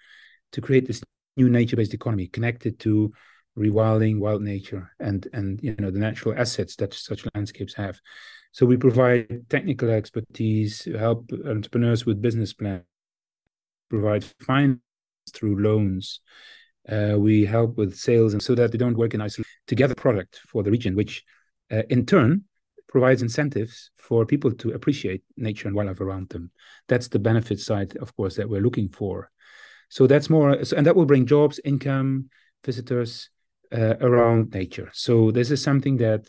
to 0.53 0.61
create 0.61 0.87
this 0.87 1.03
new 1.37 1.49
nature-based 1.49 1.95
economy 1.95 2.27
connected 2.27 2.79
to 2.81 3.13
rewilding 3.59 4.19
wild 4.19 4.43
nature 4.43 4.91
and 5.01 5.27
and 5.33 5.61
you 5.63 5.75
know 5.79 5.91
the 5.91 5.99
natural 5.99 6.35
assets 6.37 6.77
that 6.77 6.95
such 6.95 7.27
landscapes 7.35 7.75
have. 7.75 7.99
So 8.53 8.67
we 8.67 8.77
provide 8.77 9.49
technical 9.49 9.91
expertise 9.91 10.89
help 10.99 11.31
entrepreneurs 11.47 12.05
with 12.07 12.23
business 12.23 12.53
plans 12.53 12.85
provide 13.91 14.25
finance 14.41 14.81
through 15.33 15.61
loans. 15.61 16.21
Uh, 16.89 17.15
we 17.19 17.45
help 17.45 17.77
with 17.77 17.95
sales 17.95 18.33
and 18.33 18.43
so 18.43 18.55
that 18.55 18.73
they 18.73 18.79
don't 18.79 18.97
work 18.97 19.13
in 19.13 19.21
isolation 19.21 19.51
together 19.67 19.95
product 19.95 20.41
for 20.49 20.63
the 20.63 20.71
region 20.71 20.97
which 20.97 21.23
uh, 21.71 21.83
in 21.91 22.07
turn 22.07 22.43
provides 22.91 23.23
incentives 23.23 23.93
for 23.97 24.27
people 24.27 24.53
to 24.53 24.73
appreciate 24.73 25.23
nature 25.37 25.69
and 25.69 25.77
wildlife 25.77 26.01
around 26.01 26.29
them. 26.29 26.51
That's 26.89 27.07
the 27.07 27.21
benefit 27.21 27.61
side, 27.61 27.97
of 27.99 28.15
course, 28.17 28.35
that 28.37 28.51
we're 28.51 28.61
looking 28.61 28.89
for. 28.89 29.31
So 29.89 30.09
that's 30.09 30.29
more, 30.29 30.51
and 30.77 30.87
that 30.87 30.97
will 30.97 31.07
bring 31.07 31.25
jobs, 31.25 31.61
income, 31.65 32.31
visitors 32.65 33.31
uh, 33.73 33.95
around 34.01 34.53
nature. 34.53 34.91
So 34.93 35.31
this 35.31 35.53
is 35.53 35.63
something 35.63 35.99
that 35.99 36.29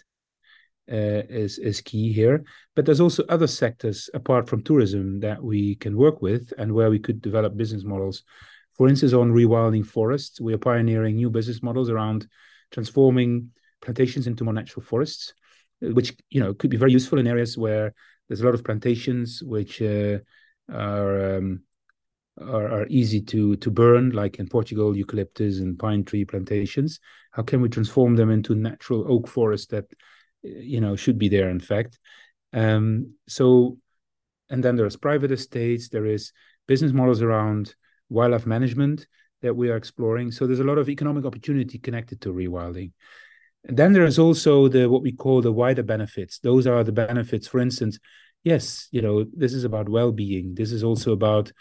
uh, 0.92 1.24
is 1.30 1.58
is 1.58 1.82
key 1.82 2.14
here. 2.14 2.44
But 2.76 2.86
there's 2.86 3.02
also 3.02 3.24
other 3.28 3.48
sectors 3.48 4.10
apart 4.14 4.48
from 4.48 4.64
tourism 4.64 5.20
that 5.22 5.42
we 5.44 5.76
can 5.76 5.98
work 5.98 6.22
with 6.22 6.54
and 6.60 6.74
where 6.74 6.92
we 6.92 7.00
could 7.00 7.22
develop 7.22 7.58
business 7.58 7.84
models. 7.84 8.24
For 8.74 8.88
instance, 8.88 9.14
on 9.14 9.32
rewilding 9.32 9.86
forests, 9.86 10.40
we 10.40 10.54
are 10.54 10.60
pioneering 10.60 11.16
new 11.16 11.30
business 11.30 11.64
models 11.64 11.90
around 11.90 12.28
transforming 12.72 13.52
plantations 13.82 14.28
into 14.28 14.44
more 14.44 14.54
natural 14.54 14.84
forests 14.84 15.34
which 15.82 16.14
you 16.30 16.40
know 16.40 16.54
could 16.54 16.70
be 16.70 16.78
very 16.78 16.92
useful 16.92 17.20
in 17.20 17.28
areas 17.28 17.58
where 17.58 17.94
there's 18.28 18.42
a 18.42 18.46
lot 18.46 18.54
of 18.54 18.64
plantations 18.64 19.44
which 19.44 19.82
uh, 19.82 20.20
are, 20.72 21.36
um, 21.38 21.64
are, 22.40 22.72
are 22.72 22.88
easy 22.88 23.22
to 23.22 23.56
to 23.58 23.72
burn, 23.72 24.12
like 24.12 24.40
in 24.40 24.48
Portugal, 24.48 24.96
eucalyptus 24.96 25.60
and 25.60 25.78
pine 25.78 26.04
tree 26.04 26.26
plantations. 26.26 27.00
How 27.32 27.44
can 27.44 27.62
we 27.62 27.70
transform 27.70 28.16
them 28.16 28.30
into 28.30 28.56
natural 28.56 29.12
oak 29.12 29.28
forests 29.28 29.68
that 29.68 29.86
you 30.44 30.80
know 30.80 30.96
should 30.96 31.18
be 31.18 31.30
there? 31.30 31.50
In 31.50 31.60
fact, 31.60 32.00
um, 32.54 33.14
so 33.28 33.78
and 34.50 34.64
then 34.64 34.76
there's 34.76 34.98
private 34.98 35.32
estates. 35.32 35.90
There 35.90 36.06
is 36.06 36.32
business 36.68 36.92
models 36.92 37.22
around 37.22 37.76
wildlife 38.10 38.46
management 38.46 39.08
that 39.42 39.56
we 39.56 39.70
are 39.70 39.78
exploring. 39.78 40.32
So 40.32 40.46
there's 40.46 40.60
a 40.60 40.66
lot 40.66 40.78
of 40.78 40.90
economic 40.90 41.26
opportunity 41.26 41.80
connected 41.80 42.22
to 42.22 42.34
rewilding. 42.34 42.92
And 43.66 43.78
then 43.78 43.94
there 43.94 44.06
is 44.06 44.18
also 44.18 44.68
the 44.68 44.90
what 44.90 45.04
we 45.04 45.12
call 45.12 45.42
the 45.42 45.52
wider 45.52 45.84
benefits. 45.84 46.40
Those 46.40 46.68
are 46.68 46.84
the 46.84 46.92
benefits. 46.92 47.48
For 47.48 47.60
instance, 47.60 48.00
yes, 48.44 48.88
you 48.92 49.02
know, 49.02 49.26
this 49.36 49.54
is 49.54 49.64
about 49.64 49.90
well-being. 49.90 50.56
This 50.56 50.72
is 50.72 50.84
also 50.84 51.12
about 51.12 51.52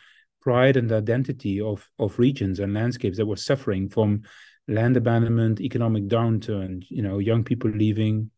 pride 0.41 0.77
and 0.77 0.91
identity 0.91 1.61
of 1.61 1.89
of 1.99 2.19
regions 2.19 2.61
and 2.61 2.73
landscapes 2.73 3.19
that 3.19 3.27
were 3.27 3.37
suffering 3.37 3.89
from 3.89 4.23
land 4.67 4.97
abandonment, 4.97 5.61
economic 5.61 6.09
downturn. 6.09 6.85
You 6.89 7.03
know, 7.03 7.19
young 7.19 7.45
people 7.45 7.71
leaving, 7.71 8.31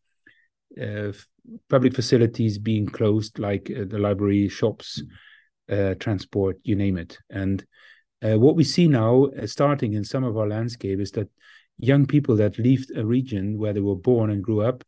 uh, 0.81 1.13
public 1.69 1.93
facilities 1.93 2.57
being 2.57 2.87
closed, 2.87 3.39
like 3.39 3.71
uh, 3.71 3.85
the 3.87 3.99
library, 3.99 4.49
shops, 4.49 5.01
uh, 5.69 5.93
transport, 5.95 6.57
you 6.63 6.75
name 6.75 6.97
it. 6.97 7.17
And 7.29 7.65
uh, 8.21 8.39
what 8.39 8.55
we 8.55 8.63
see 8.63 8.87
now, 8.87 9.25
uh, 9.25 9.47
starting 9.47 9.93
in 9.93 10.03
some 10.03 10.23
of 10.23 10.37
our 10.37 10.47
landscape, 10.47 10.99
is 10.99 11.11
that 11.11 11.29
young 11.77 12.05
people 12.05 12.35
that 12.37 12.59
leave 12.59 12.85
a 12.95 13.05
region 13.05 13.57
where 13.57 13.73
they 13.73 13.79
were 13.79 13.95
born 13.95 14.29
and 14.29 14.43
grew 14.43 14.61
up 14.61 14.83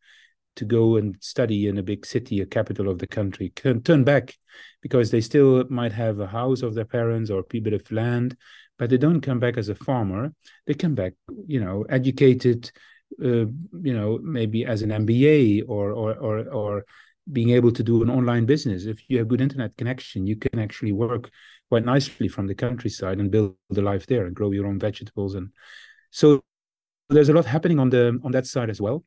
to 0.55 0.65
go 0.65 0.95
and 0.95 1.17
study 1.21 1.67
in 1.67 1.77
a 1.77 1.83
big 1.83 2.05
city, 2.05 2.41
a 2.41 2.45
capital 2.45 2.89
of 2.89 2.99
the 2.99 3.07
country, 3.07 3.51
can 3.55 3.81
turn 3.81 4.03
back 4.03 4.33
because 4.81 5.11
they 5.11 5.21
still 5.21 5.65
might 5.69 5.91
have 5.91 6.19
a 6.19 6.27
house 6.27 6.61
of 6.61 6.73
their 6.73 6.85
parents 6.85 7.29
or 7.29 7.39
a 7.39 7.59
bit 7.59 7.73
of 7.73 7.91
land, 7.91 8.37
but 8.77 8.89
they 8.89 8.97
don't 8.97 9.21
come 9.21 9.39
back 9.39 9.57
as 9.57 9.69
a 9.69 9.75
farmer. 9.75 10.33
They 10.65 10.73
come 10.73 10.95
back, 10.95 11.13
you 11.47 11.59
know, 11.59 11.83
educated, 11.89 12.71
uh, 13.23 13.47
you 13.81 13.93
know, 13.93 14.19
maybe 14.21 14.65
as 14.65 14.81
an 14.81 14.91
MBA 14.91 15.63
or 15.67 15.91
or 15.91 16.13
or 16.15 16.49
or 16.49 16.85
being 17.31 17.49
able 17.49 17.71
to 17.71 17.83
do 17.83 18.03
an 18.03 18.09
online 18.09 18.45
business. 18.45 18.85
If 18.85 19.09
you 19.09 19.17
have 19.17 19.27
good 19.27 19.41
internet 19.41 19.75
connection, 19.77 20.27
you 20.27 20.35
can 20.35 20.59
actually 20.59 20.91
work 20.91 21.31
quite 21.69 21.83
nicely 21.83 22.27
from 22.27 22.47
the 22.47 22.55
countryside 22.55 23.19
and 23.19 23.31
build 23.31 23.55
a 23.75 23.81
life 23.81 24.05
there 24.05 24.25
and 24.25 24.35
grow 24.35 24.51
your 24.51 24.67
own 24.67 24.79
vegetables 24.79 25.35
and 25.35 25.49
so 26.11 26.43
there's 27.09 27.29
a 27.29 27.33
lot 27.33 27.45
happening 27.45 27.79
on 27.79 27.89
the 27.89 28.19
on 28.23 28.31
that 28.31 28.45
side 28.45 28.69
as 28.69 28.81
well. 28.81 29.03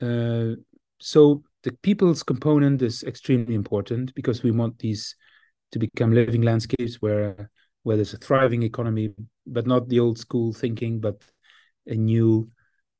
Uh, 0.00 0.54
so 1.00 1.42
the 1.62 1.72
people's 1.82 2.22
component 2.22 2.82
is 2.82 3.02
extremely 3.02 3.54
important 3.54 4.14
because 4.14 4.42
we 4.42 4.50
want 4.50 4.78
these 4.78 5.16
to 5.72 5.78
become 5.78 6.12
living 6.12 6.42
landscapes 6.42 6.96
where 6.96 7.50
where 7.82 7.96
there's 7.96 8.14
a 8.14 8.18
thriving 8.18 8.62
economy, 8.62 9.14
but 9.46 9.66
not 9.66 9.88
the 9.88 10.00
old 10.00 10.18
school 10.18 10.52
thinking, 10.52 11.00
but 11.00 11.22
a 11.86 11.94
new 11.94 12.48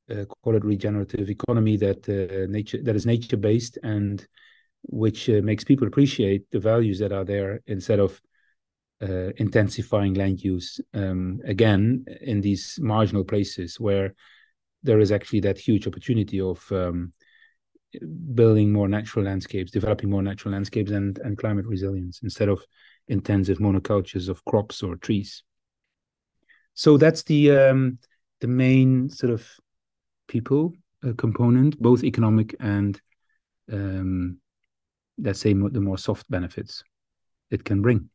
uh, 0.09 0.25
call 0.43 0.55
it 0.55 0.65
regenerative 0.65 1.29
economy 1.29 1.77
that 1.77 2.07
uh, 2.09 2.51
nature 2.51 2.81
that 2.83 2.95
is 2.95 3.05
nature 3.05 3.37
based 3.37 3.77
and 3.83 4.27
which 4.83 5.29
uh, 5.29 5.41
makes 5.43 5.63
people 5.63 5.87
appreciate 5.87 6.49
the 6.51 6.59
values 6.59 6.99
that 6.99 7.11
are 7.11 7.25
there 7.25 7.59
instead 7.67 7.99
of 7.99 8.19
uh, 9.01 9.31
intensifying 9.37 10.13
land 10.13 10.43
use 10.43 10.81
um, 10.93 11.39
again 11.45 12.05
in 12.21 12.41
these 12.41 12.77
marginal 12.81 13.23
places 13.23 13.79
where 13.79 14.13
there 14.83 14.99
is 14.99 15.11
actually 15.11 15.39
that 15.41 15.57
huge 15.57 15.87
opportunity 15.87 16.39
of 16.41 16.69
um, 16.71 17.11
building 18.35 18.71
more 18.71 18.87
natural 18.87 19.25
landscapes, 19.25 19.71
developing 19.71 20.09
more 20.09 20.21
natural 20.21 20.53
landscapes 20.53 20.91
and, 20.91 21.17
and 21.19 21.37
climate 21.37 21.65
resilience 21.65 22.21
instead 22.23 22.49
of 22.49 22.63
intensive 23.07 23.57
monocultures 23.57 24.29
of 24.29 24.43
crops 24.45 24.83
or 24.83 24.95
trees. 24.95 25.43
So 26.73 26.97
that's 26.97 27.23
the 27.23 27.51
um, 27.51 27.99
the 28.39 28.47
main 28.47 29.09
sort 29.09 29.33
of 29.33 29.45
people 30.27 30.73
uh, 31.05 31.13
component, 31.17 31.77
both 31.81 32.03
economic 32.03 32.55
and 32.59 32.99
um, 33.71 34.39
let's 35.17 35.39
say 35.39 35.53
the 35.53 35.81
more 35.81 35.97
soft 35.97 36.29
benefits 36.29 36.83
it 37.51 37.65
can 37.65 37.81
bring. 37.81 38.09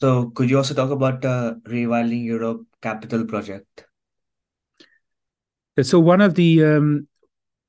So, 0.00 0.30
could 0.30 0.50
you 0.50 0.58
also 0.58 0.74
talk 0.74 0.90
about 0.90 1.22
the 1.22 1.60
Rewilding 1.64 2.24
Europe 2.24 2.66
Capital 2.82 3.24
project? 3.24 3.86
So, 5.82 6.00
one 6.00 6.20
of 6.20 6.34
the 6.34 6.64
um, 6.64 7.08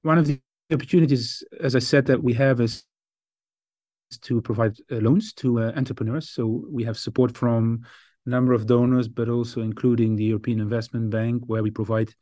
one 0.01 0.17
of 0.17 0.27
the 0.27 0.39
opportunities, 0.71 1.43
as 1.61 1.75
I 1.75 1.79
said, 1.79 2.05
that 2.07 2.21
we 2.21 2.33
have 2.33 2.59
is 2.59 2.83
to 4.21 4.41
provide 4.41 4.77
uh, 4.91 4.95
loans 4.95 5.33
to 5.33 5.59
uh, 5.59 5.71
entrepreneurs. 5.75 6.29
So 6.29 6.65
we 6.69 6.83
have 6.83 6.97
support 6.97 7.37
from 7.37 7.81
a 8.25 8.29
number 8.29 8.53
of 8.53 8.65
donors, 8.65 9.07
but 9.07 9.29
also 9.29 9.61
including 9.61 10.15
the 10.15 10.25
European 10.25 10.59
Investment 10.59 11.09
Bank, 11.09 11.43
where 11.45 11.63
we 11.63 11.71
provide 11.71 12.13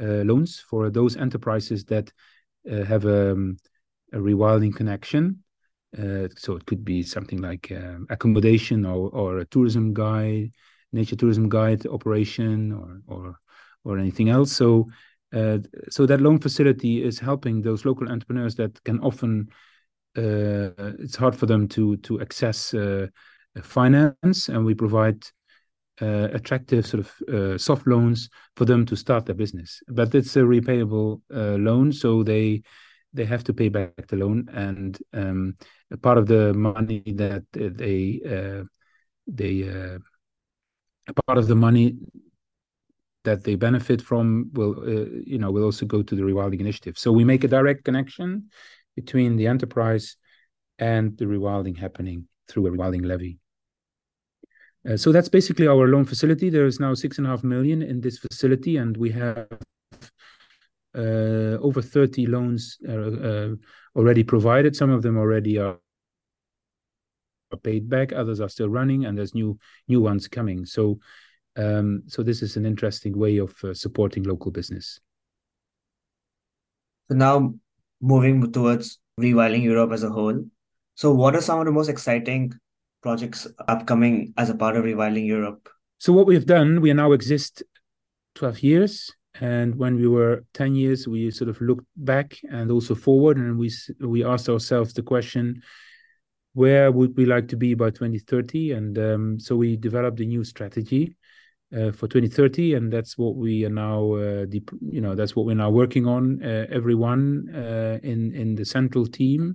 uh, 0.00 0.24
loans 0.24 0.58
for 0.58 0.90
those 0.90 1.16
enterprises 1.16 1.84
that 1.86 2.12
uh, 2.70 2.84
have 2.84 3.04
um, 3.04 3.56
a 4.12 4.18
rewilding 4.18 4.74
connection. 4.74 5.42
Uh, 5.96 6.28
so 6.36 6.54
it 6.54 6.66
could 6.66 6.84
be 6.84 7.02
something 7.02 7.40
like 7.40 7.72
um, 7.72 8.06
accommodation 8.10 8.84
or, 8.84 9.08
or 9.10 9.38
a 9.38 9.46
tourism 9.46 9.94
guide, 9.94 10.52
nature 10.92 11.16
tourism 11.16 11.48
guide 11.48 11.86
operation, 11.86 12.72
or 12.72 13.00
or 13.06 13.38
or 13.84 13.98
anything 13.98 14.28
else. 14.28 14.52
So 14.52 14.90
uh, 15.32 15.58
so 15.88 16.04
that 16.06 16.20
loan 16.20 16.38
facility 16.40 17.02
is 17.02 17.18
helping 17.18 17.62
those 17.62 17.86
local 17.86 18.08
entrepreneurs 18.08 18.54
that 18.56 18.82
can 18.84 19.00
often 19.00 19.48
uh, 20.16 20.70
it's 20.98 21.16
hard 21.16 21.34
for 21.34 21.46
them 21.46 21.68
to 21.68 21.96
to 21.98 22.20
access 22.20 22.74
uh, 22.74 23.06
finance, 23.62 24.48
and 24.48 24.66
we 24.66 24.74
provide 24.74 25.24
uh, 26.02 26.28
attractive 26.32 26.86
sort 26.86 27.00
of 27.00 27.34
uh, 27.34 27.58
soft 27.58 27.86
loans 27.86 28.28
for 28.56 28.66
them 28.66 28.84
to 28.84 28.96
start 28.96 29.24
their 29.24 29.34
business. 29.34 29.80
But 29.88 30.14
it's 30.14 30.36
a 30.36 30.40
repayable 30.40 31.22
loan, 31.30 31.92
so 31.92 32.22
they 32.22 32.62
they 33.12 33.24
have 33.24 33.44
to 33.44 33.54
pay 33.54 33.68
back 33.68 34.06
the 34.08 34.16
loan, 34.16 34.48
and 34.52 34.98
um, 35.12 35.54
part 36.02 36.18
of 36.18 36.26
the 36.26 36.54
money 36.54 37.02
that 37.06 37.44
they 37.52 38.20
they 39.26 39.62
a 41.08 41.12
part 41.26 41.38
of 41.38 41.48
the 41.48 41.54
money 41.54 41.96
that 43.24 43.44
they 43.44 43.56
benefit 43.56 44.00
from 44.00 44.50
will 44.52 44.74
uh, 44.80 45.06
you 45.24 45.38
know 45.38 45.50
will 45.50 45.64
also 45.64 45.86
go 45.86 46.02
to 46.02 46.14
the 46.14 46.22
rewilding 46.22 46.60
initiative. 46.60 46.96
So 46.96 47.12
we 47.12 47.24
make 47.24 47.44
a 47.44 47.48
direct 47.48 47.84
connection 47.84 48.50
between 48.96 49.36
the 49.36 49.46
enterprise 49.46 50.16
and 50.78 51.16
the 51.18 51.24
rewilding 51.24 51.76
happening 51.76 52.28
through 52.48 52.66
a 52.66 52.70
rewilding 52.70 53.04
levy. 53.04 53.38
Uh, 54.88 54.96
so 54.96 55.12
that's 55.12 55.28
basically 55.28 55.66
our 55.66 55.88
loan 55.88 56.04
facility. 56.04 56.50
There 56.50 56.66
is 56.66 56.80
now 56.80 56.94
six 56.94 57.18
and 57.18 57.26
a 57.26 57.30
half 57.30 57.44
million 57.44 57.82
in 57.82 58.00
this 58.00 58.18
facility 58.18 58.76
and 58.76 58.96
we 58.96 59.10
have 59.10 59.38
uh, 59.38 59.56
over 60.94 61.82
30 61.82 62.26
loans 62.26 62.78
uh, 62.88 62.92
uh, 62.92 63.50
already 63.94 64.24
provided 64.24 64.74
some 64.74 64.90
of 64.90 65.02
them 65.02 65.16
already 65.16 65.58
are 65.58 65.78
paid 67.62 67.88
back 67.88 68.12
others 68.12 68.40
are 68.40 68.48
still 68.48 68.68
running 68.68 69.06
and 69.06 69.16
there's 69.16 69.34
new 69.34 69.58
new 69.88 70.00
ones 70.00 70.28
coming 70.28 70.64
so 70.66 70.98
um, 71.58 72.04
so 72.06 72.22
this 72.22 72.40
is 72.40 72.56
an 72.56 72.64
interesting 72.64 73.18
way 73.18 73.38
of 73.38 73.52
uh, 73.64 73.74
supporting 73.74 74.22
local 74.22 74.52
business. 74.52 75.00
So 77.10 77.16
now 77.16 77.54
moving 78.00 78.52
towards 78.52 79.00
rewilding 79.20 79.64
Europe 79.64 79.90
as 79.92 80.04
a 80.04 80.10
whole. 80.10 80.44
So 80.94 81.12
what 81.12 81.34
are 81.34 81.40
some 81.40 81.58
of 81.58 81.66
the 81.66 81.72
most 81.72 81.88
exciting 81.88 82.52
projects 83.02 83.48
upcoming 83.66 84.34
as 84.36 84.50
a 84.50 84.54
part 84.54 84.76
of 84.76 84.84
rewilding 84.84 85.26
Europe? 85.26 85.68
So 85.98 86.12
what 86.12 86.26
we've 86.26 86.46
done, 86.46 86.80
we 86.80 86.92
now 86.92 87.10
exist 87.10 87.64
12 88.36 88.60
years. 88.60 89.12
And 89.40 89.74
when 89.76 89.96
we 89.96 90.08
were 90.08 90.44
10 90.54 90.74
years, 90.74 91.06
we 91.06 91.30
sort 91.30 91.48
of 91.48 91.60
looked 91.60 91.86
back 91.96 92.38
and 92.50 92.70
also 92.70 92.94
forward, 92.94 93.36
and 93.36 93.58
we 93.58 93.72
we 94.00 94.24
asked 94.24 94.48
ourselves 94.48 94.92
the 94.92 95.02
question, 95.02 95.62
where 96.54 96.90
would 96.90 97.16
we 97.16 97.26
like 97.26 97.48
to 97.48 97.56
be 97.56 97.74
by 97.74 97.90
2030? 97.90 98.72
And 98.72 98.98
um, 98.98 99.40
so 99.40 99.56
we 99.56 99.76
developed 99.76 100.20
a 100.20 100.24
new 100.24 100.44
strategy 100.44 101.16
uh, 101.76 101.92
for 101.92 102.08
2030 102.08 102.74
and 102.74 102.92
that's 102.92 103.18
what 103.18 103.36
we 103.36 103.64
are 103.64 103.70
now 103.70 104.14
uh, 104.14 104.46
you 104.80 105.00
know 105.00 105.14
that's 105.14 105.36
what 105.36 105.44
we're 105.44 105.54
now 105.54 105.70
working 105.70 106.06
on 106.06 106.42
uh, 106.42 106.66
everyone 106.70 107.48
uh, 107.54 107.98
in 108.02 108.34
in 108.34 108.54
the 108.54 108.64
central 108.64 109.06
team 109.06 109.54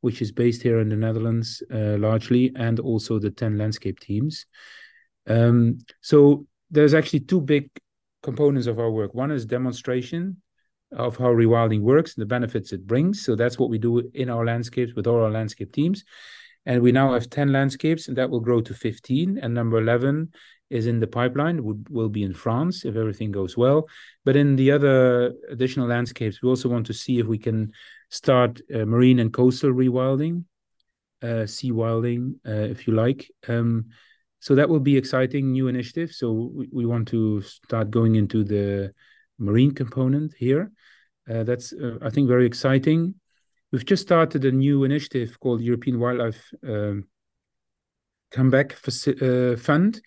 which 0.00 0.22
is 0.22 0.32
based 0.32 0.62
here 0.62 0.80
in 0.80 0.88
the 0.88 0.96
Netherlands 0.96 1.62
uh, 1.72 1.96
largely 1.98 2.52
and 2.56 2.80
also 2.80 3.18
the 3.18 3.30
10 3.30 3.58
landscape 3.58 4.00
teams 4.00 4.46
um, 5.26 5.78
so 6.00 6.46
there's 6.70 6.94
actually 6.94 7.20
two 7.20 7.40
big 7.40 7.68
components 8.22 8.66
of 8.66 8.78
our 8.78 8.90
work 8.90 9.14
one 9.14 9.30
is 9.30 9.44
demonstration 9.44 10.36
of 10.92 11.16
how 11.16 11.26
rewilding 11.26 11.80
works 11.80 12.14
and 12.14 12.22
the 12.22 12.26
benefits 12.26 12.72
it 12.72 12.86
brings 12.86 13.24
so 13.24 13.34
that's 13.34 13.58
what 13.58 13.70
we 13.70 13.78
do 13.78 14.10
in 14.14 14.28
our 14.28 14.44
landscapes 14.44 14.94
with 14.94 15.06
all 15.06 15.22
our 15.22 15.30
landscape 15.30 15.72
teams 15.72 16.04
and 16.66 16.80
we 16.80 16.92
now 16.92 17.12
have 17.12 17.28
10 17.28 17.52
landscapes 17.52 18.08
and 18.08 18.16
that 18.16 18.30
will 18.30 18.40
grow 18.40 18.60
to 18.60 18.74
15 18.74 19.38
and 19.38 19.54
number 19.54 19.78
11 19.78 20.32
is 20.72 20.86
in 20.86 21.00
the 21.00 21.06
pipeline, 21.06 21.62
would, 21.62 21.86
will 21.90 22.08
be 22.08 22.22
in 22.22 22.32
France 22.32 22.86
if 22.86 22.96
everything 22.96 23.30
goes 23.30 23.56
well. 23.58 23.86
But 24.24 24.36
in 24.36 24.56
the 24.56 24.72
other 24.72 25.34
additional 25.50 25.86
landscapes, 25.86 26.40
we 26.40 26.48
also 26.48 26.70
want 26.70 26.86
to 26.86 26.94
see 26.94 27.18
if 27.18 27.26
we 27.26 27.36
can 27.36 27.72
start 28.10 28.60
uh, 28.74 28.86
marine 28.86 29.18
and 29.18 29.32
coastal 29.32 29.70
rewilding, 29.70 30.44
uh, 31.20 31.46
sea 31.46 31.72
wilding, 31.72 32.40
uh, 32.48 32.68
if 32.72 32.86
you 32.86 32.94
like. 32.94 33.30
Um, 33.46 33.90
so 34.42 34.56
that 34.56 34.68
will 34.68 34.80
be 34.80 34.96
exciting 34.96 35.52
new 35.52 35.68
initiative. 35.68 36.10
So 36.10 36.50
we, 36.52 36.68
we 36.72 36.84
want 36.84 37.06
to 37.08 37.42
start 37.42 37.92
going 37.92 38.16
into 38.16 38.42
the 38.42 38.92
marine 39.38 39.70
component 39.72 40.34
here. 40.36 40.72
Uh, 41.30 41.44
that's 41.44 41.72
uh, 41.72 41.98
I 42.02 42.10
think 42.10 42.26
very 42.26 42.44
exciting. 42.44 43.14
We've 43.70 43.84
just 43.84 44.02
started 44.02 44.44
a 44.44 44.50
new 44.50 44.82
initiative 44.82 45.38
called 45.38 45.62
European 45.62 46.00
Wildlife 46.00 46.42
um, 46.66 47.04
Comeback 48.32 48.72
uh, 48.72 49.56
Fund, 49.56 50.02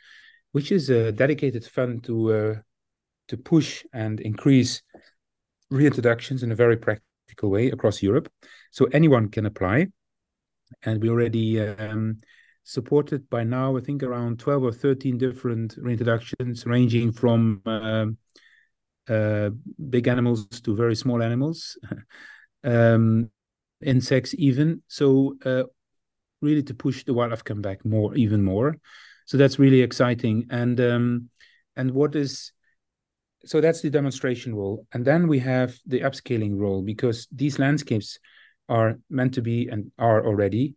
which 0.52 0.74
is 0.74 0.90
a 0.90 1.14
dedicated 1.14 1.64
fund 1.64 2.04
to 2.04 2.34
uh, 2.34 2.56
to 3.30 3.38
push 3.38 3.86
and 3.94 4.20
increase 4.20 4.82
reintroductions 5.72 6.44
in 6.44 6.52
a 6.52 6.56
very 6.56 6.76
practical 6.76 7.50
way 7.50 7.70
across 7.70 8.04
Europe. 8.04 8.28
So 8.72 8.84
anyone 8.92 9.30
can 9.30 9.46
apply, 9.46 9.88
and 10.84 11.02
we 11.02 11.10
already 11.10 11.62
um, 11.62 12.18
supported 12.66 13.30
by 13.30 13.43
now 13.43 13.78
I 13.78 13.82
think 13.82 14.03
around 14.03 14.39
twelve 14.39 14.63
or 14.63 14.74
thirteen 14.74 15.18
different 15.18 15.78
reintroductions, 15.82 16.66
ranging 16.66 17.13
from 17.13 17.61
uh, 17.66 18.07
uh, 19.07 19.51
big 19.89 20.07
animals 20.07 20.47
to 20.61 20.76
very 20.76 20.95
small 20.95 21.24
animals, 21.24 21.78
um, 22.63 23.30
insects 23.82 24.36
even. 24.38 24.82
So 24.88 25.38
uh, 25.45 25.63
really 26.41 26.63
to 26.63 26.74
push 26.74 27.05
the 27.05 27.13
wildlife 27.13 27.43
comeback 27.43 27.86
more, 27.86 28.16
even 28.16 28.43
more. 28.43 28.78
So 29.26 29.38
that's 29.38 29.59
really 29.59 29.82
exciting. 29.82 30.47
And 30.49 30.80
um, 30.82 31.30
and 31.76 31.91
what 31.91 32.16
is 32.16 32.51
so 33.45 33.61
that's 33.61 33.82
the 33.82 33.91
demonstration 33.91 34.55
role. 34.55 34.88
And 34.91 35.05
then 35.05 35.28
we 35.28 35.39
have 35.39 35.76
the 35.86 36.01
upscaling 36.01 36.57
role 36.57 36.82
because 36.82 37.28
these 37.32 37.59
landscapes 37.59 38.18
are 38.68 38.95
meant 39.09 39.36
to 39.36 39.41
be 39.41 39.68
and 39.70 39.91
are 39.99 40.26
already 40.26 40.74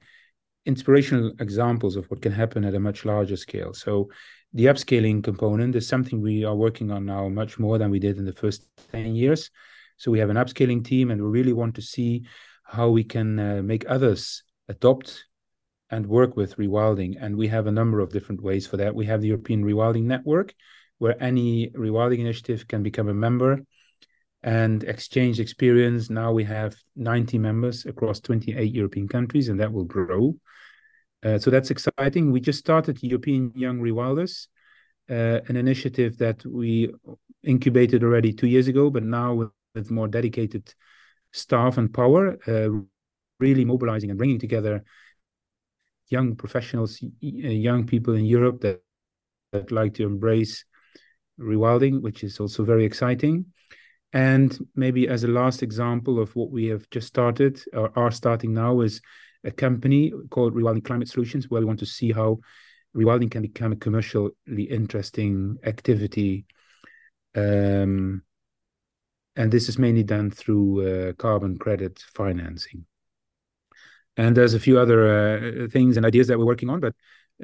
inspirational 0.67 1.33
examples 1.41 1.97
of 1.97 2.07
what 2.07 2.21
can 2.21 2.33
happen 2.33 2.65
at 2.65 2.75
a 2.75 2.81
much 2.81 3.05
larger 3.05 3.37
scale 3.37 3.73
so 3.73 4.09
the 4.55 4.67
upscaling 4.67 5.23
component 5.23 5.75
is 5.75 5.87
something 5.87 6.21
we 6.21 6.45
are 6.45 6.55
working 6.57 6.91
on 6.91 7.05
now 7.05 7.29
much 7.29 7.59
more 7.59 7.79
than 7.79 7.91
we 7.91 7.99
did 7.99 8.19
in 8.19 8.25
the 8.25 8.33
first 8.33 8.67
10 8.93 9.15
years 9.15 9.51
so 9.97 10.11
we 10.11 10.19
have 10.19 10.31
an 10.31 10.37
upscaling 10.37 10.85
team 10.85 11.11
and 11.11 11.23
we 11.23 11.29
really 11.29 11.53
want 11.53 11.75
to 11.75 11.83
see 11.83 12.25
how 12.65 12.89
we 12.89 13.03
can 13.03 13.39
uh, 13.39 13.63
make 13.63 13.85
others 13.89 14.43
adopt 14.69 15.25
and 15.91 16.07
work 16.07 16.37
with 16.37 16.57
rewilding. 16.57 17.17
And 17.21 17.37
we 17.37 17.49
have 17.49 17.67
a 17.67 17.73
number 17.73 18.01
of 18.01 18.13
different 18.13 18.43
ways 18.43 18.67
for 18.67 18.77
that. 18.77 18.95
We 18.95 19.07
have 19.07 19.21
the 19.21 19.29
European 19.29 19.65
Rewilding 19.65 20.05
Network, 20.05 20.55
where 20.99 21.21
any 21.23 21.71
rewilding 21.71 22.19
initiative 22.19 22.69
can 22.69 22.83
become 22.83 23.09
a 23.09 23.15
member 23.15 23.65
and 24.49 24.82
exchange 24.84 25.40
experience. 25.40 26.09
Now 26.09 26.32
we 26.32 26.42
have 26.44 26.74
90 26.96 27.36
members 27.36 27.84
across 27.84 28.18
28 28.20 28.72
European 28.72 29.07
countries, 29.07 29.51
and 29.51 29.61
that 29.61 29.70
will 29.70 29.84
grow. 29.84 30.36
Uh, 31.22 31.38
so 31.38 31.51
that's 31.51 31.70
exciting. 31.70 32.32
We 32.32 32.40
just 32.40 32.59
started 32.59 33.03
European 33.03 33.53
Young 33.55 33.78
Rewilders, 33.78 34.46
uh, 35.11 35.40
an 35.49 35.57
initiative 35.57 36.16
that 36.16 36.46
we 36.46 36.90
incubated 37.42 38.03
already 38.03 38.32
two 38.32 38.46
years 38.46 38.68
ago, 38.68 38.88
but 38.88 39.03
now 39.03 39.34
with, 39.34 39.90
more 39.90 40.09
dedicated 40.09 40.74
staff 41.32 41.76
and 41.78 41.92
power, 41.92 42.36
uh, 42.49 42.68
really 43.38 43.64
mobilizing 43.66 44.09
and 44.11 44.18
bringing 44.18 44.40
together 44.40 44.82
young 46.09 46.34
professionals, 46.34 46.99
young 47.20 47.86
people 47.86 48.14
in 48.14 48.24
Europe 48.24 48.62
that, 48.62 48.80
that 49.53 49.70
like 49.70 49.94
to 49.94 50.05
embrace 50.05 50.64
rewilding, 51.38 52.01
which 52.01 52.24
is 52.24 52.40
also 52.40 52.64
very 52.64 52.84
exciting. 52.84 53.44
And 54.13 54.59
maybe 54.75 55.09
as 55.09 55.25
a 55.25 55.29
last 55.29 55.63
example 55.63 56.21
of 56.21 56.35
what 56.35 56.51
we 56.51 56.67
have 56.67 56.89
just 56.91 57.09
started 57.09 57.63
or 57.75 57.93
are 57.97 58.11
starting 58.11 58.55
now 58.55 58.81
is 58.81 59.01
a 59.45 59.51
company 59.51 60.13
called 60.31 60.55
Rewilding 60.55 60.85
Climate 60.85 61.09
Solutions, 61.09 61.49
where 61.49 61.61
we 61.61 61.67
want 61.67 61.79
to 61.81 61.87
see 61.87 62.13
how 62.13 62.41
rewilding 62.97 63.31
can 63.31 63.43
become 63.43 63.73
a 63.73 63.77
commercially 63.77 64.33
interesting 64.71 65.59
activity. 65.65 66.47
Um, 67.35 68.23
and 69.37 69.53
this 69.53 69.69
is 69.69 69.79
mainly 69.79 70.03
done 70.03 70.31
through 70.31 71.11
uh, 71.11 71.13
carbon 71.13 71.59
credit 71.59 72.03
financing. 72.15 72.87
And 74.17 74.37
there's 74.37 74.55
a 74.55 74.61
few 74.61 74.81
other 74.81 75.67
uh, 75.67 75.69
things 75.69 75.97
and 75.97 76.05
ideas 76.05 76.27
that 76.27 76.39
we're 76.39 76.45
working 76.45 76.71
on, 76.71 76.81
but 76.81 76.95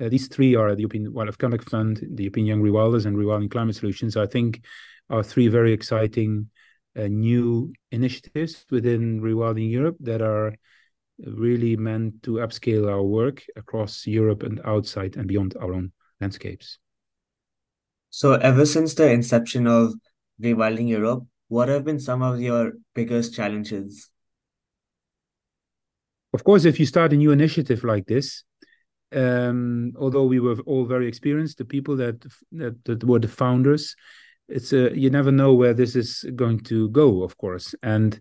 uh, 0.01 0.09
these 0.09 0.27
three 0.27 0.57
are 0.57 0.75
the 0.75 0.81
European 0.81 1.12
Wildlife 1.12 1.39
Comeback 1.39 1.62
Fund, 1.69 1.99
the 1.99 2.25
European 2.25 2.47
Young 2.47 2.62
Rewilders, 2.62 3.07
and 3.07 3.17
Rewilding 3.17 3.51
Climate 3.51 3.77
Solutions. 3.77 4.17
I 4.17 4.27
think 4.27 4.65
are 5.09 5.23
three 5.23 5.49
very 5.49 5.73
exciting 5.73 6.51
uh, 6.51 6.53
new 6.97 7.72
initiatives 7.90 8.64
within 8.70 9.20
Rewilding 9.20 9.70
Europe 9.70 9.97
that 10.01 10.22
are 10.22 10.55
really 11.18 11.76
meant 11.76 12.22
to 12.24 12.34
upscale 12.34 12.90
our 12.90 13.03
work 13.03 13.45
across 13.57 14.07
Europe 14.07 14.42
and 14.42 14.61
outside 14.64 15.16
and 15.16 15.28
beyond 15.28 15.57
our 15.61 15.72
own 15.74 15.92
landscapes. 16.20 16.78
So, 18.11 18.34
ever 18.34 18.64
since 18.64 18.95
the 18.95 19.11
inception 19.11 19.66
of 19.66 19.95
Rewilding 20.40 20.88
Europe, 20.88 21.24
what 21.49 21.68
have 21.68 21.84
been 21.84 22.01
some 22.01 22.22
of 22.22 22.40
your 22.40 22.72
biggest 22.95 23.34
challenges? 23.34 24.11
Of 26.32 26.42
course, 26.42 26.64
if 26.64 26.80
you 26.80 26.86
start 26.86 27.12
a 27.12 27.16
new 27.16 27.30
initiative 27.30 27.84
like 27.84 28.07
this, 28.07 28.42
um, 29.12 29.92
although 29.99 30.24
we 30.24 30.40
were 30.40 30.59
all 30.66 30.84
very 30.84 31.07
experienced, 31.07 31.59
the 31.59 31.64
people 31.64 31.97
that 31.97 32.24
that, 32.53 32.84
that 32.84 33.05
were 33.05 33.20
the 33.20 33.28
founders, 33.28 33.95
it's 34.49 34.72
a, 34.72 34.97
you 34.97 35.11
never 35.11 35.32
know 35.32 35.55
where 35.55 35.74
this 35.74 35.97
is 35.97 36.24
going 36.34 36.61
to 36.61 36.88
go, 36.90 37.22
of 37.22 37.36
course. 37.38 37.74
And 37.82 38.20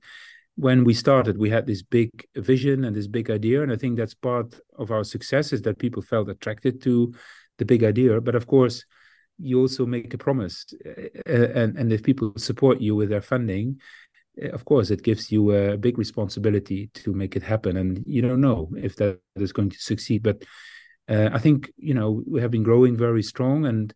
when 0.56 0.84
we 0.84 0.94
started, 0.94 1.38
we 1.38 1.50
had 1.50 1.66
this 1.66 1.82
big 1.82 2.10
vision 2.36 2.86
and 2.86 2.96
this 2.96 3.08
big 3.08 3.30
idea, 3.32 3.64
and 3.64 3.72
I 3.72 3.76
think 3.76 3.98
that's 3.98 4.14
part 4.14 4.60
of 4.78 4.92
our 4.92 5.04
success 5.04 5.52
is 5.52 5.62
that 5.64 5.80
people 5.80 6.02
felt 6.02 6.30
attracted 6.30 6.82
to 6.84 7.14
the 7.58 7.66
big 7.66 7.84
idea. 7.84 8.22
But 8.22 8.36
of 8.36 8.48
course, 8.48 8.86
you 9.40 9.60
also 9.60 9.86
make 9.86 10.14
a 10.14 10.18
promise, 10.18 10.66
and 11.26 11.78
and 11.78 11.92
if 11.92 12.04
people 12.04 12.34
support 12.38 12.80
you 12.80 12.96
with 12.96 13.10
their 13.10 13.22
funding, 13.22 13.82
uh, 14.42 14.50
of 14.50 14.64
course, 14.66 14.92
it 14.92 15.04
gives 15.04 15.32
you 15.32 15.52
a 15.52 15.78
big 15.78 15.98
responsibility 15.98 16.92
to 16.94 17.14
make 17.14 17.36
it 17.36 17.44
happen, 17.44 17.78
and 17.78 18.04
you 18.06 18.22
don't 18.22 18.42
know 18.42 18.70
if 18.78 18.96
that 18.98 19.20
is 19.36 19.54
going 19.54 19.72
to 19.72 19.80
succeed. 19.80 20.22
But 20.22 20.44
uh, 21.10 21.30
I 21.34 21.40
think 21.40 21.72
you 21.78 21.96
know 21.96 22.22
we 22.28 22.42
have 22.42 22.52
been 22.52 22.64
growing 22.64 22.96
very 22.96 23.24
strong, 23.24 23.66
and 23.66 23.94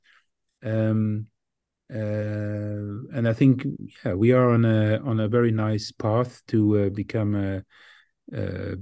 um, 0.63 1.27
uh, 1.93 3.15
and 3.15 3.27
I 3.27 3.33
think 3.33 3.65
yeah 4.03 4.13
we 4.13 4.31
are 4.33 4.49
on 4.49 4.65
a 4.65 4.99
on 4.99 5.19
a 5.19 5.27
very 5.27 5.51
nice 5.51 5.91
path 5.91 6.41
to 6.47 6.85
uh, 6.85 6.89
become 6.89 7.35
a, 7.35 7.63
a 8.33 8.75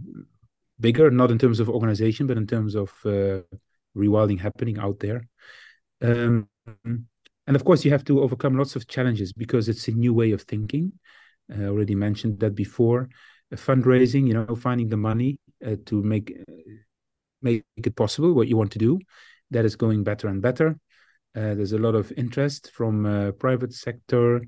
bigger, 0.79 1.11
not 1.11 1.31
in 1.31 1.37
terms 1.37 1.59
of 1.59 1.69
organization, 1.69 2.27
but 2.27 2.37
in 2.37 2.47
terms 2.47 2.75
of 2.75 2.89
uh, 3.05 3.41
rewilding 3.95 4.39
happening 4.39 4.77
out 4.79 4.99
there. 4.99 5.27
Um, 6.01 6.49
and 7.47 7.55
of 7.55 7.63
course, 7.63 7.85
you 7.85 7.91
have 7.91 8.03
to 8.05 8.21
overcome 8.21 8.57
lots 8.57 8.75
of 8.75 8.87
challenges 8.87 9.33
because 9.33 9.69
it's 9.69 9.87
a 9.87 9.91
new 9.91 10.13
way 10.13 10.31
of 10.31 10.41
thinking. 10.41 10.93
I 11.53 11.65
already 11.65 11.95
mentioned 11.95 12.39
that 12.39 12.55
before. 12.55 13.09
fundraising, 13.53 14.27
you 14.27 14.33
know, 14.33 14.55
finding 14.55 14.89
the 14.89 14.97
money 14.97 15.39
uh, 15.65 15.75
to 15.85 16.01
make 16.01 16.35
make 17.41 17.63
it 17.77 17.95
possible 17.95 18.33
what 18.33 18.47
you 18.47 18.57
want 18.57 18.71
to 18.71 18.79
do. 18.79 18.99
That 19.51 19.65
is 19.65 19.75
going 19.75 20.03
better 20.03 20.27
and 20.27 20.41
better. 20.41 20.77
Uh, 21.35 21.53
there's 21.53 21.73
a 21.73 21.77
lot 21.77 21.95
of 21.95 22.11
interest 22.15 22.71
from 22.71 23.05
uh, 23.05 23.31
private 23.33 23.73
sector, 23.73 24.41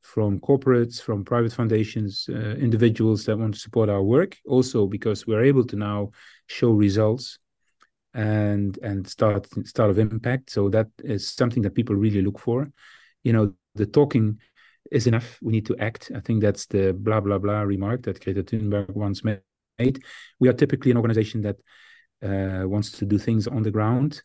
from 0.00 0.40
corporates, 0.40 1.00
from 1.00 1.22
private 1.22 1.52
foundations, 1.52 2.26
uh, 2.30 2.56
individuals 2.58 3.26
that 3.26 3.38
want 3.38 3.52
to 3.52 3.60
support 3.60 3.90
our 3.90 4.02
work. 4.02 4.36
Also, 4.46 4.86
because 4.86 5.26
we're 5.26 5.44
able 5.44 5.64
to 5.64 5.76
now 5.76 6.10
show 6.46 6.70
results 6.70 7.38
and 8.14 8.78
and 8.82 9.06
start 9.06 9.46
start 9.66 9.90
of 9.90 9.98
impact. 9.98 10.50
So 10.50 10.70
that 10.70 10.88
is 11.04 11.28
something 11.28 11.62
that 11.62 11.74
people 11.74 11.94
really 11.94 12.22
look 12.22 12.38
for. 12.38 12.70
You 13.22 13.34
know, 13.34 13.54
the 13.74 13.86
talking 13.86 14.40
is 14.90 15.06
enough. 15.06 15.38
We 15.42 15.52
need 15.52 15.66
to 15.66 15.76
act. 15.76 16.10
I 16.14 16.20
think 16.20 16.40
that's 16.40 16.66
the 16.66 16.94
blah 16.94 17.20
blah 17.20 17.38
blah 17.38 17.60
remark 17.60 18.02
that 18.04 18.24
Greta 18.24 18.42
Thunberg 18.42 18.90
once 18.96 19.22
made. 19.22 20.02
We 20.38 20.48
are 20.48 20.54
typically 20.54 20.90
an 20.90 20.96
organization 20.96 21.42
that 21.42 21.56
uh, 22.22 22.66
wants 22.66 22.92
to 22.92 23.04
do 23.04 23.18
things 23.18 23.46
on 23.46 23.62
the 23.62 23.70
ground 23.70 24.22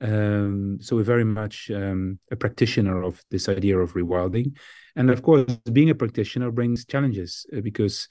um, 0.00 0.78
so 0.80 0.96
we're 0.96 1.02
very 1.02 1.24
much 1.24 1.70
um, 1.70 2.18
a 2.30 2.36
practitioner 2.36 3.02
of 3.02 3.22
this 3.30 3.48
idea 3.48 3.78
of 3.78 3.94
rewilding, 3.94 4.56
and 4.94 5.10
of 5.10 5.22
course, 5.22 5.56
being 5.72 5.90
a 5.90 5.94
practitioner 5.94 6.50
brings 6.50 6.84
challenges 6.84 7.46
uh, 7.56 7.60
because 7.60 8.08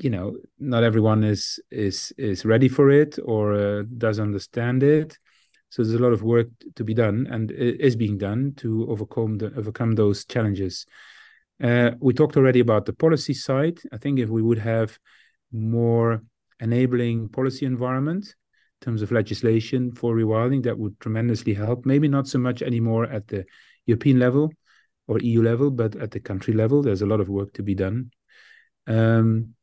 you 0.00 0.10
know 0.10 0.36
not 0.58 0.82
everyone 0.82 1.22
is 1.22 1.60
is 1.70 2.12
is 2.18 2.44
ready 2.44 2.68
for 2.68 2.90
it 2.90 3.18
or 3.24 3.54
uh, 3.54 3.82
does 3.98 4.18
understand 4.18 4.82
it. 4.82 5.16
So 5.68 5.82
there's 5.82 5.94
a 5.94 6.02
lot 6.02 6.12
of 6.12 6.22
work 6.22 6.48
to 6.74 6.84
be 6.84 6.92
done, 6.92 7.28
and 7.30 7.50
is 7.50 7.96
being 7.96 8.18
done 8.18 8.52
to 8.56 8.90
overcome 8.90 9.38
the, 9.38 9.54
overcome 9.56 9.92
those 9.92 10.24
challenges. 10.24 10.86
Uh, 11.62 11.92
we 12.00 12.12
talked 12.12 12.36
already 12.36 12.60
about 12.60 12.84
the 12.84 12.92
policy 12.92 13.32
side. 13.32 13.78
I 13.92 13.96
think 13.96 14.18
if 14.18 14.28
we 14.28 14.42
would 14.42 14.58
have 14.58 14.98
more 15.52 16.22
enabling 16.60 17.28
policy 17.28 17.64
environment 17.64 18.34
terms 18.82 19.00
of 19.02 19.12
legislation 19.12 19.92
for 19.92 20.14
rewilding 20.14 20.62
that 20.64 20.78
would 20.78 20.98
tremendously 21.00 21.54
help. 21.54 21.86
Maybe 21.86 22.08
not 22.08 22.28
so 22.28 22.38
much 22.38 22.60
anymore 22.62 23.04
at 23.06 23.28
the 23.28 23.44
European 23.86 24.18
level 24.18 24.52
or 25.08 25.18
EU 25.20 25.42
level, 25.42 25.70
but 25.70 25.96
at 25.96 26.10
the 26.10 26.20
country 26.20 26.52
level, 26.52 26.82
there's 26.82 27.02
a 27.02 27.06
lot 27.06 27.20
of 27.20 27.28
work 27.28 27.52
to 27.54 27.62
be 27.62 27.74
done. 27.74 28.10
Um, 28.86 29.54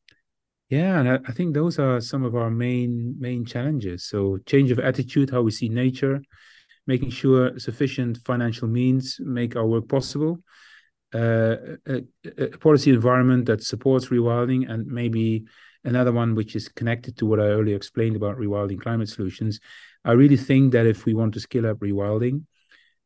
yeah, 0.68 1.00
and 1.00 1.08
I, 1.08 1.18
I, 1.26 1.32
think 1.32 1.52
those 1.52 1.78
are 1.78 2.00
some 2.00 2.24
of 2.24 2.34
our 2.36 2.50
main 2.50 3.16
main 3.18 3.44
challenges. 3.44 4.04
So 4.04 4.38
change 4.46 4.70
of 4.70 4.78
attitude, 4.78 5.30
how 5.30 5.42
we 5.42 5.50
see 5.50 5.68
nature, 5.68 6.22
making 6.86 7.10
sure 7.10 7.58
sufficient 7.58 8.18
financial 8.24 8.68
means 8.68 9.18
make 9.20 9.56
our 9.56 9.66
work 9.66 9.88
possible, 9.88 10.38
uh, 11.12 11.56
a, 11.86 12.02
a 12.38 12.58
policy 12.58 12.90
environment 12.90 13.46
that 13.46 13.64
supports 13.64 14.06
rewilding, 14.06 14.70
and 14.70 14.86
maybe 14.86 15.44
Another 15.84 16.12
one, 16.12 16.34
which 16.34 16.56
is 16.56 16.68
connected 16.68 17.16
to 17.18 17.26
what 17.26 17.40
I 17.40 17.44
earlier 17.44 17.76
explained 17.76 18.16
about 18.16 18.36
rewilding 18.36 18.80
climate 18.80 19.08
solutions. 19.08 19.60
I 20.04 20.12
really 20.12 20.36
think 20.36 20.72
that 20.72 20.86
if 20.86 21.06
we 21.06 21.14
want 21.14 21.34
to 21.34 21.40
scale 21.40 21.66
up 21.66 21.78
rewilding, 21.78 22.44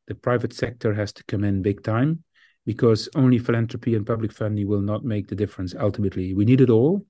the 0.06 0.14
private 0.14 0.52
sector 0.52 0.92
has 0.94 1.12
to 1.14 1.24
come 1.24 1.44
in 1.44 1.62
big 1.62 1.82
time 1.82 2.24
because 2.66 3.08
only 3.14 3.38
philanthropy 3.38 3.94
and 3.94 4.06
public 4.06 4.32
funding 4.32 4.66
will 4.66 4.80
not 4.80 5.04
make 5.04 5.28
the 5.28 5.34
difference 5.34 5.74
ultimately. 5.78 6.34
We 6.34 6.44
need 6.44 6.60
it 6.60 6.70
all. 6.70 7.06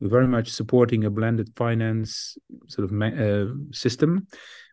We're 0.00 0.08
very 0.08 0.28
much 0.28 0.50
supporting 0.50 1.04
a 1.04 1.10
blended 1.10 1.50
finance 1.56 2.36
sort 2.68 2.90
of 2.90 3.02
uh, 3.02 3.52
system, 3.72 4.28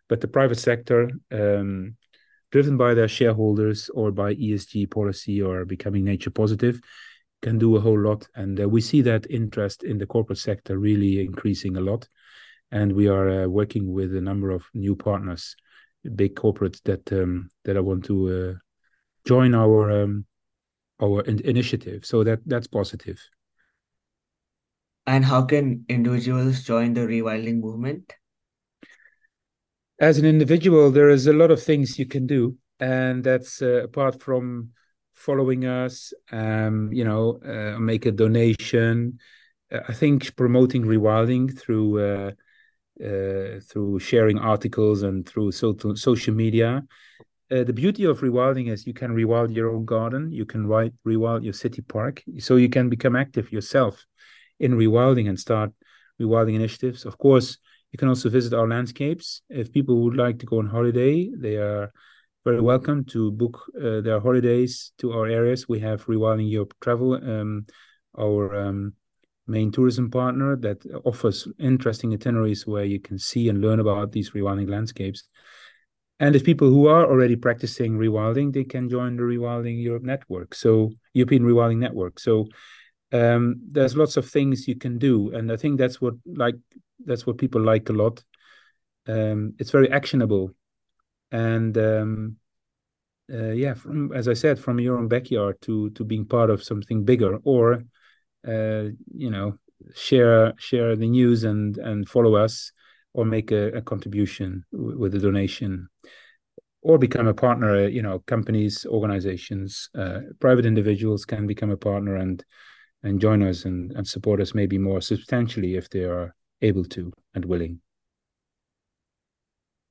but 0.08 0.20
the 0.20 0.28
private 0.28 0.58
sector, 0.58 1.10
um, 1.32 1.96
driven 2.52 2.76
by 2.76 2.94
their 2.94 3.08
shareholders 3.08 3.88
or 3.88 4.12
by 4.12 4.34
ESG 4.34 4.90
policy 4.90 5.42
or 5.42 5.64
becoming 5.64 6.04
nature 6.04 6.30
positive, 6.30 6.80
can 7.42 7.58
do 7.58 7.76
a 7.76 7.80
whole 7.80 8.00
lot. 8.00 8.26
And 8.34 8.60
uh, 8.60 8.68
we 8.68 8.80
see 8.80 9.02
that 9.02 9.30
interest 9.30 9.82
in 9.82 9.98
the 9.98 10.06
corporate 10.06 10.38
sector 10.38 10.78
really 10.78 11.20
increasing 11.20 11.76
a 11.76 11.80
lot. 11.80 12.08
And 12.70 12.92
we 12.92 13.08
are 13.08 13.44
uh, 13.44 13.46
working 13.46 13.92
with 13.92 14.14
a 14.16 14.20
number 14.20 14.50
of 14.50 14.64
new 14.74 14.96
partners, 14.96 15.54
big 16.14 16.34
corporates 16.34 16.82
that 16.82 17.12
um, 17.12 17.48
that 17.64 17.76
I 17.76 17.80
want 17.80 18.04
to 18.06 18.28
uh, 18.28 18.54
join 19.24 19.54
our 19.54 20.02
um, 20.02 20.26
our 21.00 21.20
in- 21.22 21.44
initiative. 21.44 22.04
So 22.04 22.24
that 22.24 22.40
that's 22.46 22.66
positive. 22.66 23.20
And 25.06 25.24
how 25.24 25.44
can 25.44 25.84
individuals 25.88 26.64
join 26.64 26.94
the 26.94 27.02
rewilding 27.02 27.60
movement? 27.60 28.12
As 30.00 30.18
an 30.18 30.24
individual, 30.24 30.90
there 30.90 31.08
is 31.08 31.28
a 31.28 31.32
lot 31.32 31.52
of 31.52 31.62
things 31.62 31.98
you 31.98 32.06
can 32.06 32.26
do, 32.26 32.56
and 32.80 33.22
that's 33.22 33.62
uh, 33.62 33.84
apart 33.84 34.20
from 34.20 34.70
following 35.16 35.66
us, 35.66 36.12
um, 36.30 36.92
you 36.92 37.04
know, 37.04 37.40
uh, 37.44 37.78
make 37.78 38.06
a 38.06 38.12
donation. 38.12 39.18
Uh, 39.72 39.80
I 39.88 39.92
think 39.92 40.36
promoting 40.36 40.84
rewilding 40.84 41.58
through 41.58 42.00
uh, 42.00 42.30
uh, 43.04 43.60
through 43.60 43.98
sharing 43.98 44.38
articles 44.38 45.02
and 45.02 45.28
through 45.28 45.52
social 45.52 45.96
social 45.96 46.34
media 46.34 46.84
uh, 47.50 47.62
the 47.62 47.72
beauty 47.72 48.04
of 48.04 48.20
rewilding 48.20 48.70
is 48.70 48.86
you 48.86 48.94
can 48.94 49.14
rewild 49.14 49.54
your 49.54 49.70
own 49.70 49.84
garden, 49.84 50.32
you 50.32 50.44
can 50.44 50.66
rewild 50.66 51.44
your 51.44 51.52
city 51.52 51.80
park, 51.82 52.22
so 52.38 52.56
you 52.56 52.68
can 52.68 52.88
become 52.88 53.14
active 53.14 53.52
yourself 53.52 54.04
in 54.58 54.72
rewilding 54.72 55.28
and 55.28 55.38
start 55.38 55.70
rewilding 56.20 56.54
initiatives. 56.54 57.04
Of 57.04 57.18
course, 57.18 57.58
you 57.92 57.98
can 57.98 58.08
also 58.08 58.28
visit 58.30 58.52
our 58.52 58.66
landscapes. 58.66 59.42
If 59.48 59.72
people 59.72 60.02
would 60.02 60.16
like 60.16 60.40
to 60.40 60.46
go 60.46 60.58
on 60.58 60.66
holiday, 60.66 61.30
they 61.36 61.56
are 61.56 61.92
very 62.46 62.60
welcome 62.60 63.04
to 63.04 63.32
book 63.32 63.60
uh, 63.76 64.00
their 64.02 64.20
holidays 64.20 64.92
to 64.98 65.12
our 65.12 65.26
areas. 65.26 65.68
We 65.68 65.80
have 65.80 66.06
Rewilding 66.06 66.48
Europe 66.48 66.74
Travel, 66.80 67.14
um, 67.14 67.66
our 68.16 68.54
um, 68.54 68.92
main 69.48 69.72
tourism 69.72 70.12
partner 70.12 70.54
that 70.54 70.78
offers 71.04 71.48
interesting 71.58 72.14
itineraries 72.14 72.64
where 72.64 72.84
you 72.84 73.00
can 73.00 73.18
see 73.18 73.48
and 73.48 73.60
learn 73.60 73.80
about 73.80 74.12
these 74.12 74.30
rewilding 74.30 74.70
landscapes. 74.70 75.24
And 76.20 76.36
if 76.36 76.44
people 76.44 76.68
who 76.68 76.86
are 76.86 77.04
already 77.04 77.34
practicing 77.34 77.98
rewilding, 77.98 78.52
they 78.52 78.62
can 78.62 78.88
join 78.88 79.16
the 79.16 79.24
Rewilding 79.24 79.82
Europe 79.82 80.04
network, 80.04 80.54
so 80.54 80.92
European 81.14 81.42
Rewilding 81.42 81.78
Network. 81.78 82.20
So 82.20 82.46
um, 83.10 83.56
there's 83.72 83.96
lots 83.96 84.16
of 84.16 84.30
things 84.30 84.68
you 84.68 84.76
can 84.76 84.98
do, 84.98 85.32
and 85.34 85.50
I 85.50 85.56
think 85.56 85.78
that's 85.78 86.00
what 86.00 86.14
like 86.24 86.54
that's 87.04 87.26
what 87.26 87.38
people 87.38 87.60
like 87.60 87.88
a 87.88 87.92
lot. 87.92 88.22
Um, 89.08 89.54
it's 89.58 89.72
very 89.72 89.90
actionable, 89.90 90.52
and 91.30 91.76
um, 91.78 92.36
uh, 93.32 93.50
yeah, 93.50 93.74
from 93.74 94.12
as 94.12 94.28
I 94.28 94.34
said, 94.34 94.58
from 94.58 94.78
your 94.78 94.98
own 94.98 95.08
backyard 95.08 95.56
to 95.62 95.90
to 95.90 96.04
being 96.04 96.26
part 96.26 96.50
of 96.50 96.62
something 96.62 97.04
bigger, 97.04 97.38
or 97.44 97.84
uh, 98.46 98.84
you 99.14 99.30
know, 99.30 99.58
share 99.94 100.54
share 100.58 100.96
the 100.96 101.08
news 101.08 101.44
and 101.44 101.78
and 101.78 102.08
follow 102.08 102.34
us 102.36 102.72
or 103.12 103.24
make 103.24 103.50
a, 103.50 103.68
a 103.72 103.82
contribution 103.82 104.64
w- 104.72 104.98
with 104.98 105.14
a 105.14 105.18
donation 105.18 105.88
or 106.82 106.98
become 106.98 107.26
a 107.26 107.34
partner 107.34 107.88
you 107.88 108.02
know 108.02 108.20
companies 108.26 108.86
organizations 108.86 109.88
uh, 109.98 110.20
private 110.38 110.66
individuals 110.66 111.24
can 111.24 111.46
become 111.46 111.70
a 111.70 111.76
partner 111.76 112.16
and 112.16 112.44
and 113.02 113.20
join 113.20 113.42
us 113.42 113.64
and, 113.64 113.92
and 113.92 114.06
support 114.06 114.40
us 114.40 114.54
maybe 114.54 114.78
more 114.78 115.00
substantially 115.00 115.76
if 115.76 115.88
they 115.90 116.04
are 116.04 116.34
able 116.62 116.84
to 116.84 117.12
and 117.34 117.44
willing. 117.44 117.80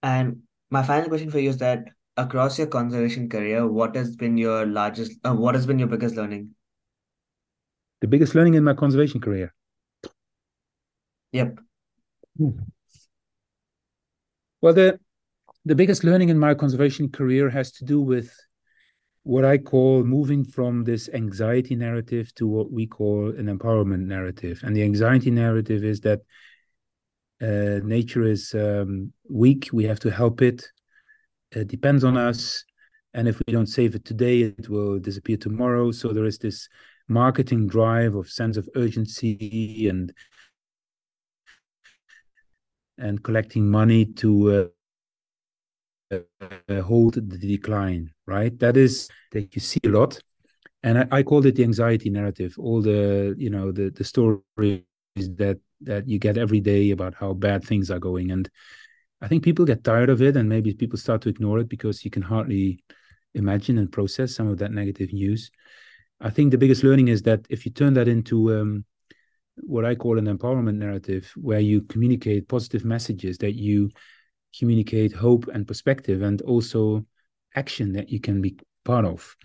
And 0.04 0.42
my 0.70 0.84
final 0.84 1.10
question 1.10 1.32
for 1.32 1.40
you 1.40 1.50
is 1.50 1.58
that 1.58 1.86
across 2.18 2.58
your 2.58 2.68
conservation 2.68 3.30
career 3.30 3.68
what 3.68 3.96
has 3.96 4.16
been 4.16 4.38
your 4.38 4.66
largest 4.66 5.14
uh, 5.26 5.34
what 5.34 5.56
has 5.56 5.66
been 5.66 5.80
your 5.80 5.88
biggest 5.88 6.16
learning 6.16 6.50
the 8.02 8.08
biggest 8.08 8.36
learning 8.36 8.54
in 8.54 8.64
my 8.64 8.74
conservation 8.74 9.20
career 9.20 9.54
yep 11.32 11.60
hmm. 12.38 12.50
Well, 14.66 14.74
the 14.74 15.00
the 15.66 15.76
biggest 15.76 16.04
learning 16.04 16.30
in 16.30 16.40
my 16.40 16.56
conservation 16.56 17.08
career 17.10 17.52
has 17.52 17.72
to 17.74 17.86
do 17.86 18.02
with 18.02 18.36
what 19.22 19.46
I 19.46 19.60
call 19.60 20.04
moving 20.04 20.44
from 20.44 20.84
this 20.84 21.08
anxiety 21.14 21.76
narrative 21.76 22.34
to 22.36 22.48
what 22.48 22.72
we 22.72 22.88
call 22.88 23.30
an 23.30 23.46
empowerment 23.46 24.08
narrative. 24.08 24.62
And 24.64 24.76
the 24.76 24.82
anxiety 24.82 25.30
narrative 25.30 25.84
is 25.84 26.02
that 26.02 26.22
uh, 27.42 27.80
nature 27.84 28.24
is 28.24 28.54
um, 28.54 29.12
weak, 29.30 29.70
we 29.74 29.84
have 29.86 30.00
to 30.00 30.12
help 30.12 30.42
it, 30.42 30.66
it 31.52 31.68
depends 31.68 32.04
on 32.04 32.18
us. 32.18 32.64
And 33.14 33.28
if 33.28 33.42
we 33.48 33.54
don't 33.54 33.68
save 33.68 33.96
it 33.96 34.04
today, 34.04 34.42
it 34.42 34.68
will 34.68 35.00
disappear 35.00 35.38
tomorrow. 35.38 35.92
So 35.92 36.10
there 36.10 36.26
is 36.26 36.38
this 36.38 36.68
marketing 37.08 37.68
drive 37.68 38.16
of 38.16 38.30
sense 38.30 38.58
of 38.58 38.68
urgency 38.76 39.88
and 39.90 40.12
and 42.98 43.22
collecting 43.24 43.68
money 43.70 44.06
to 44.06 44.72
uh, 46.12 46.18
uh, 46.70 46.82
hold 46.82 47.16
the 47.16 47.38
decline, 47.38 48.12
right? 48.26 48.58
That 48.60 48.78
is 48.78 49.10
that 49.32 49.54
you 49.54 49.62
see 49.62 49.80
a 49.86 49.90
lot, 49.90 50.20
and 50.84 51.00
I, 51.00 51.08
I 51.12 51.24
called 51.24 51.46
it 51.46 51.56
the 51.56 51.64
anxiety 51.64 52.10
narrative. 52.10 52.56
All 52.58 52.82
the 52.82 53.36
you 53.38 53.50
know 53.50 53.72
the 53.72 53.90
the 53.90 54.04
stories 54.04 54.84
that 55.16 55.60
that 55.82 56.08
you 56.08 56.20
get 56.20 56.38
every 56.38 56.60
day 56.60 56.92
about 56.92 57.14
how 57.16 57.34
bad 57.34 57.64
things 57.64 57.92
are 57.92 58.00
going, 58.00 58.32
and 58.32 58.50
I 59.22 59.28
think 59.28 59.44
people 59.44 59.66
get 59.66 59.84
tired 59.84 60.10
of 60.10 60.22
it, 60.22 60.36
and 60.38 60.48
maybe 60.48 60.74
people 60.74 61.00
start 61.00 61.22
to 61.24 61.30
ignore 61.30 61.60
it 61.60 61.70
because 61.70 62.06
you 62.06 62.12
can 62.12 62.22
hardly 62.22 62.84
imagine 63.34 63.78
and 63.78 63.92
process 63.92 64.36
some 64.36 64.48
of 64.48 64.58
that 64.60 64.72
negative 64.72 65.14
news. 65.14 65.52
I 66.20 66.30
think 66.30 66.52
the 66.52 66.58
biggest 66.58 66.84
learning 66.84 67.10
is 67.10 67.22
that 67.24 67.46
if 67.50 67.66
you 67.66 67.72
turn 67.72 67.94
that 67.96 68.08
into 68.08 68.56
um, 68.56 68.86
what 69.58 69.86
I 69.86 69.96
call 69.96 70.18
an 70.18 70.26
empowerment 70.26 70.76
narrative, 70.76 71.32
where 71.36 71.60
you 71.60 71.82
communicate 71.82 72.48
positive 72.48 72.86
messages, 72.86 73.38
that 73.40 73.56
you 73.56 73.90
communicate 74.58 75.14
hope 75.14 75.48
and 75.54 75.68
perspective, 75.68 76.22
and 76.22 76.42
also 76.42 77.06
action 77.56 77.94
that 77.94 78.10
you 78.10 78.20
can 78.20 78.42
be 78.42 78.58
part 78.84 79.06
of. 79.06 79.36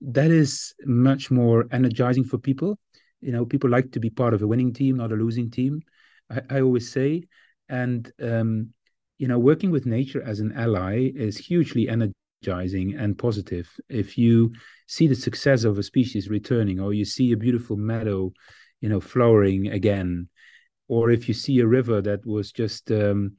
That 0.00 0.30
is 0.30 0.74
much 0.84 1.30
more 1.30 1.66
energizing 1.72 2.24
for 2.24 2.38
people. 2.38 2.78
You 3.26 3.32
know, 3.32 3.44
people 3.44 3.70
like 3.70 3.92
to 3.92 4.00
be 4.00 4.10
part 4.10 4.34
of 4.34 4.42
a 4.42 4.46
winning 4.46 4.72
team, 4.72 4.96
not 4.96 5.12
a 5.12 5.16
losing 5.16 5.50
team. 5.50 5.82
I, 6.30 6.40
I 6.50 6.60
always 6.60 6.90
say, 6.90 7.24
and 7.68 8.10
um, 8.22 8.72
you 9.18 9.28
know, 9.28 9.38
working 9.38 9.70
with 9.70 9.86
nature 9.86 10.22
as 10.22 10.40
an 10.40 10.52
ally 10.52 11.10
is 11.14 11.36
hugely 11.36 11.88
energizing 11.88 12.94
and 12.94 13.18
positive. 13.18 13.68
If 13.88 14.16
you 14.16 14.52
see 14.86 15.06
the 15.08 15.14
success 15.14 15.64
of 15.64 15.78
a 15.78 15.82
species 15.82 16.28
returning, 16.28 16.80
or 16.80 16.94
you 16.94 17.04
see 17.04 17.32
a 17.32 17.36
beautiful 17.36 17.76
meadow 17.76 18.32
you 18.80 18.88
know 18.88 19.00
flowering 19.00 19.68
again 19.68 20.28
or 20.88 21.10
if 21.10 21.28
you 21.28 21.34
see 21.34 21.58
a 21.60 21.66
river 21.66 22.00
that 22.00 22.24
was 22.26 22.52
just 22.52 22.90
um, 22.90 23.36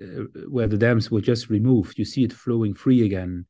uh, 0.00 0.24
where 0.48 0.66
the 0.66 0.78
dams 0.78 1.10
were 1.10 1.20
just 1.20 1.50
removed 1.50 1.98
you 1.98 2.04
see 2.04 2.24
it 2.24 2.32
flowing 2.32 2.74
free 2.74 3.04
again 3.04 3.44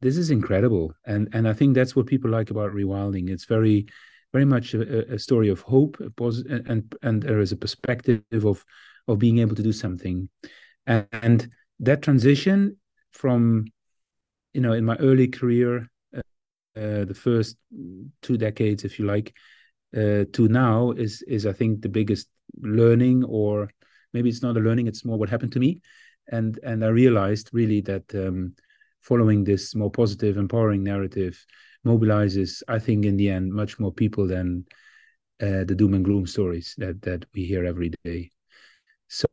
this 0.00 0.16
is 0.16 0.30
incredible 0.30 0.92
and 1.06 1.28
and 1.32 1.48
i 1.48 1.52
think 1.52 1.74
that's 1.74 1.94
what 1.94 2.06
people 2.06 2.30
like 2.30 2.50
about 2.50 2.72
rewilding 2.72 3.30
it's 3.30 3.44
very 3.44 3.86
very 4.32 4.44
much 4.44 4.74
a, 4.74 5.14
a 5.14 5.18
story 5.18 5.48
of 5.48 5.60
hope 5.60 5.96
and, 6.00 6.66
and 6.68 6.94
and 7.02 7.22
there 7.22 7.40
is 7.40 7.52
a 7.52 7.56
perspective 7.56 8.22
of 8.32 8.64
of 9.08 9.18
being 9.18 9.38
able 9.38 9.56
to 9.56 9.62
do 9.62 9.72
something. 9.72 10.28
And, 10.86 11.06
and 11.12 11.48
that 11.80 12.02
transition 12.02 12.76
from 13.12 13.66
you 14.52 14.60
know 14.60 14.72
in 14.72 14.84
my 14.84 14.96
early 14.96 15.28
career 15.28 15.90
uh, 16.16 16.20
uh, 16.76 17.04
the 17.04 17.14
first 17.14 17.56
two 18.22 18.36
decades 18.36 18.84
if 18.84 18.98
you 18.98 19.06
like 19.06 19.34
uh, 19.96 20.24
to 20.32 20.48
now 20.48 20.92
is 20.92 21.22
is 21.22 21.46
I 21.46 21.52
think 21.52 21.82
the 21.82 21.88
biggest 21.88 22.28
learning, 22.60 23.24
or 23.24 23.70
maybe 24.12 24.28
it's 24.28 24.42
not 24.42 24.56
a 24.56 24.60
learning; 24.60 24.86
it's 24.86 25.04
more 25.04 25.18
what 25.18 25.30
happened 25.30 25.52
to 25.52 25.60
me, 25.60 25.80
and 26.28 26.58
and 26.62 26.84
I 26.84 26.88
realized 26.88 27.50
really 27.52 27.80
that 27.82 28.14
um, 28.14 28.54
following 29.00 29.44
this 29.44 29.74
more 29.74 29.90
positive, 29.90 30.36
empowering 30.36 30.84
narrative 30.84 31.44
mobilizes, 31.86 32.62
I 32.68 32.78
think, 32.78 33.04
in 33.04 33.16
the 33.16 33.30
end, 33.30 33.52
much 33.52 33.78
more 33.78 33.92
people 33.92 34.26
than 34.26 34.66
uh, 35.40 35.64
the 35.64 35.74
doom 35.74 35.94
and 35.94 36.04
gloom 36.04 36.26
stories 36.26 36.74
that 36.78 37.00
that 37.02 37.24
we 37.34 37.44
hear 37.44 37.64
every 37.64 37.92
day. 38.04 38.30
So 39.08 39.26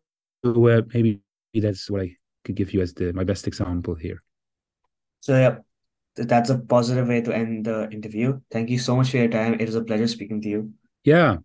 uh, 0.43 0.81
maybe 0.93 1.21
that's 1.53 1.89
what 1.89 2.01
I 2.01 2.15
could 2.43 2.55
give 2.55 2.73
you 2.73 2.81
as 2.81 2.93
the 2.93 3.13
my 3.13 3.23
best 3.23 3.47
example 3.47 3.95
here. 3.95 4.23
So 5.19 5.37
yeah, 5.37 5.57
that's 6.15 6.49
a 6.49 6.57
positive 6.57 7.07
way 7.07 7.21
to 7.21 7.35
end 7.35 7.65
the 7.65 7.89
interview. 7.91 8.39
Thank 8.51 8.69
you 8.69 8.79
so 8.79 8.95
much 8.95 9.11
for 9.11 9.17
your 9.17 9.27
time. 9.27 9.55
It 9.59 9.65
was 9.65 9.75
a 9.75 9.83
pleasure 9.83 10.07
speaking 10.07 10.41
to 10.41 10.49
you. 10.49 10.73
Yeah. 11.03 11.37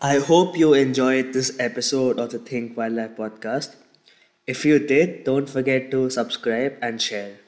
I 0.00 0.18
hope 0.18 0.58
you 0.58 0.74
enjoyed 0.74 1.32
this 1.32 1.56
episode 1.60 2.18
of 2.18 2.30
the 2.30 2.38
Think 2.38 2.76
Wildlife 2.76 3.16
podcast. 3.16 3.76
If 4.46 4.64
you 4.64 4.78
did, 4.80 5.24
don't 5.24 5.48
forget 5.48 5.90
to 5.92 6.10
subscribe 6.10 6.76
and 6.82 7.00
share. 7.00 7.38